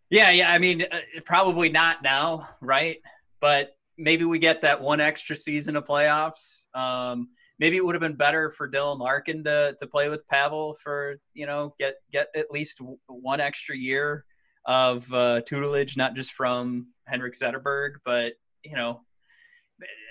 yeah 0.08 0.30
yeah 0.30 0.50
I 0.50 0.58
mean 0.58 0.86
uh, 0.90 1.00
probably 1.26 1.68
not 1.68 2.02
now 2.02 2.48
right 2.62 2.98
but 3.40 3.76
maybe 3.98 4.24
we 4.24 4.38
get 4.38 4.60
that 4.60 4.80
one 4.80 5.00
extra 5.00 5.36
season 5.36 5.76
of 5.76 5.84
playoffs. 5.84 6.66
Um, 6.74 7.28
maybe 7.58 7.76
it 7.76 7.84
would 7.84 7.94
have 7.94 8.02
been 8.02 8.16
better 8.16 8.50
for 8.50 8.68
Dylan 8.68 8.98
Larkin 8.98 9.44
to 9.44 9.76
to 9.78 9.86
play 9.86 10.08
with 10.08 10.26
Pavel 10.28 10.74
for 10.82 11.16
you 11.34 11.46
know 11.46 11.74
get 11.78 11.96
get 12.12 12.28
at 12.34 12.50
least 12.50 12.80
one 13.06 13.40
extra 13.40 13.76
year 13.76 14.24
of 14.66 15.12
uh, 15.12 15.40
tutelage, 15.42 15.96
not 15.96 16.14
just 16.14 16.32
from 16.32 16.88
Henrik 17.06 17.34
Zetterberg, 17.34 17.94
but 18.04 18.34
you 18.62 18.76
know 18.76 19.02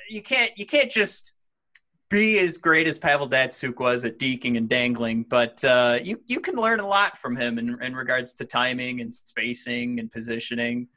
you 0.09 0.21
can't 0.21 0.51
you 0.57 0.65
can't 0.65 0.91
just 0.91 1.33
be 2.09 2.37
as 2.39 2.57
great 2.57 2.87
as 2.87 2.99
Pavel 2.99 3.27
Datsyuk 3.27 3.79
was 3.79 4.05
at 4.05 4.19
deking 4.19 4.57
and 4.57 4.69
dangling, 4.69 5.23
but 5.23 5.63
uh, 5.63 5.99
you 6.01 6.21
you 6.27 6.39
can 6.39 6.55
learn 6.55 6.79
a 6.79 6.87
lot 6.87 7.17
from 7.17 7.35
him 7.35 7.57
in, 7.57 7.81
in 7.81 7.95
regards 7.95 8.33
to 8.35 8.45
timing 8.45 9.01
and 9.01 9.13
spacing 9.13 9.99
and 9.99 10.11
positioning. 10.11 10.87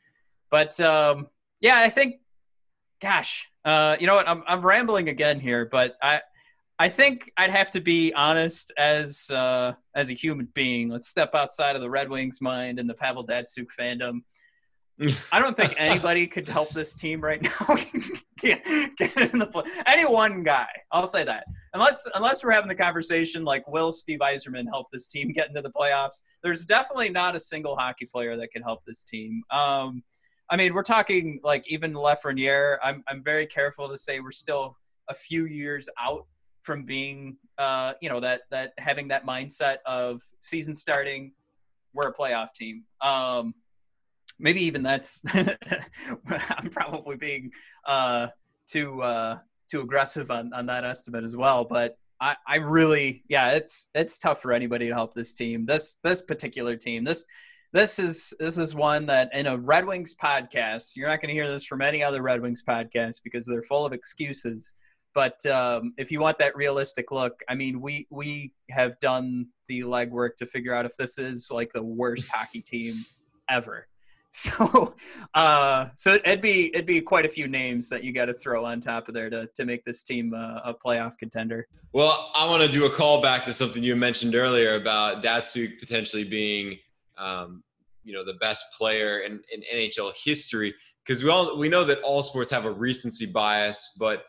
But 0.51 0.79
um, 0.81 1.29
yeah, 1.61 1.79
I 1.79 1.89
think, 1.89 2.17
gosh, 3.01 3.49
uh, 3.65 3.97
you 3.99 4.07
know 4.07 4.17
what? 4.17 4.29
I'm 4.29 4.43
I'm 4.47 4.65
rambling 4.65 5.09
again 5.09 5.41
here, 5.41 5.65
but 5.67 5.97
I 6.03 6.21
I 6.81 6.89
think 6.89 7.33
I'd 7.37 7.51
have 7.51 7.73
to 7.73 7.81
be 7.81 8.13
honest 8.15 8.73
as 8.79 9.29
uh, 9.31 9.73
as 9.97 10.11
a 10.11 10.15
human 10.15 10.49
being. 10.55 10.89
Let's 10.89 11.09
step 11.09 11.35
outside 11.35 11.75
of 11.75 11.83
the 11.83 11.91
Red 11.91 12.09
Wings 12.09 12.41
mind 12.41 12.79
and 12.79 12.89
the 12.89 12.95
Pavel 12.95 13.27
Datsyuk 13.27 13.67
fandom. 13.79 14.21
I 15.33 15.39
don't 15.41 15.57
think 15.57 15.75
anybody 15.77 16.27
could 16.27 16.49
help 16.49 16.71
this 16.71 16.95
team 16.95 17.21
right 17.21 17.41
now 17.41 17.77
get, 18.39 18.65
get 18.97 19.17
in 19.17 19.39
the 19.39 19.47
play. 19.47 19.65
Any 19.87 20.05
one 20.05 20.43
guy, 20.43 20.69
I'll 20.91 21.07
say 21.07 21.25
that. 21.25 21.45
Unless 21.75 22.09
unless 22.15 22.45
we're 22.45 22.53
having 22.53 22.69
the 22.69 22.75
conversation 22.75 23.45
like 23.45 23.67
will 23.69 23.93
Steve 23.93 24.21
Yzerman 24.21 24.67
help 24.69 24.87
this 24.93 25.09
team 25.09 25.29
get 25.35 25.49
into 25.49 25.63
the 25.63 25.71
playoffs? 25.71 26.23
There's 26.43 26.65
definitely 26.65 27.11
not 27.11 27.35
a 27.35 27.41
single 27.41 27.77
hockey 27.77 28.07
player 28.07 28.37
that 28.37 28.53
can 28.53 28.63
help 28.63 28.85
this 28.87 29.03
team. 29.03 29.43
Um, 29.51 30.03
I 30.51 30.57
mean, 30.57 30.75
we're 30.75 30.83
talking 30.83 31.41
like 31.43 31.65
even 31.69 31.93
Lafreniere. 31.93 32.79
I'm 32.83 33.03
I'm 33.09 33.23
very 33.23 33.47
careful 33.47 33.89
to 33.89 33.99
say 33.99 34.21
we're 34.21 34.31
still 34.31 34.77
a 35.09 35.15
few 35.15 35.47
years 35.47 35.89
out 35.99 36.27
from 36.63 36.85
being 36.85 37.37
uh, 37.57 37.95
you 38.01 38.09
know 38.09 38.21
that 38.21 38.43
that 38.51 38.73
having 38.79 39.09
that 39.09 39.27
mindset 39.27 39.79
of 39.87 40.23
season 40.41 40.75
starting, 40.75 41.33
we're 41.95 42.09
a 42.09 42.15
playoff 42.15 42.53
team. 42.55 42.85
Um, 43.01 43.55
maybe 44.39 44.63
even 44.65 44.83
that's 44.83 45.23
I'm 45.35 46.71
probably 46.71 47.17
being 47.17 47.51
uh, 47.87 48.29
too 48.67 49.01
uh, 49.03 49.39
too 49.71 49.81
aggressive 49.81 50.31
on, 50.31 50.53
on 50.53 50.67
that 50.67 50.85
estimate 50.85 51.25
as 51.25 51.37
well. 51.37 51.65
But 51.65 51.99
I, 52.21 52.37
I 52.47 52.57
really 52.57 53.25
yeah, 53.29 53.53
it's 53.53 53.89
it's 53.95 54.19
tough 54.19 54.43
for 54.43 54.53
anybody 54.53 54.89
to 54.89 54.95
help 54.95 55.15
this 55.15 55.33
team. 55.33 55.67
This 55.67 55.99
this 56.03 56.23
particular 56.23 56.77
team. 56.77 57.05
This 57.05 57.25
this 57.73 57.99
is 57.99 58.33
this 58.39 58.59
is 58.59 58.75
one 58.75 59.07
that 59.07 59.31
in 59.35 59.47
a 59.47 59.57
Red 59.57 59.87
Wings 59.87 60.15
podcast, 60.15 60.97
you're 60.97 61.09
not 61.09 61.21
going 61.21 61.29
to 61.29 61.35
hear 61.35 61.49
this 61.49 61.67
from 61.67 61.83
any 61.83 62.03
other 62.03 62.23
Red 62.23 62.41
Wings 62.41 62.63
podcast 62.67 63.23
because 63.23 63.45
they're 63.45 63.63
full 63.63 63.85
of 63.85 63.93
excuses. 63.93 64.75
But 65.19 65.45
um, 65.47 65.95
if 65.99 66.13
you 66.13 66.21
want 66.21 66.39
that 66.39 66.55
realistic 66.55 67.11
look, 67.11 67.43
I 67.49 67.57
mean, 67.57 67.81
we 67.81 68.07
we 68.09 68.53
have 68.71 68.97
done 69.01 69.49
the 69.67 69.81
legwork 69.81 70.37
to 70.37 70.47
figure 70.47 70.73
out 70.73 70.87
if 70.87 70.97
this 70.97 71.19
is 71.19 71.49
like 71.51 71.73
the 71.73 71.83
worst 71.83 72.29
hockey 72.33 72.61
team 72.61 72.95
ever. 73.51 73.89
So, 74.31 74.95
uh, 75.33 75.89
so 75.95 76.17
it'd 76.17 76.43
be 76.43 76.67
it'd 76.75 76.85
be 76.85 77.01
quite 77.01 77.25
a 77.25 77.29
few 77.29 77.49
names 77.49 77.89
that 77.89 78.05
you 78.05 78.13
got 78.13 78.27
to 78.27 78.35
throw 78.35 78.63
on 78.63 78.79
top 78.79 79.09
of 79.09 79.15
there 79.15 79.31
to 79.31 79.49
to 79.57 79.65
make 79.65 79.87
this 79.87 80.03
team 80.03 80.35
uh, 80.35 80.61
a 80.65 80.75
playoff 80.75 81.17
contender. 81.17 81.67
Well, 81.95 82.31
I 82.37 82.47
want 82.47 82.63
to 82.63 82.71
do 82.71 82.85
a 82.85 82.91
call 82.91 83.23
back 83.23 83.43
to 83.45 83.55
something 83.55 83.83
you 83.83 83.97
mentioned 83.97 84.35
earlier 84.35 84.75
about 84.75 85.25
Datsyuk 85.25 85.81
potentially 85.81 86.25
being, 86.25 86.79
um, 87.17 87.65
you 88.05 88.13
know, 88.13 88.23
the 88.23 88.35
best 88.35 88.67
player 88.77 89.21
in, 89.21 89.41
in 89.51 89.63
NHL 89.75 90.13
history 90.15 90.75
because 91.07 91.25
we 91.25 91.31
all 91.31 91.57
we 91.59 91.71
know 91.71 91.83
that 91.85 92.01
all 92.03 92.21
sports 92.21 92.51
have 92.51 92.67
a 92.67 92.71
recency 92.71 93.25
bias, 93.25 93.97
but 93.99 94.27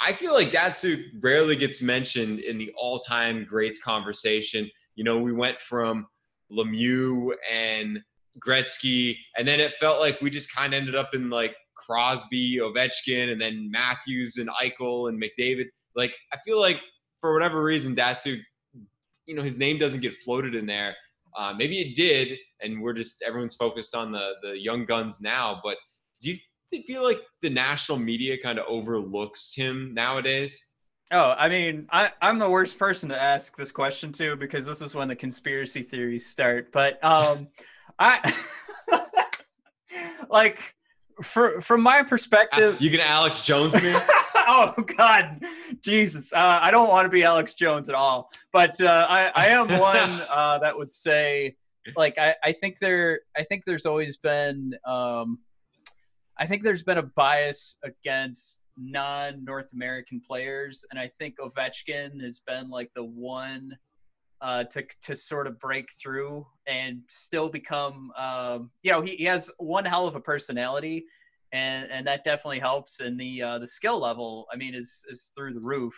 I 0.00 0.12
feel 0.12 0.32
like 0.32 0.50
Datsyuk 0.50 1.02
rarely 1.22 1.56
gets 1.56 1.80
mentioned 1.80 2.40
in 2.40 2.58
the 2.58 2.72
all-time 2.76 3.46
greats 3.48 3.80
conversation. 3.80 4.68
You 4.96 5.04
know, 5.04 5.18
we 5.18 5.32
went 5.32 5.60
from 5.60 6.06
Lemieux 6.50 7.32
and 7.50 8.00
Gretzky, 8.38 9.16
and 9.36 9.46
then 9.46 9.60
it 9.60 9.74
felt 9.74 10.00
like 10.00 10.20
we 10.20 10.30
just 10.30 10.54
kind 10.54 10.74
of 10.74 10.78
ended 10.78 10.94
up 10.94 11.10
in 11.14 11.30
like 11.30 11.54
Crosby, 11.74 12.58
Ovechkin, 12.60 13.30
and 13.30 13.40
then 13.40 13.70
Matthews 13.70 14.36
and 14.36 14.48
Eichel 14.50 15.08
and 15.08 15.22
McDavid. 15.22 15.66
Like 15.94 16.14
I 16.32 16.38
feel 16.38 16.60
like 16.60 16.80
for 17.20 17.32
whatever 17.32 17.62
reason, 17.62 17.94
Datsyuk, 17.94 18.40
you 19.26 19.34
know, 19.34 19.42
his 19.42 19.56
name 19.56 19.78
doesn't 19.78 20.00
get 20.00 20.14
floated 20.14 20.54
in 20.54 20.66
there. 20.66 20.94
Uh, 21.36 21.54
maybe 21.56 21.80
it 21.80 21.94
did, 21.94 22.38
and 22.60 22.80
we're 22.82 22.92
just 22.92 23.22
everyone's 23.22 23.54
focused 23.54 23.94
on 23.94 24.12
the 24.12 24.32
the 24.42 24.58
young 24.58 24.84
guns 24.84 25.20
now. 25.20 25.60
But 25.62 25.76
do 26.20 26.30
you 26.30 26.36
feel 26.82 27.02
like 27.02 27.20
the 27.42 27.50
national 27.50 27.98
media 27.98 28.36
kind 28.42 28.58
of 28.58 28.66
overlooks 28.68 29.54
him 29.54 29.92
nowadays? 29.94 30.62
Oh, 31.10 31.34
I 31.36 31.48
mean, 31.48 31.86
I, 31.90 32.10
I'm 32.20 32.38
the 32.38 32.48
worst 32.48 32.78
person 32.78 33.08
to 33.10 33.20
ask 33.20 33.56
this 33.56 33.70
question 33.70 34.10
to 34.12 34.36
because 34.36 34.66
this 34.66 34.80
is 34.80 34.94
when 34.94 35.08
the 35.08 35.16
conspiracy 35.16 35.82
theories 35.82 36.26
start. 36.26 36.72
But 36.72 37.02
um, 37.04 37.48
I 37.98 38.32
like 40.28 40.74
for 41.22 41.60
from 41.60 41.82
my 41.82 42.02
perspective. 42.02 42.80
You 42.80 42.90
can 42.90 43.00
Alex 43.00 43.42
Jones 43.42 43.74
me. 43.74 43.80
oh 44.46 44.74
God, 44.96 45.44
Jesus! 45.80 46.32
Uh, 46.32 46.58
I 46.60 46.70
don't 46.70 46.88
want 46.88 47.06
to 47.06 47.10
be 47.10 47.24
Alex 47.24 47.54
Jones 47.54 47.88
at 47.88 47.94
all, 47.94 48.30
but 48.52 48.80
uh, 48.80 49.06
I, 49.08 49.30
I 49.34 49.46
am 49.48 49.68
one 49.68 50.22
uh, 50.30 50.58
that 50.58 50.76
would 50.76 50.92
say, 50.92 51.56
like, 51.96 52.18
I, 52.18 52.34
I 52.42 52.52
think 52.52 52.78
there, 52.78 53.20
I 53.36 53.42
think 53.44 53.64
there's 53.64 53.86
always 53.86 54.16
been, 54.16 54.74
um, 54.86 55.38
I 56.38 56.46
think 56.46 56.62
there's 56.62 56.82
been 56.82 56.98
a 56.98 57.02
bias 57.02 57.78
against 57.84 58.62
non-North 58.76 59.72
American 59.72 60.20
players, 60.20 60.84
and 60.90 60.98
I 60.98 61.10
think 61.18 61.36
Ovechkin 61.38 62.20
has 62.22 62.40
been 62.40 62.70
like 62.70 62.90
the 62.94 63.04
one 63.04 63.76
uh, 64.40 64.64
to 64.64 64.84
to 65.02 65.16
sort 65.16 65.46
of 65.46 65.58
break 65.58 65.88
through 65.92 66.46
and 66.66 67.00
still 67.08 67.48
become 67.48 68.10
um, 68.16 68.70
you 68.82 68.92
know 68.92 69.00
he, 69.00 69.16
he 69.16 69.24
has 69.24 69.50
one 69.58 69.84
hell 69.84 70.06
of 70.06 70.16
a 70.16 70.20
personality 70.20 71.06
and 71.52 71.90
and 71.90 72.06
that 72.06 72.24
definitely 72.24 72.58
helps 72.58 73.00
and 73.00 73.18
the 73.18 73.40
uh, 73.40 73.58
the 73.58 73.66
skill 73.66 73.98
level 73.98 74.46
I 74.52 74.56
mean 74.56 74.74
is 74.74 75.04
is 75.08 75.32
through 75.34 75.54
the 75.54 75.60
roof. 75.60 75.94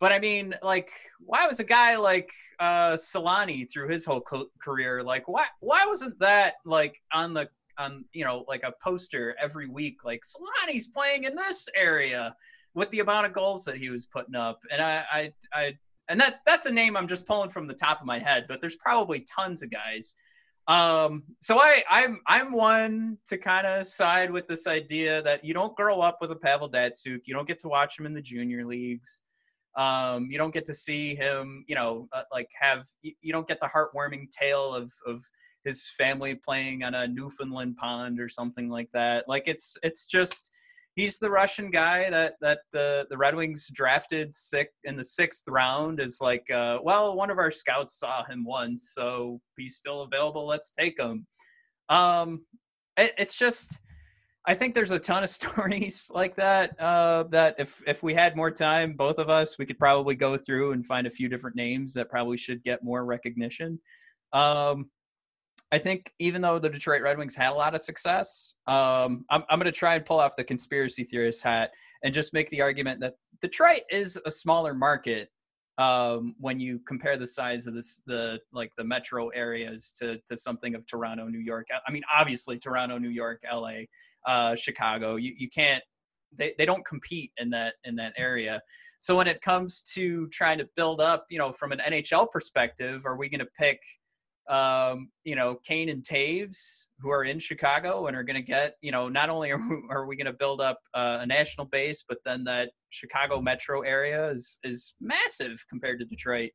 But 0.00 0.12
I 0.12 0.18
mean 0.18 0.54
like 0.62 0.90
why 1.18 1.46
was 1.46 1.60
a 1.60 1.64
guy 1.64 1.96
like 1.96 2.30
uh, 2.60 2.92
Selanne 2.92 3.66
through 3.72 3.88
his 3.88 4.04
whole 4.04 4.20
co- 4.20 4.50
career 4.62 5.02
like 5.02 5.26
why 5.26 5.46
why 5.60 5.86
wasn't 5.86 6.18
that 6.18 6.54
like 6.66 7.00
on 7.12 7.32
the 7.32 7.48
on 7.78 8.04
you 8.12 8.24
know 8.24 8.44
like 8.48 8.62
a 8.64 8.72
poster 8.82 9.36
every 9.40 9.68
week 9.68 10.04
like 10.04 10.22
Selanne's 10.22 10.88
playing 10.88 11.24
in 11.24 11.34
this 11.34 11.68
area 11.74 12.34
with 12.74 12.90
the 12.90 13.00
amount 13.00 13.26
of 13.26 13.32
goals 13.32 13.64
that 13.64 13.76
he 13.76 13.90
was 13.90 14.06
putting 14.06 14.34
up 14.34 14.60
and 14.70 14.82
I 14.82 15.04
I, 15.10 15.32
I 15.52 15.78
and 16.08 16.20
that's 16.20 16.40
that's 16.46 16.66
a 16.66 16.72
name 16.72 16.96
I'm 16.96 17.08
just 17.08 17.26
pulling 17.26 17.50
from 17.50 17.66
the 17.66 17.74
top 17.74 18.00
of 18.00 18.06
my 18.06 18.18
head, 18.18 18.46
but 18.48 18.60
there's 18.60 18.76
probably 18.76 19.20
tons 19.20 19.62
of 19.62 19.70
guys. 19.70 20.14
Um, 20.66 21.22
so 21.40 21.58
I 21.58 21.82
I'm 21.88 22.20
I'm 22.26 22.52
one 22.52 23.18
to 23.26 23.38
kind 23.38 23.66
of 23.66 23.86
side 23.86 24.30
with 24.30 24.46
this 24.46 24.66
idea 24.66 25.22
that 25.22 25.44
you 25.44 25.54
don't 25.54 25.76
grow 25.76 26.00
up 26.00 26.18
with 26.20 26.30
a 26.32 26.36
Pavel 26.36 26.70
Datsyuk, 26.70 27.20
you 27.24 27.34
don't 27.34 27.48
get 27.48 27.58
to 27.60 27.68
watch 27.68 27.98
him 27.98 28.06
in 28.06 28.14
the 28.14 28.22
junior 28.22 28.64
leagues. 28.64 29.22
Um, 29.76 30.28
you 30.30 30.38
don't 30.38 30.52
get 30.52 30.66
to 30.66 30.74
see 30.74 31.14
him, 31.14 31.64
you 31.68 31.74
know, 31.74 32.08
uh, 32.12 32.22
like 32.32 32.48
have 32.58 32.86
you 33.02 33.32
don't 33.32 33.46
get 33.46 33.60
the 33.60 33.68
heartwarming 33.68 34.30
tale 34.30 34.74
of 34.74 34.92
of 35.06 35.22
his 35.64 35.88
family 35.96 36.34
playing 36.34 36.84
on 36.84 36.94
a 36.94 37.06
Newfoundland 37.06 37.76
pond 37.76 38.20
or 38.20 38.28
something 38.28 38.68
like 38.68 38.88
that. 38.92 39.28
Like 39.28 39.44
it's 39.46 39.76
it's 39.82 40.06
just 40.06 40.50
he's 40.98 41.18
the 41.18 41.30
Russian 41.30 41.70
guy 41.70 42.10
that 42.10 42.34
that 42.40 42.60
the 42.72 43.06
the 43.08 43.16
Red 43.16 43.34
Wings 43.36 43.70
drafted 43.72 44.34
sick 44.34 44.70
in 44.84 44.96
the 44.96 45.04
sixth 45.04 45.44
round 45.48 46.00
is 46.00 46.18
like, 46.20 46.50
uh, 46.50 46.78
well, 46.82 47.16
one 47.16 47.30
of 47.30 47.38
our 47.38 47.52
scouts 47.52 47.98
saw 47.98 48.24
him 48.24 48.44
once, 48.44 48.90
so 48.92 49.40
he's 49.56 49.76
still 49.76 50.02
available. 50.02 50.44
Let's 50.44 50.72
take 50.72 50.98
him. 51.00 51.26
Um, 51.88 52.44
it, 52.96 53.12
it's 53.16 53.36
just. 53.36 53.78
I 54.46 54.54
think 54.54 54.74
there's 54.74 54.92
a 54.92 54.98
ton 54.98 55.24
of 55.24 55.30
stories 55.40 56.10
like 56.12 56.34
that. 56.36 56.78
Uh, 56.80 57.24
that 57.24 57.54
if 57.58 57.82
if 57.86 58.02
we 58.02 58.14
had 58.14 58.36
more 58.36 58.50
time, 58.50 58.94
both 58.94 59.18
of 59.18 59.28
us, 59.28 59.56
we 59.58 59.66
could 59.66 59.78
probably 59.78 60.16
go 60.16 60.36
through 60.36 60.72
and 60.72 60.84
find 60.84 61.06
a 61.06 61.10
few 61.10 61.28
different 61.28 61.54
names 61.54 61.94
that 61.94 62.10
probably 62.10 62.38
should 62.38 62.64
get 62.64 62.82
more 62.82 63.04
recognition. 63.04 63.78
Um, 64.32 64.90
I 65.70 65.78
think 65.78 66.12
even 66.18 66.40
though 66.40 66.58
the 66.58 66.70
Detroit 66.70 67.02
Red 67.02 67.18
Wings 67.18 67.36
had 67.36 67.50
a 67.50 67.54
lot 67.54 67.74
of 67.74 67.80
success, 67.80 68.54
um, 68.66 69.24
I'm, 69.28 69.44
I'm 69.50 69.58
going 69.58 69.66
to 69.66 69.72
try 69.72 69.96
and 69.96 70.04
pull 70.04 70.18
off 70.18 70.36
the 70.36 70.44
conspiracy 70.44 71.04
theorist 71.04 71.42
hat 71.42 71.72
and 72.02 72.14
just 72.14 72.32
make 72.32 72.48
the 72.50 72.62
argument 72.62 73.00
that 73.00 73.14
Detroit 73.42 73.82
is 73.90 74.18
a 74.24 74.30
smaller 74.30 74.72
market 74.74 75.30
um, 75.76 76.34
when 76.40 76.58
you 76.58 76.80
compare 76.88 77.16
the 77.16 77.26
size 77.26 77.66
of 77.66 77.74
this, 77.74 78.02
the 78.06 78.40
like 78.52 78.72
the 78.76 78.84
metro 78.84 79.28
areas 79.28 79.94
to 80.00 80.18
to 80.26 80.36
something 80.36 80.74
of 80.74 80.84
Toronto, 80.86 81.28
New 81.28 81.38
York. 81.38 81.68
I 81.86 81.92
mean, 81.92 82.02
obviously 82.12 82.58
Toronto, 82.58 82.98
New 82.98 83.10
York, 83.10 83.42
L.A., 83.48 83.88
uh, 84.26 84.56
Chicago. 84.56 85.16
You 85.16 85.34
you 85.36 85.48
can't 85.48 85.82
they, 86.36 86.54
they 86.58 86.66
don't 86.66 86.84
compete 86.84 87.32
in 87.38 87.50
that 87.50 87.74
in 87.84 87.94
that 87.96 88.12
area. 88.16 88.60
So 88.98 89.16
when 89.16 89.28
it 89.28 89.40
comes 89.40 89.82
to 89.94 90.26
trying 90.28 90.58
to 90.58 90.68
build 90.74 91.00
up, 91.00 91.26
you 91.30 91.38
know, 91.38 91.52
from 91.52 91.72
an 91.72 91.80
NHL 91.86 92.30
perspective, 92.30 93.06
are 93.06 93.16
we 93.16 93.28
going 93.28 93.40
to 93.40 93.48
pick 93.58 93.80
um, 94.48 95.10
you 95.24 95.36
know, 95.36 95.56
Kane 95.64 95.88
and 95.88 96.02
Toews, 96.02 96.86
who 97.00 97.10
are 97.10 97.24
in 97.24 97.38
Chicago 97.38 98.06
and 98.06 98.16
are 98.16 98.22
going 98.22 98.36
to 98.36 98.42
get, 98.42 98.76
you 98.80 98.90
know, 98.90 99.08
not 99.08 99.28
only 99.28 99.50
are 99.52 99.68
we, 99.68 99.82
are 99.90 100.06
we 100.06 100.16
going 100.16 100.26
to 100.26 100.32
build 100.32 100.60
up 100.60 100.80
uh, 100.94 101.18
a 101.20 101.26
national 101.26 101.66
base, 101.66 102.04
but 102.08 102.18
then 102.24 102.44
that 102.44 102.70
Chicago 102.90 103.40
metro 103.40 103.82
area 103.82 104.30
is 104.30 104.58
is 104.64 104.94
massive 105.00 105.64
compared 105.68 105.98
to 106.00 106.06
Detroit. 106.06 106.50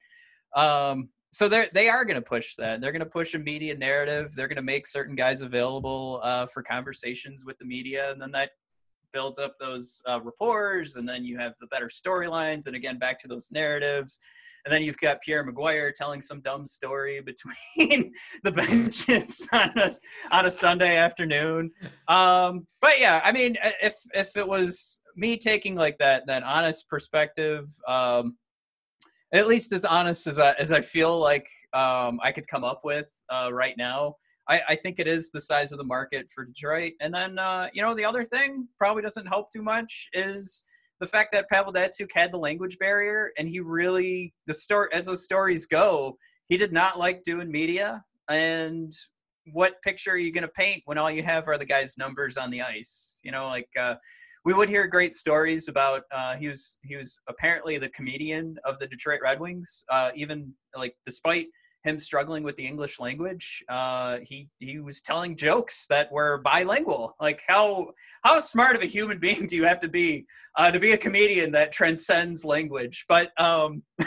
Um, 0.56 1.10
so 1.32 1.48
they 1.48 1.70
they 1.74 1.90
are 1.90 2.06
going 2.06 2.16
to 2.16 2.22
push 2.22 2.56
that. 2.58 2.82
They're 2.82 2.92
going 2.92 3.00
to 3.04 3.06
push 3.06 3.34
a 3.34 3.40
media 3.40 3.76
narrative. 3.76 4.34
They're 4.36 4.48
going 4.48 4.58
to 4.58 4.64
make 4.64 4.88
certain 4.88 5.16
guys 5.16 5.42
available 5.42 6.20
uh, 6.24 6.48
for 6.48 6.64
conversations 6.64 7.44
with 7.46 7.58
the 7.60 7.66
media, 7.66 8.12
and 8.12 8.22
then 8.22 8.32
that 8.32 8.52
builds 9.14 9.38
up 9.40 9.56
those 9.60 10.02
uh, 10.08 10.20
rapports, 10.22 10.96
and 10.96 11.08
then 11.08 11.24
you 11.24 11.38
have 11.38 11.54
the 11.60 11.68
better 11.68 11.88
storylines, 11.88 12.66
and 12.68 12.76
again 12.76 12.98
back 12.98 13.20
to 13.20 13.28
those 13.28 13.50
narratives. 13.52 14.20
And 14.66 14.74
then 14.74 14.82
you've 14.82 14.98
got 14.98 15.22
Pierre 15.22 15.46
McGuire 15.46 15.92
telling 15.94 16.22
some 16.22 16.42
dumb 16.42 16.66
story 16.66 17.22
between 17.78 18.14
the 18.44 18.52
benches 18.52 19.48
on 19.54 19.78
a, 19.78 19.90
on 20.32 20.46
a 20.46 20.52
Sunday 20.52 20.98
afternoon. 20.98 21.72
Um, 22.08 22.68
but 22.82 23.00
yeah, 23.00 23.22
I 23.24 23.32
mean, 23.32 23.58
if 23.82 23.96
if 24.14 24.36
it 24.38 24.48
was 24.48 25.02
me 25.16 25.38
taking 25.38 25.76
like 25.76 25.98
that 26.00 26.24
that 26.28 26.44
honest 26.44 26.88
perspective, 26.90 27.66
um, 27.88 28.38
at 29.34 29.48
least 29.48 29.74
as 29.74 29.86
honest 29.86 30.28
as 30.28 30.40
I 30.40 30.52
as 30.54 30.72
I 30.72 30.82
feel 30.82 31.20
like 31.20 31.48
um, 31.74 32.20
I 32.24 32.32
could 32.32 32.48
come 32.48 32.64
up 32.64 32.82
with 32.84 33.10
uh, 33.30 33.50
right 33.52 33.78
now. 33.78 34.16
I, 34.50 34.62
I, 34.70 34.76
think 34.76 35.00
it 35.00 35.08
is 35.08 35.32
the 35.32 35.40
size 35.40 35.72
of 35.72 35.78
the 35.78 35.86
market 35.86 36.30
for 36.30 36.44
Detroit. 36.44 36.92
And 37.00 37.14
then, 37.14 37.40
uh, 37.40 37.70
you 37.74 37.82
know, 37.82 37.94
the 37.94 38.04
other 38.04 38.26
thing 38.26 38.68
probably 38.78 39.02
doesn't 39.02 39.26
help 39.26 39.52
too 39.52 39.64
much 39.64 40.10
is 40.12 40.66
the 41.04 41.08
fact 41.08 41.34
that 41.34 41.50
Pavel 41.50 41.74
Datsyuk 41.74 42.14
had 42.14 42.32
the 42.32 42.38
language 42.38 42.80
barrier 42.80 43.34
and 43.38 43.50
he 43.50 43.60
really 43.60 44.34
the 44.48 44.54
story 44.54 44.88
as 44.94 45.08
the 45.08 45.18
stories 45.18 45.66
go, 45.66 46.18
he 46.48 46.56
did 46.56 46.72
not 46.72 46.98
like 46.98 47.24
doing 47.24 47.52
media. 47.52 48.02
And 48.30 48.90
what 49.52 49.82
picture 49.82 50.12
are 50.12 50.18
you 50.18 50.32
going 50.32 50.44
to 50.44 50.48
paint 50.48 50.82
when 50.86 50.98
all 50.98 51.12
you 51.12 51.22
have 51.22 51.50
are 51.50 51.58
the 51.58 51.66
guy's 51.66 51.98
numbers 51.98 52.38
on 52.38 52.50
the 52.52 52.62
ice? 52.62 53.20
You 53.22 53.34
know, 53.34 53.48
like 53.48 53.68
uh, 53.78 53.96
we 54.46 54.54
would 54.54 54.70
hear 54.70 54.88
great 54.88 55.14
stories 55.14 55.68
about 55.68 56.04
uh, 56.14 56.38
he 56.38 56.48
was 56.48 56.80
he 56.84 56.96
was 56.96 57.20
apparently 57.28 57.78
the 57.78 57.90
comedian 57.90 58.56
of 58.64 58.80
the 58.80 58.88
Detroit 58.88 59.20
Red 59.22 59.42
Wings. 59.42 59.84
Uh, 59.92 60.12
even 60.16 60.54
like 60.74 60.96
despite 61.04 61.48
him 61.84 62.00
struggling 62.00 62.44
with 62.44 62.56
the 62.56 62.66
English 62.66 63.00
language, 63.00 63.64
uh, 63.70 64.20
he 64.24 64.48
he 64.60 64.80
was 64.80 65.02
telling 65.02 65.36
jokes 65.36 65.86
that 65.88 66.12
were 66.12 66.40
bilingual. 66.40 67.16
Like 67.20 67.42
how 67.48 67.92
how 68.24 68.40
smart 68.40 68.76
of 68.76 68.82
a 68.82 68.86
human 68.86 69.20
being 69.28 69.46
do 69.46 69.56
you 69.56 69.66
have 69.66 69.80
to 69.82 69.88
be 69.88 70.26
uh, 70.58 70.72
to 70.72 70.80
be 70.80 70.92
a 70.92 70.98
comedian 70.98 71.52
that 71.52 71.72
transcends 71.72 72.46
language? 72.46 73.06
But 73.08 73.32
um, 73.40 73.84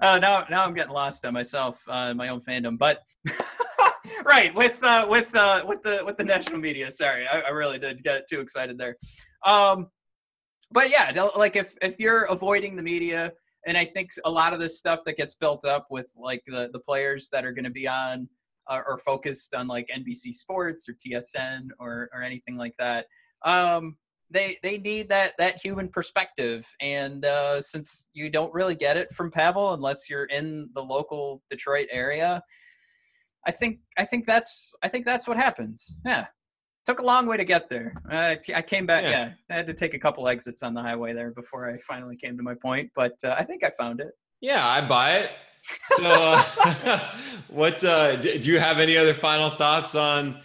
uh, 0.00 0.18
now 0.18 0.46
now 0.48 0.64
I'm 0.64 0.74
getting 0.74 0.92
lost 0.92 1.26
on 1.26 1.34
myself, 1.34 1.82
uh, 1.88 2.14
my 2.14 2.28
own 2.28 2.40
fandom. 2.40 2.78
But 2.78 3.02
right 4.24 4.54
with 4.54 4.82
uh, 4.82 5.06
with 5.08 5.34
uh, 5.34 5.64
with 5.66 5.82
the 5.82 6.02
with 6.04 6.16
the 6.16 6.24
national 6.24 6.60
media. 6.60 6.90
Sorry, 6.90 7.26
I, 7.26 7.40
I 7.40 7.50
really 7.50 7.78
did 7.78 8.02
get 8.04 8.28
too 8.28 8.40
excited 8.40 8.78
there. 8.78 8.96
Um, 9.44 9.88
but 10.70 10.90
yeah, 10.90 11.28
like 11.36 11.56
if 11.56 11.76
if 11.82 11.98
you're 11.98 12.24
avoiding 12.24 12.76
the 12.76 12.82
media 12.82 13.32
and 13.66 13.76
I 13.76 13.84
think 13.84 14.10
a 14.24 14.30
lot 14.30 14.52
of 14.52 14.60
this 14.60 14.78
stuff 14.78 15.00
that 15.06 15.16
gets 15.16 15.34
built 15.34 15.64
up 15.64 15.86
with 15.90 16.12
like 16.16 16.42
the 16.46 16.70
the 16.72 16.80
players 16.80 17.28
that 17.30 17.44
are 17.44 17.52
going 17.52 17.64
to 17.64 17.70
be 17.70 17.86
on 17.86 18.28
uh, 18.68 18.80
or 18.86 18.98
focused 18.98 19.54
on 19.54 19.66
like 19.66 19.88
NBC 19.94 20.32
Sports 20.32 20.88
or 20.88 20.94
TSN 20.94 21.68
or 21.78 22.08
or 22.12 22.22
anything 22.22 22.56
like 22.56 22.74
that. 22.78 23.06
Um, 23.44 23.96
they 24.30 24.58
they 24.62 24.78
need 24.78 25.08
that 25.10 25.34
that 25.38 25.60
human 25.62 25.88
perspective, 25.88 26.66
and 26.80 27.24
uh, 27.24 27.60
since 27.60 28.08
you 28.12 28.30
don't 28.30 28.52
really 28.54 28.74
get 28.74 28.96
it 28.96 29.12
from 29.12 29.30
Pavel 29.30 29.74
unless 29.74 30.08
you're 30.08 30.24
in 30.24 30.70
the 30.74 30.82
local 30.82 31.42
Detroit 31.50 31.88
area, 31.90 32.42
I 33.46 33.50
think 33.50 33.80
I 33.98 34.04
think 34.04 34.26
that's 34.26 34.72
I 34.82 34.88
think 34.88 35.04
that's 35.04 35.28
what 35.28 35.36
happens. 35.36 35.96
Yeah 36.04 36.26
took 36.84 37.00
a 37.00 37.04
long 37.04 37.26
way 37.26 37.36
to 37.36 37.44
get 37.44 37.68
there. 37.68 37.94
Uh, 38.10 38.36
I 38.54 38.62
came 38.62 38.86
back. 38.86 39.04
Yeah. 39.04 39.10
yeah. 39.10 39.32
I 39.50 39.54
had 39.54 39.66
to 39.66 39.74
take 39.74 39.94
a 39.94 39.98
couple 39.98 40.28
exits 40.28 40.62
on 40.62 40.74
the 40.74 40.82
highway 40.82 41.12
there 41.12 41.30
before 41.30 41.70
I 41.70 41.78
finally 41.78 42.16
came 42.16 42.36
to 42.36 42.42
my 42.42 42.54
point, 42.54 42.90
but 42.94 43.14
uh, 43.24 43.34
I 43.38 43.44
think 43.44 43.64
I 43.64 43.70
found 43.70 44.00
it. 44.00 44.12
Yeah, 44.40 44.66
I 44.66 44.86
buy 44.86 45.18
it. 45.18 45.30
So, 45.86 46.04
uh, 46.04 46.98
what 47.48 47.82
uh, 47.84 48.16
do 48.16 48.38
you 48.42 48.58
have 48.58 48.78
any 48.78 48.96
other 48.96 49.14
final 49.14 49.50
thoughts 49.50 49.94
on 49.94 50.40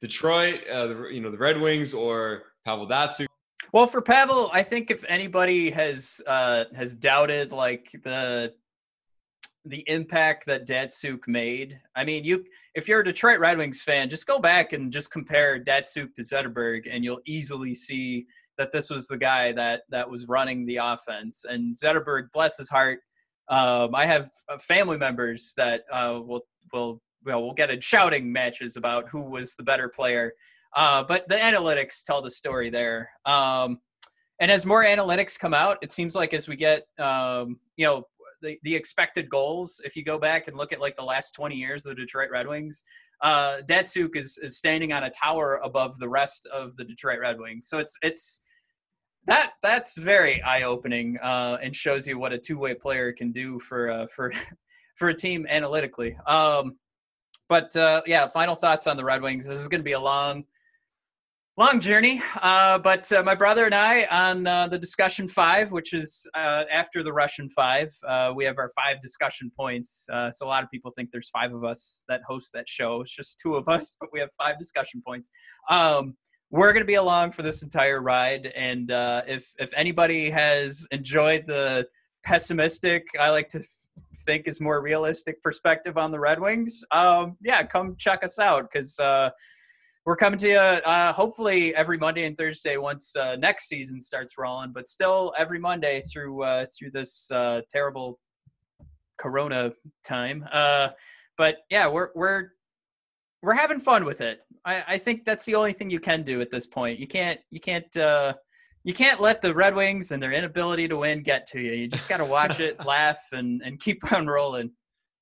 Detroit? 0.00 0.66
Uh, 0.66 0.86
the, 0.86 1.08
you 1.12 1.20
know, 1.20 1.30
the 1.30 1.38
Red 1.38 1.60
Wings 1.60 1.92
or 1.92 2.44
Pavel 2.64 2.88
Datsyuk? 2.88 3.26
Well, 3.72 3.86
for 3.86 4.02
Pavel, 4.02 4.50
I 4.52 4.62
think 4.62 4.90
if 4.90 5.04
anybody 5.08 5.70
has 5.70 6.20
uh, 6.26 6.64
has 6.74 6.94
doubted 6.94 7.52
like 7.52 7.90
the 8.04 8.54
the 9.64 9.84
impact 9.88 10.46
that 10.46 10.66
Datsyuk 10.66 11.20
made. 11.26 11.80
I 11.94 12.04
mean, 12.04 12.24
you 12.24 12.44
if 12.74 12.88
you're 12.88 13.00
a 13.00 13.04
Detroit 13.04 13.38
Red 13.38 13.58
Wings 13.58 13.82
fan, 13.82 14.10
just 14.10 14.26
go 14.26 14.38
back 14.38 14.72
and 14.72 14.92
just 14.92 15.10
compare 15.10 15.62
Datsyuk 15.62 16.14
to 16.14 16.22
Zetterberg, 16.22 16.88
and 16.90 17.04
you'll 17.04 17.20
easily 17.26 17.74
see 17.74 18.26
that 18.58 18.72
this 18.72 18.90
was 18.90 19.06
the 19.06 19.18
guy 19.18 19.52
that 19.52 19.82
that 19.90 20.10
was 20.10 20.26
running 20.26 20.66
the 20.66 20.76
offense. 20.76 21.44
And 21.48 21.76
Zetterberg, 21.76 22.28
bless 22.32 22.56
his 22.56 22.68
heart, 22.68 23.00
um, 23.48 23.94
I 23.94 24.06
have 24.06 24.30
uh, 24.48 24.58
family 24.58 24.98
members 24.98 25.52
that 25.56 25.84
uh, 25.92 26.20
will 26.24 26.42
will 26.72 27.00
well, 27.24 27.42
we'll 27.42 27.54
get 27.54 27.70
in 27.70 27.80
shouting 27.80 28.32
matches 28.32 28.76
about 28.76 29.08
who 29.08 29.22
was 29.22 29.54
the 29.54 29.62
better 29.62 29.88
player. 29.88 30.32
Uh, 30.74 31.02
but 31.02 31.28
the 31.28 31.36
analytics 31.36 32.02
tell 32.02 32.22
the 32.22 32.30
story 32.30 32.70
there. 32.70 33.10
Um, 33.24 33.78
and 34.40 34.50
as 34.50 34.66
more 34.66 34.84
analytics 34.84 35.38
come 35.38 35.54
out, 35.54 35.78
it 35.82 35.90
seems 35.90 36.16
like 36.16 36.34
as 36.34 36.48
we 36.48 36.56
get, 36.56 36.86
um, 36.98 37.60
you 37.76 37.86
know, 37.86 38.06
the, 38.42 38.58
the 38.62 38.74
expected 38.74 39.30
goals, 39.30 39.80
if 39.84 39.96
you 39.96 40.04
go 40.04 40.18
back 40.18 40.48
and 40.48 40.56
look 40.56 40.72
at 40.72 40.80
like 40.80 40.96
the 40.96 41.04
last 41.04 41.32
20 41.32 41.56
years 41.56 41.86
of 41.86 41.90
the 41.90 42.02
Detroit 42.02 42.28
Red 42.30 42.46
Wings, 42.46 42.84
uh, 43.22 43.58
Datsyuk 43.68 44.16
is, 44.16 44.38
is 44.38 44.56
standing 44.56 44.92
on 44.92 45.04
a 45.04 45.10
tower 45.10 45.60
above 45.62 45.98
the 45.98 46.08
rest 46.08 46.46
of 46.52 46.76
the 46.76 46.84
Detroit 46.84 47.20
Red 47.20 47.38
Wings. 47.40 47.68
So 47.68 47.78
it's 47.78 47.96
it's 48.02 48.42
that 49.26 49.52
that's 49.62 49.96
very 49.96 50.42
eye 50.42 50.62
opening 50.62 51.18
uh, 51.18 51.58
and 51.62 51.74
shows 51.74 52.06
you 52.06 52.18
what 52.18 52.32
a 52.32 52.38
two 52.38 52.58
way 52.58 52.74
player 52.74 53.12
can 53.12 53.30
do 53.30 53.58
for 53.60 53.90
uh, 53.90 54.06
for 54.08 54.32
for 54.96 55.08
a 55.08 55.14
team 55.14 55.46
analytically. 55.48 56.16
Um, 56.26 56.76
but 57.48 57.74
uh, 57.76 58.02
yeah, 58.06 58.26
final 58.26 58.54
thoughts 58.54 58.86
on 58.86 58.96
the 58.96 59.04
Red 59.04 59.22
Wings. 59.22 59.46
This 59.46 59.60
is 59.60 59.68
going 59.68 59.80
to 59.80 59.84
be 59.84 59.92
a 59.92 60.00
long 60.00 60.44
long 61.58 61.80
journey 61.80 62.22
uh, 62.40 62.78
but 62.78 63.12
uh, 63.12 63.22
my 63.22 63.34
brother 63.34 63.66
and 63.66 63.74
i 63.74 64.06
on 64.10 64.46
uh, 64.46 64.66
the 64.66 64.78
discussion 64.78 65.28
five 65.28 65.70
which 65.70 65.92
is 65.92 66.26
uh, 66.34 66.64
after 66.72 67.02
the 67.02 67.12
russian 67.12 67.46
five 67.50 67.90
uh, 68.08 68.32
we 68.34 68.42
have 68.42 68.56
our 68.56 68.70
five 68.70 69.00
discussion 69.02 69.52
points. 69.54 70.06
Uh, 70.10 70.30
so 70.30 70.46
a 70.46 70.48
lot 70.48 70.64
of 70.64 70.70
people 70.70 70.90
think 70.90 71.10
there's 71.10 71.28
five 71.28 71.52
of 71.52 71.62
us 71.62 72.04
that 72.08 72.22
host 72.26 72.52
that 72.54 72.66
show. 72.66 73.02
It's 73.02 73.14
just 73.14 73.38
two 73.38 73.54
of 73.54 73.68
us 73.68 73.94
but 74.00 74.08
we 74.14 74.20
have 74.20 74.30
five 74.38 74.58
discussion 74.58 75.02
points. 75.06 75.30
Um, 75.68 76.16
we're 76.50 76.72
going 76.72 76.82
to 76.82 76.86
be 76.86 76.94
along 76.94 77.32
for 77.32 77.42
this 77.42 77.62
entire 77.62 78.00
ride 78.00 78.46
and 78.56 78.90
if 79.28 79.52
if 79.58 79.72
anybody 79.76 80.30
has 80.30 80.86
enjoyed 80.90 81.46
the 81.46 81.86
pessimistic 82.24 83.04
i 83.20 83.28
like 83.28 83.48
to 83.48 83.60
think 84.26 84.46
is 84.46 84.60
more 84.60 84.82
realistic 84.82 85.42
perspective 85.42 85.98
on 85.98 86.10
the 86.12 86.20
red 86.20 86.40
wings 86.40 86.82
um, 86.92 87.36
yeah 87.42 87.62
come 87.62 87.94
check 87.98 88.22
us 88.22 88.38
out 88.38 88.70
because 88.70 88.98
we're 90.04 90.16
coming 90.16 90.38
to 90.40 90.48
you 90.48 90.56
uh, 90.56 91.12
hopefully 91.12 91.74
every 91.74 91.96
Monday 91.96 92.24
and 92.24 92.36
Thursday 92.36 92.76
once 92.76 93.14
uh, 93.14 93.36
next 93.36 93.68
season 93.68 94.00
starts 94.00 94.36
rolling, 94.36 94.72
but 94.72 94.86
still 94.86 95.32
every 95.38 95.58
Monday 95.58 96.02
through 96.12 96.42
uh, 96.42 96.66
through 96.76 96.90
this 96.90 97.30
uh, 97.30 97.60
terrible 97.70 98.18
Corona 99.18 99.72
time. 100.04 100.44
Uh, 100.50 100.88
but 101.38 101.58
yeah, 101.70 101.86
we're 101.86 102.08
we're 102.14 102.48
we're 103.42 103.54
having 103.54 103.78
fun 103.78 104.04
with 104.04 104.20
it. 104.20 104.40
I, 104.64 104.84
I 104.88 104.98
think 104.98 105.24
that's 105.24 105.44
the 105.44 105.54
only 105.54 105.72
thing 105.72 105.90
you 105.90 106.00
can 106.00 106.22
do 106.22 106.40
at 106.40 106.50
this 106.50 106.66
point. 106.66 106.98
You 106.98 107.06
can't 107.06 107.38
you 107.50 107.60
can't 107.60 107.96
uh, 107.96 108.34
you 108.82 108.94
can't 108.94 109.20
let 109.20 109.40
the 109.40 109.54
Red 109.54 109.74
Wings 109.76 110.10
and 110.10 110.20
their 110.20 110.32
inability 110.32 110.88
to 110.88 110.96
win 110.96 111.22
get 111.22 111.46
to 111.48 111.60
you. 111.60 111.72
You 111.72 111.86
just 111.86 112.08
got 112.08 112.16
to 112.16 112.24
watch 112.24 112.58
it, 112.58 112.84
laugh, 112.86 113.22
and 113.32 113.62
and 113.64 113.78
keep 113.78 114.12
on 114.12 114.26
rolling. 114.26 114.72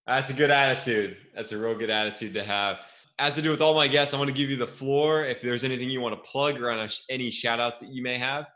That's 0.07 0.31
a 0.31 0.35
good 0.35 0.51
attitude. 0.51 1.19
That's 1.35 1.53
a 1.53 1.59
real 1.59 1.77
good 1.77 1.91
attitude 1.91 2.33
to 2.35 2.43
have 2.43 2.81
as 3.21 3.39
I 3.39 3.43
do 3.43 3.51
with 3.51 3.61
all 3.61 3.75
my 3.75 3.87
guests, 3.87 4.15
I 4.15 4.19
want 4.19 4.29
to 4.29 4.35
give 4.35 4.49
you 4.49 4.57
the 4.57 4.67
floor. 4.67 5.27
If 5.27 5.41
there's 5.41 5.63
anything 5.63 5.91
you 5.91 6.01
want 6.01 6.17
to 6.17 6.29
plug 6.29 6.61
or 6.61 6.89
any 7.11 7.31
shout 7.31 7.61
outs 7.61 7.81
that 7.81 7.91
you 7.91 8.03
may 8.03 8.19
have. 8.19 8.47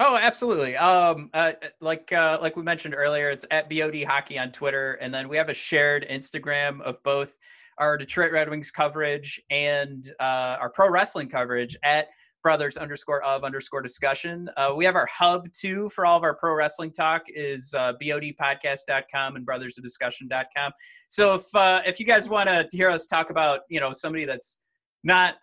Oh, 0.00 0.16
absolutely. 0.16 0.76
Um, 0.76 1.30
uh, 1.32 1.52
like 1.80 2.12
uh, 2.12 2.38
like 2.42 2.56
we 2.56 2.62
mentioned 2.62 2.94
earlier, 2.96 3.30
it's 3.30 3.46
at 3.50 3.70
BOD 3.70 4.02
Hockey 4.02 4.38
on 4.38 4.52
Twitter, 4.52 4.94
and 4.94 5.14
then 5.14 5.28
we 5.28 5.36
have 5.36 5.48
a 5.48 5.54
shared 5.54 6.06
Instagram 6.10 6.80
of 6.82 7.02
both 7.02 7.36
our 7.78 7.96
Detroit 7.96 8.32
Red 8.32 8.50
Wings 8.50 8.70
coverage 8.70 9.40
and 9.50 10.12
uh, 10.20 10.56
our 10.60 10.70
pro 10.70 10.90
wrestling 10.90 11.28
coverage 11.28 11.76
at 11.84 12.08
brothers 12.42 12.76
underscore 12.76 13.22
of 13.24 13.44
underscore 13.44 13.82
discussion. 13.82 14.48
Uh, 14.56 14.72
we 14.76 14.84
have 14.84 14.94
our 14.94 15.08
hub 15.12 15.50
too 15.52 15.88
for 15.90 16.06
all 16.06 16.16
of 16.16 16.22
our 16.22 16.34
pro 16.36 16.54
wrestling 16.54 16.92
talk 16.92 17.22
is 17.28 17.74
uh, 17.76 17.92
bodpodcast.com 18.02 19.36
and 19.36 19.46
brothersofdiscussion.com. 19.46 20.72
So 21.08 21.34
if 21.34 21.54
uh, 21.54 21.82
if 21.86 21.98
you 21.98 22.06
guys 22.06 22.28
want 22.28 22.48
to 22.48 22.68
hear 22.72 22.90
us 22.90 23.06
talk 23.06 23.30
about 23.30 23.60
you 23.68 23.80
know 23.80 23.92
somebody 23.92 24.24
that's 24.24 24.60
not 25.04 25.34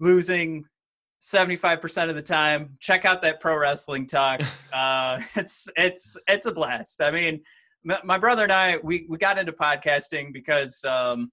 losing 0.00 0.64
75% 1.20 2.08
of 2.08 2.14
the 2.14 2.22
time 2.22 2.70
check 2.80 3.04
out 3.04 3.20
that 3.22 3.40
pro 3.40 3.58
wrestling 3.58 4.06
talk 4.06 4.40
uh, 4.72 5.20
it's 5.36 5.68
it's 5.76 6.16
it's 6.26 6.46
a 6.46 6.52
blast 6.52 7.02
i 7.02 7.10
mean 7.10 7.40
my 8.04 8.18
brother 8.18 8.44
and 8.44 8.52
i 8.52 8.78
we, 8.82 9.06
we 9.08 9.18
got 9.18 9.38
into 9.38 9.52
podcasting 9.52 10.32
because 10.32 10.82
um, 10.84 11.30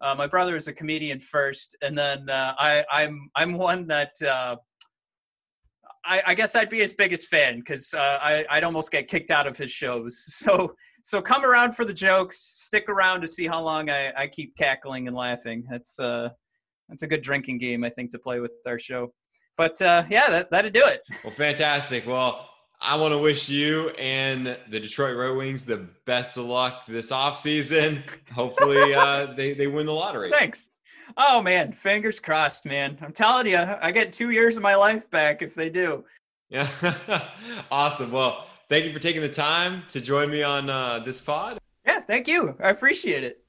uh, 0.00 0.14
my 0.14 0.26
brother 0.26 0.56
is 0.56 0.68
a 0.68 0.72
comedian 0.72 1.20
first, 1.20 1.76
and 1.82 1.96
then 1.96 2.28
uh, 2.28 2.54
I, 2.58 2.84
I'm 2.90 3.30
I'm 3.36 3.54
one 3.54 3.86
that 3.88 4.12
uh, 4.26 4.56
I, 6.04 6.22
I, 6.28 6.34
guess 6.34 6.56
I'd 6.56 6.70
be 6.70 6.78
his 6.78 6.94
biggest 6.94 7.28
fan 7.28 7.58
because 7.58 7.92
uh, 7.92 8.18
I, 8.22 8.44
I'd 8.48 8.64
almost 8.64 8.90
get 8.90 9.08
kicked 9.08 9.30
out 9.30 9.46
of 9.46 9.56
his 9.56 9.70
shows. 9.70 10.24
So 10.30 10.74
so 11.02 11.20
come 11.22 11.44
around 11.44 11.74
for 11.74 11.84
the 11.84 11.94
jokes. 11.94 12.40
Stick 12.40 12.88
around 12.88 13.20
to 13.22 13.26
see 13.26 13.46
how 13.46 13.62
long 13.62 13.90
I, 13.90 14.12
I 14.16 14.26
keep 14.26 14.56
cackling 14.56 15.06
and 15.06 15.16
laughing. 15.16 15.64
That's 15.70 15.98
uh 15.98 16.30
that's 16.88 17.02
a 17.02 17.06
good 17.06 17.22
drinking 17.22 17.58
game 17.58 17.84
I 17.84 17.90
think 17.90 18.10
to 18.12 18.18
play 18.18 18.40
with 18.40 18.52
our 18.66 18.78
show. 18.78 19.12
But 19.56 19.80
uh, 19.82 20.04
yeah, 20.08 20.30
that 20.30 20.50
that'd 20.50 20.72
do 20.72 20.84
it. 20.86 21.02
Well, 21.22 21.32
fantastic. 21.32 22.06
Well, 22.06 22.48
I 22.82 22.96
want 22.96 23.12
to 23.12 23.18
wish 23.18 23.48
you 23.48 23.90
and 23.90 24.56
the 24.68 24.80
Detroit 24.80 25.16
Red 25.16 25.36
Wings 25.36 25.64
the 25.64 25.86
best 26.06 26.38
of 26.38 26.46
luck 26.46 26.86
this 26.86 27.12
offseason. 27.12 28.02
Hopefully, 28.32 28.94
uh, 28.94 29.26
they 29.34 29.52
they 29.52 29.66
win 29.66 29.86
the 29.86 29.92
lottery. 29.92 30.30
Thanks. 30.30 30.70
Oh 31.16 31.42
man, 31.42 31.72
fingers 31.72 32.20
crossed, 32.20 32.64
man. 32.64 32.96
I'm 33.02 33.12
telling 33.12 33.46
you, 33.46 33.58
I 33.58 33.90
get 33.92 34.12
two 34.12 34.30
years 34.30 34.56
of 34.56 34.62
my 34.62 34.76
life 34.76 35.10
back 35.10 35.42
if 35.42 35.54
they 35.54 35.68
do. 35.68 36.04
Yeah, 36.48 36.68
awesome. 37.70 38.10
Well, 38.10 38.46
thank 38.68 38.86
you 38.86 38.92
for 38.92 38.98
taking 38.98 39.20
the 39.20 39.28
time 39.28 39.82
to 39.90 40.00
join 40.00 40.30
me 40.30 40.42
on 40.42 40.70
uh, 40.70 41.00
this 41.00 41.20
pod. 41.20 41.58
Yeah, 41.84 42.00
thank 42.00 42.28
you. 42.28 42.56
I 42.62 42.70
appreciate 42.70 43.24
it. 43.24 43.44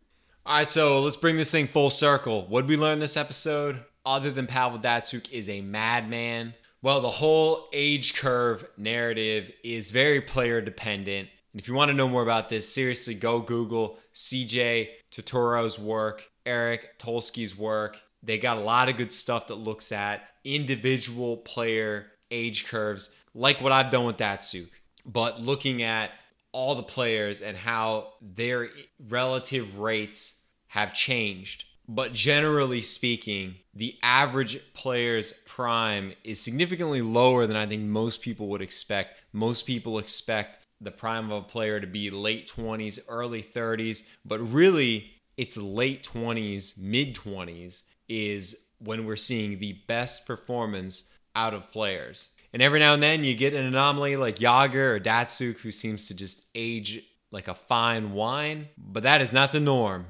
All 0.45 0.57
right, 0.57 0.67
so 0.67 1.01
let's 1.01 1.17
bring 1.17 1.38
this 1.38 1.51
thing 1.51 1.67
full 1.67 1.89
circle. 1.89 2.47
What 2.47 2.61
did 2.61 2.69
we 2.69 2.77
learn 2.77 2.99
this 2.99 3.15
episode? 3.15 3.84
Other 4.03 4.32
than 4.32 4.47
Pavel 4.47 4.79
Datsyuk 4.79 5.32
is 5.32 5.47
a 5.47 5.61
madman. 5.61 6.55
Well, 6.84 7.01
the 7.01 7.11
whole 7.11 7.67
age 7.73 8.15
curve 8.15 8.67
narrative 8.75 9.51
is 9.63 9.91
very 9.91 10.19
player 10.19 10.61
dependent. 10.61 11.29
And 11.53 11.61
if 11.61 11.67
you 11.67 11.75
want 11.75 11.89
to 11.89 11.97
know 11.97 12.09
more 12.09 12.23
about 12.23 12.49
this, 12.49 12.73
seriously, 12.73 13.13
go 13.13 13.39
Google 13.39 13.99
CJ 14.15 14.88
Turtoro's 15.11 15.77
work, 15.77 16.23
Eric 16.43 16.97
Tulsky's 16.97 17.55
work. 17.55 17.97
They 18.23 18.39
got 18.39 18.57
a 18.57 18.61
lot 18.61 18.89
of 18.89 18.97
good 18.97 19.13
stuff 19.13 19.47
that 19.47 19.55
looks 19.55 19.91
at 19.91 20.23
individual 20.43 21.38
player 21.38 22.07
age 22.32 22.65
curves, 22.65 23.11
like 23.36 23.61
what 23.61 23.71
I've 23.71 23.91
done 23.91 24.05
with 24.05 24.17
Datsyuk, 24.17 24.69
but 25.05 25.39
looking 25.39 25.84
at 25.84 26.11
all 26.51 26.73
the 26.73 26.84
players 26.84 27.41
and 27.41 27.55
how 27.55 28.13
their 28.21 28.69
relative 29.07 29.77
rates 29.77 30.41
have 30.67 30.93
changed. 30.93 31.65
But 31.93 32.13
generally 32.13 32.81
speaking, 32.81 33.55
the 33.73 33.97
average 34.01 34.61
player's 34.73 35.33
prime 35.45 36.13
is 36.23 36.39
significantly 36.39 37.01
lower 37.01 37.45
than 37.45 37.57
I 37.57 37.65
think 37.65 37.83
most 37.83 38.21
people 38.21 38.47
would 38.47 38.61
expect. 38.61 39.21
Most 39.33 39.65
people 39.65 39.99
expect 39.99 40.59
the 40.79 40.89
prime 40.89 41.29
of 41.29 41.43
a 41.43 41.45
player 41.45 41.81
to 41.81 41.87
be 41.87 42.09
late 42.09 42.49
20s, 42.49 42.99
early 43.09 43.43
30s, 43.43 44.05
but 44.23 44.39
really 44.39 45.11
it's 45.35 45.57
late 45.57 46.01
20s, 46.07 46.77
mid 46.77 47.13
20s 47.13 47.83
is 48.07 48.55
when 48.77 49.03
we're 49.05 49.17
seeing 49.17 49.59
the 49.59 49.73
best 49.85 50.25
performance 50.25 51.09
out 51.35 51.53
of 51.53 51.71
players. 51.71 52.29
And 52.53 52.61
every 52.61 52.79
now 52.79 52.93
and 52.93 53.03
then 53.03 53.25
you 53.25 53.35
get 53.35 53.53
an 53.53 53.65
anomaly 53.65 54.15
like 54.15 54.37
Jagr 54.37 54.95
or 54.95 54.99
Datsyuk 55.01 55.57
who 55.57 55.73
seems 55.73 56.07
to 56.07 56.13
just 56.13 56.45
age 56.55 57.03
like 57.31 57.49
a 57.49 57.53
fine 57.53 58.13
wine, 58.13 58.69
but 58.77 59.03
that 59.03 59.19
is 59.19 59.33
not 59.33 59.51
the 59.51 59.59
norm. 59.59 60.05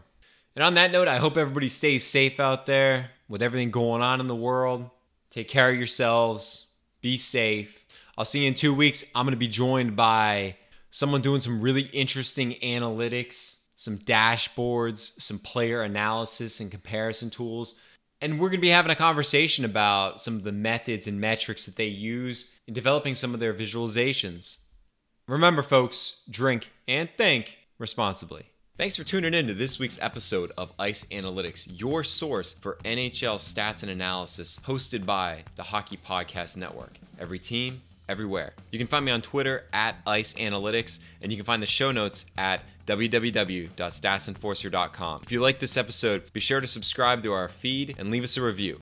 And 0.55 0.63
on 0.63 0.73
that 0.73 0.91
note, 0.91 1.07
I 1.07 1.17
hope 1.17 1.37
everybody 1.37 1.69
stays 1.69 2.05
safe 2.05 2.39
out 2.39 2.65
there 2.65 3.11
with 3.29 3.41
everything 3.41 3.71
going 3.71 4.01
on 4.01 4.19
in 4.19 4.27
the 4.27 4.35
world. 4.35 4.89
Take 5.29 5.47
care 5.47 5.69
of 5.69 5.77
yourselves. 5.77 6.67
Be 7.01 7.15
safe. 7.15 7.85
I'll 8.17 8.25
see 8.25 8.41
you 8.41 8.49
in 8.49 8.53
two 8.53 8.73
weeks. 8.73 9.05
I'm 9.15 9.25
going 9.25 9.31
to 9.31 9.37
be 9.37 9.47
joined 9.47 9.95
by 9.95 10.57
someone 10.91 11.21
doing 11.21 11.39
some 11.39 11.61
really 11.61 11.83
interesting 11.83 12.55
analytics, 12.61 13.63
some 13.77 13.97
dashboards, 13.97 15.19
some 15.21 15.39
player 15.39 15.83
analysis 15.83 16.59
and 16.59 16.69
comparison 16.69 17.29
tools. 17.29 17.75
And 18.19 18.33
we're 18.33 18.49
going 18.49 18.59
to 18.59 18.61
be 18.61 18.69
having 18.69 18.91
a 18.91 18.95
conversation 18.95 19.63
about 19.65 20.21
some 20.21 20.35
of 20.35 20.43
the 20.43 20.51
methods 20.51 21.07
and 21.07 21.19
metrics 21.19 21.65
that 21.65 21.77
they 21.77 21.87
use 21.87 22.53
in 22.67 22.73
developing 22.73 23.15
some 23.15 23.33
of 23.33 23.39
their 23.39 23.53
visualizations. 23.53 24.57
Remember, 25.27 25.63
folks, 25.63 26.21
drink 26.29 26.69
and 26.87 27.09
think 27.17 27.57
responsibly. 27.79 28.45
Thanks 28.81 28.97
for 28.97 29.03
tuning 29.03 29.35
in 29.35 29.45
to 29.45 29.53
this 29.53 29.77
week's 29.77 29.99
episode 30.01 30.53
of 30.57 30.71
Ice 30.79 31.05
Analytics, 31.11 31.67
your 31.79 32.03
source 32.03 32.53
for 32.53 32.79
NHL 32.83 33.35
stats 33.35 33.83
and 33.83 33.91
analysis, 33.91 34.59
hosted 34.65 35.05
by 35.05 35.43
the 35.55 35.61
Hockey 35.61 35.97
Podcast 35.97 36.57
Network. 36.57 36.97
Every 37.19 37.37
team, 37.37 37.83
everywhere. 38.09 38.53
You 38.71 38.79
can 38.79 38.87
find 38.87 39.05
me 39.05 39.11
on 39.11 39.21
Twitter 39.21 39.65
at 39.71 39.97
Ice 40.07 40.33
Analytics, 40.33 40.99
and 41.21 41.31
you 41.31 41.37
can 41.37 41.45
find 41.45 41.61
the 41.61 41.67
show 41.67 41.91
notes 41.91 42.25
at 42.39 42.63
www.statsenforcer.com. 42.87 45.21
If 45.25 45.31
you 45.31 45.41
like 45.41 45.59
this 45.59 45.77
episode, 45.77 46.33
be 46.33 46.39
sure 46.39 46.59
to 46.59 46.65
subscribe 46.65 47.21
to 47.21 47.33
our 47.33 47.49
feed 47.49 47.97
and 47.99 48.09
leave 48.09 48.23
us 48.23 48.35
a 48.35 48.41
review. 48.41 48.69